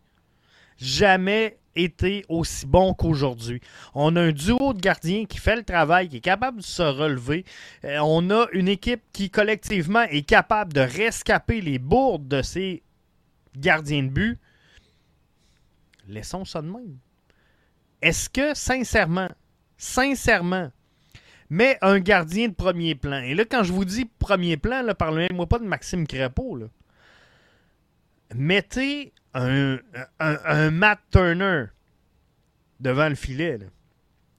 Jamais 0.78 1.58
été 1.76 2.24
aussi 2.28 2.66
bon 2.66 2.94
qu'aujourd'hui. 2.94 3.60
On 3.94 4.16
a 4.16 4.22
un 4.22 4.32
duo 4.32 4.72
de 4.72 4.80
gardiens 4.80 5.24
qui 5.24 5.38
fait 5.38 5.56
le 5.56 5.62
travail, 5.62 6.08
qui 6.08 6.16
est 6.16 6.20
capable 6.20 6.58
de 6.58 6.64
se 6.64 6.82
relever. 6.82 7.44
Euh, 7.84 7.98
on 8.02 8.30
a 8.30 8.46
une 8.52 8.68
équipe 8.68 9.02
qui 9.12 9.30
collectivement 9.30 10.02
est 10.02 10.22
capable 10.22 10.72
de 10.72 10.80
rescaper 10.80 11.60
les 11.60 11.78
bourdes 11.78 12.28
de 12.28 12.42
ses 12.42 12.82
gardiens 13.56 14.02
de 14.02 14.08
but. 14.08 14.38
Laissons 16.08 16.44
ça 16.44 16.60
de 16.60 16.66
même. 16.66 16.98
est-ce 18.02 18.28
que, 18.28 18.54
sincèrement, 18.54 19.28
sincèrement, 19.76 20.70
met 21.50 21.78
un 21.82 21.98
gardien 21.98 22.48
de 22.48 22.54
premier 22.54 22.94
plan, 22.94 23.20
et 23.22 23.34
là, 23.34 23.44
quand 23.44 23.64
je 23.64 23.72
vous 23.72 23.84
dis 23.84 24.04
premier 24.18 24.56
plan, 24.56 24.86
parlez-moi 24.96 25.46
pas 25.46 25.58
de 25.58 25.64
Maxime 25.64 26.06
Crépeau, 26.06 26.60
mettez 28.34 29.12
un, 29.34 30.70
Matt 30.70 31.00
Turner 31.10 31.66
devant 32.80 33.08
le 33.08 33.14
filet. 33.14 33.58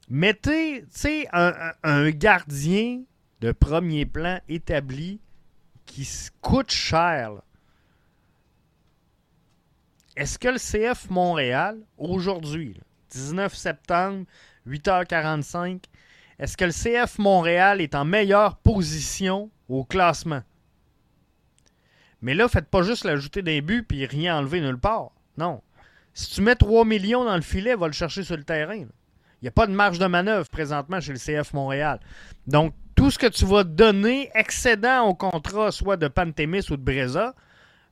Mettez, 0.10 0.84
un, 1.32 1.72
un 1.84 2.10
gardien 2.12 3.04
de 3.40 3.52
premier 3.52 4.06
plan 4.06 4.40
établi 4.50 5.20
qui 5.86 6.08
coûte 6.42 6.72
cher. 6.72 7.42
Est-ce 10.16 10.38
que 10.38 10.50
le 10.50 10.58
CF 10.58 11.10
Montréal, 11.10 11.80
aujourd'hui, 11.98 12.80
19 13.12 13.56
septembre, 13.56 14.26
8h45, 14.68 15.84
est-ce 16.38 16.58
que 16.58 16.66
le 16.66 16.72
CF 16.72 17.18
Montréal 17.20 17.82
est 17.82 17.96
en 17.96 18.04
meilleure 18.04 18.58
position 18.58 19.50
au 19.70 19.84
classement? 19.84 20.42
Mais 22.22 22.34
là, 22.34 22.48
faites 22.48 22.70
pas 22.70 22.84
juste 22.84 23.04
l'ajouter 23.04 23.42
d'un 23.42 23.60
but 23.62 23.84
puis 23.84 24.06
rien 24.06 24.38
enlever 24.38 24.62
nulle 24.62 24.78
part. 24.78 25.12
Non. 25.38 25.62
Si 26.14 26.30
tu 26.30 26.42
mets 26.42 26.56
3 26.56 26.86
millions 26.86 27.24
dans 27.24 27.36
le 27.36 27.42
filet, 27.42 27.76
va 27.76 27.88
le 27.88 27.94
chercher 27.94 28.24
sur 28.24 28.38
le 28.38 28.44
terrain. 28.44 28.76
Il 28.76 29.46
n'y 29.46 29.48
a 29.48 29.52
pas 29.52 29.66
de 29.66 29.72
marge 29.72 29.98
de 29.98 30.06
manœuvre 30.06 30.48
présentement 30.50 31.02
chez 31.02 31.14
le 31.14 31.18
CF 31.18 31.54
Montréal. 31.54 32.00
Donc, 32.46 32.76
tout 32.96 33.10
ce 33.10 33.18
que 33.18 33.28
tu 33.28 33.46
vas 33.46 33.64
donner 33.64 34.30
excédant 34.36 35.06
au 35.06 35.16
contrat, 35.16 35.72
soit 35.72 35.98
de 35.98 36.08
Pantémis 36.08 36.70
ou 36.70 36.78
de 36.78 36.84
Breza, 36.84 37.34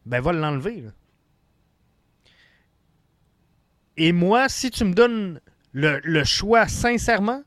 ben 0.05 0.21
va 0.21 0.33
l'enlever. 0.33 0.85
Et 3.97 4.11
moi, 4.11 4.47
si 4.47 4.69
tu 4.69 4.85
me 4.85 4.93
donnes 4.93 5.41
le, 5.73 6.23
choix 6.23 6.67
sincèrement, 6.67 7.43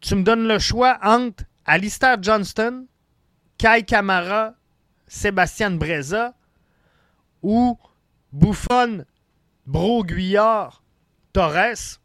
tu 0.00 0.14
me 0.14 0.22
donnes 0.22 0.46
le 0.46 0.58
choix 0.58 0.98
entre 1.02 1.44
Alistair 1.64 2.22
Johnston, 2.22 2.86
Kai 3.58 3.82
Kamara, 3.84 4.54
Sébastien 5.06 5.72
Breza 5.72 6.34
ou 7.42 7.78
Bouffon, 8.32 9.04
Bro 9.66 10.04
Guyard, 10.04 10.82
Torres? 11.32 12.00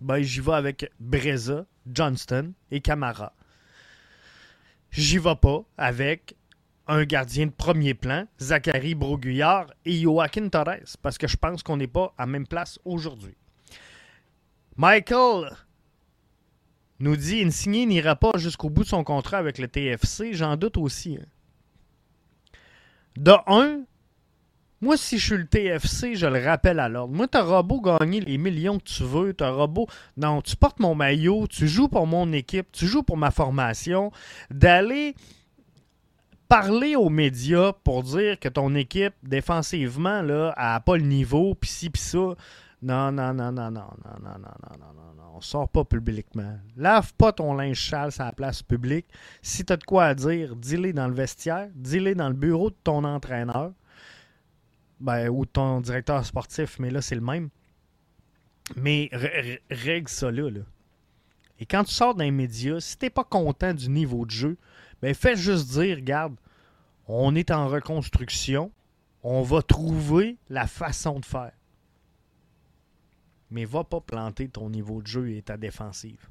ben, 0.00 0.22
j'y 0.22 0.40
vais 0.40 0.52
avec 0.52 0.90
Breza, 0.98 1.66
Johnston 1.86 2.52
et 2.70 2.80
Camara. 2.80 3.34
J'y 4.90 5.18
vais 5.18 5.36
pas 5.36 5.62
avec 5.76 6.36
un 6.86 7.04
gardien 7.04 7.46
de 7.46 7.52
premier 7.52 7.94
plan, 7.94 8.26
Zachary 8.40 8.94
Broguillard 8.94 9.72
et 9.84 10.00
Joaquin 10.00 10.48
Torres, 10.48 10.96
parce 11.02 11.18
que 11.18 11.28
je 11.28 11.36
pense 11.36 11.62
qu'on 11.62 11.76
n'est 11.76 11.86
pas 11.86 12.12
à 12.18 12.26
même 12.26 12.46
place 12.46 12.80
aujourd'hui. 12.84 13.36
Michael 14.76 15.52
nous 17.00 17.16
dit 17.16 17.42
Insigné 17.42 17.86
n'ira 17.86 18.14
pas 18.14 18.32
jusqu'au 18.36 18.70
bout 18.70 18.84
de 18.84 18.88
son 18.88 19.04
contrat 19.04 19.38
avec 19.38 19.58
le 19.58 19.68
TFC. 19.68 20.32
J'en 20.32 20.56
doute 20.56 20.76
aussi. 20.76 21.18
Hein. 21.20 21.26
De 23.16 23.32
un, 23.46 23.80
moi, 24.82 24.96
si 24.96 25.18
je 25.18 25.26
suis 25.26 25.36
le 25.36 25.46
TFC, 25.46 26.14
je 26.14 26.26
le 26.26 26.42
rappelle 26.42 26.78
à 26.78 26.88
l'ordre. 26.88 27.14
Moi, 27.14 27.28
t'auras 27.28 27.62
beau 27.62 27.80
gagner 27.80 28.20
les 28.20 28.38
millions 28.38 28.78
que 28.78 28.84
tu 28.84 29.02
veux, 29.02 29.34
t'auras 29.34 29.66
beau... 29.66 29.86
Non, 30.16 30.40
tu 30.40 30.56
portes 30.56 30.80
mon 30.80 30.94
maillot, 30.94 31.46
tu 31.48 31.68
joues 31.68 31.88
pour 31.88 32.06
mon 32.06 32.32
équipe, 32.32 32.72
tu 32.72 32.86
joues 32.86 33.02
pour 33.02 33.18
ma 33.18 33.30
formation. 33.30 34.10
D'aller 34.50 35.14
parler 36.48 36.96
aux 36.96 37.10
médias 37.10 37.74
pour 37.84 38.02
dire 38.02 38.40
que 38.40 38.48
ton 38.48 38.74
équipe, 38.74 39.12
défensivement, 39.22 40.22
là, 40.22 40.54
a 40.56 40.80
pas 40.80 40.96
le 40.96 41.04
niveau, 41.04 41.54
pis 41.54 41.68
ci, 41.68 41.90
pis 41.90 42.00
ça. 42.00 42.34
Non, 42.82 43.12
non, 43.12 43.34
non, 43.34 43.52
non, 43.52 43.70
non, 43.70 43.70
non, 43.70 44.18
non, 44.22 44.38
non, 44.38 44.38
non, 44.38 44.78
non, 44.78 44.94
non, 44.94 45.14
non. 45.14 45.30
On 45.34 45.40
sort 45.40 45.68
pas 45.68 45.84
publiquement. 45.84 46.58
Lave 46.76 47.12
pas 47.14 47.32
ton 47.32 47.54
linge 47.54 47.88
sale 47.88 48.10
à 48.18 48.24
la 48.26 48.32
place 48.32 48.62
publique. 48.62 49.06
Si 49.42 49.64
t'as 49.64 49.76
de 49.76 49.84
quoi 49.84 50.06
à 50.06 50.14
dire, 50.14 50.56
dis-le 50.56 50.92
dans 50.92 51.08
le 51.08 51.14
vestiaire, 51.14 51.68
dis-le 51.74 52.14
dans 52.14 52.28
le 52.28 52.34
bureau 52.34 52.70
de 52.70 52.76
ton 52.82 53.04
entraîneur 53.04 53.72
ben, 54.98 55.28
ou 55.28 55.46
ton 55.46 55.80
directeur 55.80 56.24
sportif, 56.24 56.78
mais 56.78 56.90
là, 56.90 57.00
c'est 57.02 57.14
le 57.14 57.20
même. 57.20 57.50
Mais 58.76 59.10
règle 59.70 60.08
ça 60.08 60.30
là, 60.30 60.48
Et 61.58 61.66
quand 61.66 61.84
tu 61.84 61.92
sors 61.92 62.14
d'un 62.14 62.30
média, 62.30 62.80
si 62.80 62.96
t'es 62.96 63.10
pas 63.10 63.24
content 63.24 63.74
du 63.74 63.88
niveau 63.88 64.24
de 64.24 64.30
jeu, 64.30 64.56
ben 65.02 65.14
fais 65.14 65.36
juste 65.36 65.70
dire, 65.70 65.96
regarde, 65.96 66.36
on 67.06 67.34
est 67.34 67.50
en 67.50 67.66
reconstruction, 67.66 68.70
on 69.22 69.42
va 69.42 69.62
trouver 69.62 70.36
la 70.48 70.66
façon 70.66 71.18
de 71.18 71.24
faire. 71.24 71.52
Mais 73.50 73.64
va 73.64 73.84
pas 73.84 74.00
planter 74.00 74.48
ton 74.48 74.70
niveau 74.70 75.02
de 75.02 75.06
jeu 75.06 75.30
et 75.30 75.42
ta 75.42 75.56
défensive. 75.56 76.28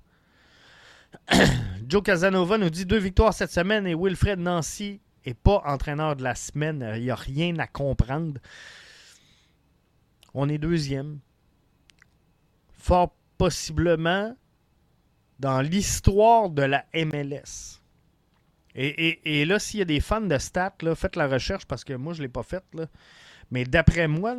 Joe 1.88 2.03
Casanova 2.03 2.57
nous 2.57 2.70
dit 2.70 2.86
deux 2.86 2.99
victoires 2.99 3.34
cette 3.34 3.51
semaine 3.51 3.88
et 3.88 3.95
Wilfred 3.95 4.39
Nancy 4.39 5.01
et 5.26 5.34
pas 5.34 5.61
entraîneur 5.65 6.15
de 6.15 6.24
la 6.24 6.36
semaine. 6.36 6.93
Il 6.95 7.03
n'y 7.03 7.09
a 7.09 7.15
rien 7.15 7.57
à 7.59 7.67
comprendre. 7.67 8.39
On 10.34 10.47
est 10.49 10.57
deuxième. 10.57 11.20
Fort 12.74 13.13
possiblement 13.38 14.36
dans 15.39 15.61
l'histoire 15.61 16.49
de 16.49 16.61
la 16.61 16.86
MLS. 16.93 17.80
Et, 18.76 19.45
là, 19.45 19.59
s'il 19.59 19.80
y 19.80 19.82
a 19.82 19.86
des 19.86 19.99
fans 19.99 20.22
de 20.22 20.38
stats, 20.38 20.76
là, 20.82 20.95
faites 20.95 21.15
la 21.15 21.28
recherche 21.28 21.65
parce 21.65 21.84
que 21.84 21.93
moi, 21.93 22.13
je 22.13 22.20
ne 22.20 22.24
l'ai 22.28 22.32
pas 22.32 22.43
faite. 22.43 22.63
Mais 23.51 23.65
d'après 23.65 24.07
moi, 24.07 24.36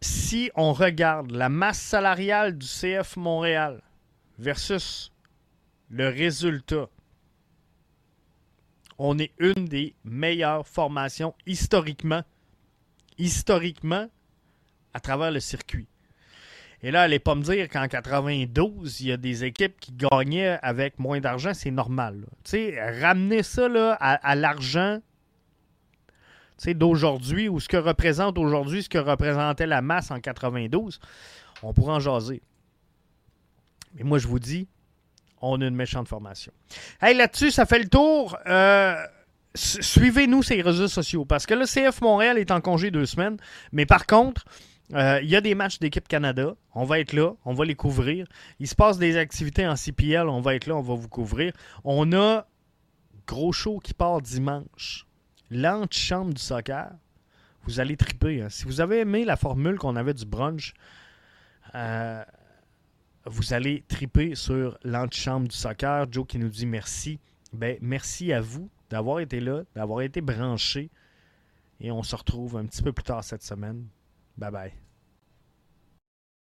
si 0.00 0.50
on 0.54 0.72
regarde 0.72 1.30
la 1.32 1.48
masse 1.48 1.80
salariale 1.80 2.56
du 2.56 2.66
CF 2.66 3.16
Montréal 3.16 3.82
versus 4.38 5.12
le 5.90 6.08
résultat, 6.08 6.88
on 8.98 9.18
est 9.18 9.32
une 9.38 9.66
des 9.66 9.94
meilleures 10.04 10.66
formations 10.66 11.34
historiquement, 11.46 12.22
historiquement, 13.16 14.08
à 14.92 15.00
travers 15.00 15.30
le 15.30 15.40
circuit. 15.40 15.88
Et 16.82 16.92
là, 16.92 17.02
allez 17.02 17.18
pas 17.18 17.34
me 17.34 17.42
dire 17.42 17.68
qu'en 17.68 17.88
92, 17.88 19.00
il 19.00 19.08
y 19.08 19.12
a 19.12 19.16
des 19.16 19.44
équipes 19.44 19.80
qui 19.80 19.92
gagnaient 19.92 20.58
avec 20.62 20.98
moins 20.98 21.20
d'argent, 21.20 21.52
c'est 21.52 21.72
normal. 21.72 22.26
Tu 22.44 22.50
sais, 22.50 23.00
ramener 23.00 23.42
ça 23.42 23.66
à, 23.94 24.34
l'argent 24.36 25.00
d'aujourd'hui 26.66 27.48
ou 27.48 27.60
ce 27.60 27.68
que 27.68 27.76
représente 27.76 28.38
aujourd'hui, 28.38 28.82
ce 28.82 28.88
que 28.88 28.98
représentait 28.98 29.66
la 29.66 29.82
masse 29.82 30.10
en 30.10 30.20
92, 30.20 31.00
on 31.62 31.72
pourra 31.72 31.94
en 31.94 32.00
jaser. 32.00 32.42
Mais 33.94 34.04
moi, 34.04 34.18
je 34.18 34.26
vous 34.26 34.38
dis, 34.38 34.68
on 35.40 35.60
a 35.60 35.66
une 35.66 35.74
méchante 35.74 36.08
formation. 36.08 36.52
Hey, 37.00 37.16
là-dessus, 37.16 37.50
ça 37.50 37.66
fait 37.66 37.78
le 37.78 37.88
tour. 37.88 38.36
Euh, 38.46 38.96
suivez-nous 39.54 40.42
les 40.50 40.62
réseaux 40.62 40.88
sociaux 40.88 41.24
parce 41.24 41.46
que 41.46 41.54
le 41.54 41.64
CF 41.64 42.00
Montréal 42.00 42.38
est 42.38 42.50
en 42.50 42.60
congé 42.60 42.90
deux 42.90 43.06
semaines. 43.06 43.36
Mais 43.72 43.86
par 43.86 44.06
contre, 44.06 44.44
euh, 44.94 45.20
il 45.22 45.28
y 45.28 45.36
a 45.36 45.40
des 45.40 45.54
matchs 45.54 45.78
d'équipe 45.78 46.08
Canada. 46.08 46.54
On 46.74 46.84
va 46.84 47.00
être 47.00 47.12
là. 47.12 47.32
On 47.44 47.54
va 47.54 47.64
les 47.64 47.74
couvrir. 47.74 48.26
Il 48.58 48.66
se 48.66 48.74
passe 48.74 48.98
des 48.98 49.16
activités 49.16 49.66
en 49.66 49.76
CPL. 49.76 50.28
On 50.28 50.40
va 50.40 50.54
être 50.54 50.66
là. 50.66 50.76
On 50.76 50.82
va 50.82 50.94
vous 50.94 51.08
couvrir. 51.08 51.52
On 51.84 52.12
a 52.12 52.46
gros 53.26 53.52
show 53.52 53.78
qui 53.78 53.94
part 53.94 54.20
dimanche. 54.22 55.07
L'antichambre 55.50 56.34
du 56.34 56.40
soccer. 56.40 56.90
Vous 57.62 57.80
allez 57.80 57.96
triper. 57.96 58.42
Hein. 58.42 58.48
Si 58.48 58.64
vous 58.64 58.80
avez 58.80 59.00
aimé 59.00 59.24
la 59.24 59.36
formule 59.36 59.78
qu'on 59.78 59.96
avait 59.96 60.14
du 60.14 60.24
brunch, 60.24 60.74
euh, 61.74 62.24
vous 63.26 63.52
allez 63.52 63.84
triper 63.88 64.34
sur 64.34 64.78
l'antichambre 64.84 65.48
du 65.48 65.56
soccer. 65.56 66.06
Joe 66.10 66.26
qui 66.26 66.38
nous 66.38 66.48
dit 66.48 66.66
merci. 66.66 67.18
Ben, 67.52 67.78
merci 67.80 68.32
à 68.32 68.40
vous 68.40 68.70
d'avoir 68.90 69.20
été 69.20 69.40
là, 69.40 69.62
d'avoir 69.74 70.02
été 70.02 70.20
branché. 70.20 70.90
Et 71.80 71.90
on 71.90 72.02
se 72.02 72.16
retrouve 72.16 72.56
un 72.56 72.66
petit 72.66 72.82
peu 72.82 72.92
plus 72.92 73.04
tard 73.04 73.22
cette 73.22 73.42
semaine. 73.42 73.86
Bye 74.36 74.50
bye. 74.50 74.87